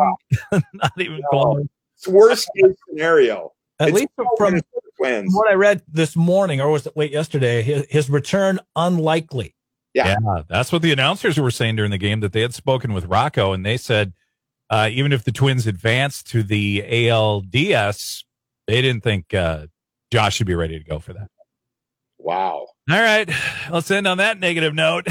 Uh, 0.52 0.60
Not 0.72 0.92
even 0.98 1.20
close. 1.30 1.66
It's 1.96 2.08
worst 2.08 2.48
case 2.56 2.74
scenario. 2.88 3.52
At 3.80 3.88
it's 3.88 3.98
least 3.98 4.10
from, 4.14 4.28
from 4.36 4.60
what 4.98 5.50
I 5.50 5.54
read 5.54 5.82
this 5.88 6.14
morning, 6.14 6.60
or 6.60 6.70
was 6.70 6.86
it 6.86 6.96
late 6.96 7.10
yesterday, 7.10 7.62
his, 7.62 7.86
his 7.90 8.10
return 8.10 8.60
unlikely. 8.76 9.54
Yeah. 9.92 10.16
yeah. 10.24 10.42
That's 10.48 10.72
what 10.72 10.82
the 10.82 10.92
announcers 10.92 11.38
were 11.38 11.50
saying 11.50 11.76
during 11.76 11.90
the 11.90 11.98
game 11.98 12.20
that 12.20 12.32
they 12.32 12.40
had 12.40 12.54
spoken 12.54 12.92
with 12.94 13.06
Rocco 13.06 13.52
and 13.52 13.64
they 13.64 13.76
said 13.76 14.12
uh, 14.70 14.88
even 14.90 15.12
if 15.12 15.24
the 15.24 15.32
Twins 15.32 15.66
advanced 15.66 16.28
to 16.30 16.42
the 16.42 16.82
ALDS, 16.82 18.24
they 18.66 18.82
didn't 18.82 19.02
think 19.02 19.34
uh, 19.34 19.66
Josh 20.10 20.36
should 20.36 20.46
be 20.46 20.54
ready 20.54 20.78
to 20.78 20.84
go 20.84 20.98
for 20.98 21.12
that. 21.12 21.28
Wow. 22.24 22.68
All 22.90 23.00
right. 23.00 23.28
Let's 23.70 23.90
end 23.90 24.06
on 24.06 24.16
that 24.16 24.40
negative 24.40 24.74
note. 24.74 25.06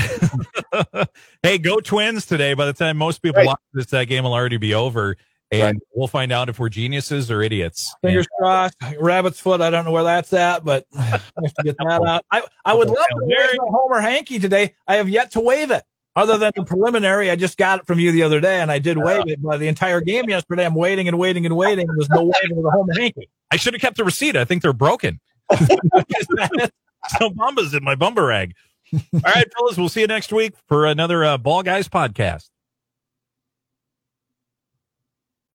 hey, 1.44 1.60
go 1.60 1.80
Twins 1.80 2.26
today. 2.26 2.56
By 2.56 2.66
the 2.66 2.74
time 2.74 2.98
most 2.98 3.22
people 3.22 3.38
right. 3.38 3.46
watch 3.46 3.60
this, 3.72 3.86
that 3.88 4.06
game 4.06 4.24
will 4.24 4.34
already 4.34 4.58
be 4.58 4.74
over 4.74 5.16
and 5.52 5.64
right. 5.64 5.76
we'll 5.94 6.08
find 6.08 6.32
out 6.32 6.50
if 6.50 6.58
we're 6.58 6.70
geniuses 6.70 7.30
or 7.30 7.44
idiots. 7.44 7.94
Fingers 8.02 8.26
and, 8.40 8.48
uh, 8.48 8.70
crossed. 8.80 9.00
Rabbit's 9.00 9.40
foot. 9.40 9.62
I 9.62 9.70
don't 9.70 9.86
know 9.86 9.92
where 9.92 10.04
that's 10.04 10.34
at, 10.34 10.66
but 10.66 10.88
I 10.98 11.04
have 11.04 11.54
to 11.54 11.64
get 11.64 11.78
that 11.78 12.02
out. 12.04 12.26
I, 12.32 12.42
I 12.66 12.74
would 12.74 12.88
love 12.88 12.98
to 12.98 13.18
wave 13.22 13.60
a 13.62 13.72
Homer 13.72 14.02
Hanky 14.02 14.40
today. 14.40 14.74
I 14.88 14.96
have 14.96 15.08
yet 15.08 15.32
to 15.34 15.40
wave 15.40 15.70
it. 15.70 15.84
Other 16.16 16.40
than 16.40 16.52
the 16.56 16.64
preliminary, 16.64 17.30
I 17.30 17.36
just 17.36 17.58
got 17.58 17.82
it 17.82 17.88
from 17.88 18.00
you 18.00 18.12
the 18.12 18.24
other 18.24 18.40
day, 18.40 18.60
and 18.60 18.72
I 18.72 18.80
did 18.80 18.98
wave 18.98 19.24
it. 19.28 19.42
But 19.42 19.58
the 19.58 19.68
entire 19.68 20.02
game 20.02 20.30
yesterday, 20.30 20.66
I'm 20.66 20.76
waiting 20.76 21.08
and 21.08 21.20
waiting 21.20 21.46
and 21.46 21.56
waiting. 21.56 21.88
There's 21.88 22.10
no 22.10 22.24
waving 22.24 22.58
of 22.58 22.64
the 22.64 22.72
Homer 22.72 22.94
Hanky. 22.94 23.30
I 23.52 23.58
should 23.58 23.74
have 23.74 23.82
kept 23.82 23.98
the 23.98 24.04
receipt. 24.04 24.36
I 24.36 24.46
think 24.46 24.64
they're 24.64 24.74
broken. 24.74 25.20
Some 27.20 27.36
bumbas 27.36 27.76
in 27.76 27.84
my 27.84 27.96
bumper 27.96 28.26
rag. 28.26 28.54
All 28.94 29.20
right, 29.26 29.48
fellas, 29.58 29.78
we'll 29.78 29.90
see 29.90 30.02
you 30.02 30.08
next 30.08 30.32
week 30.32 30.54
for 30.68 30.86
another 30.86 31.24
uh, 31.24 31.38
Ball 31.38 31.64
Guys 31.64 31.88
podcast. 31.90 32.50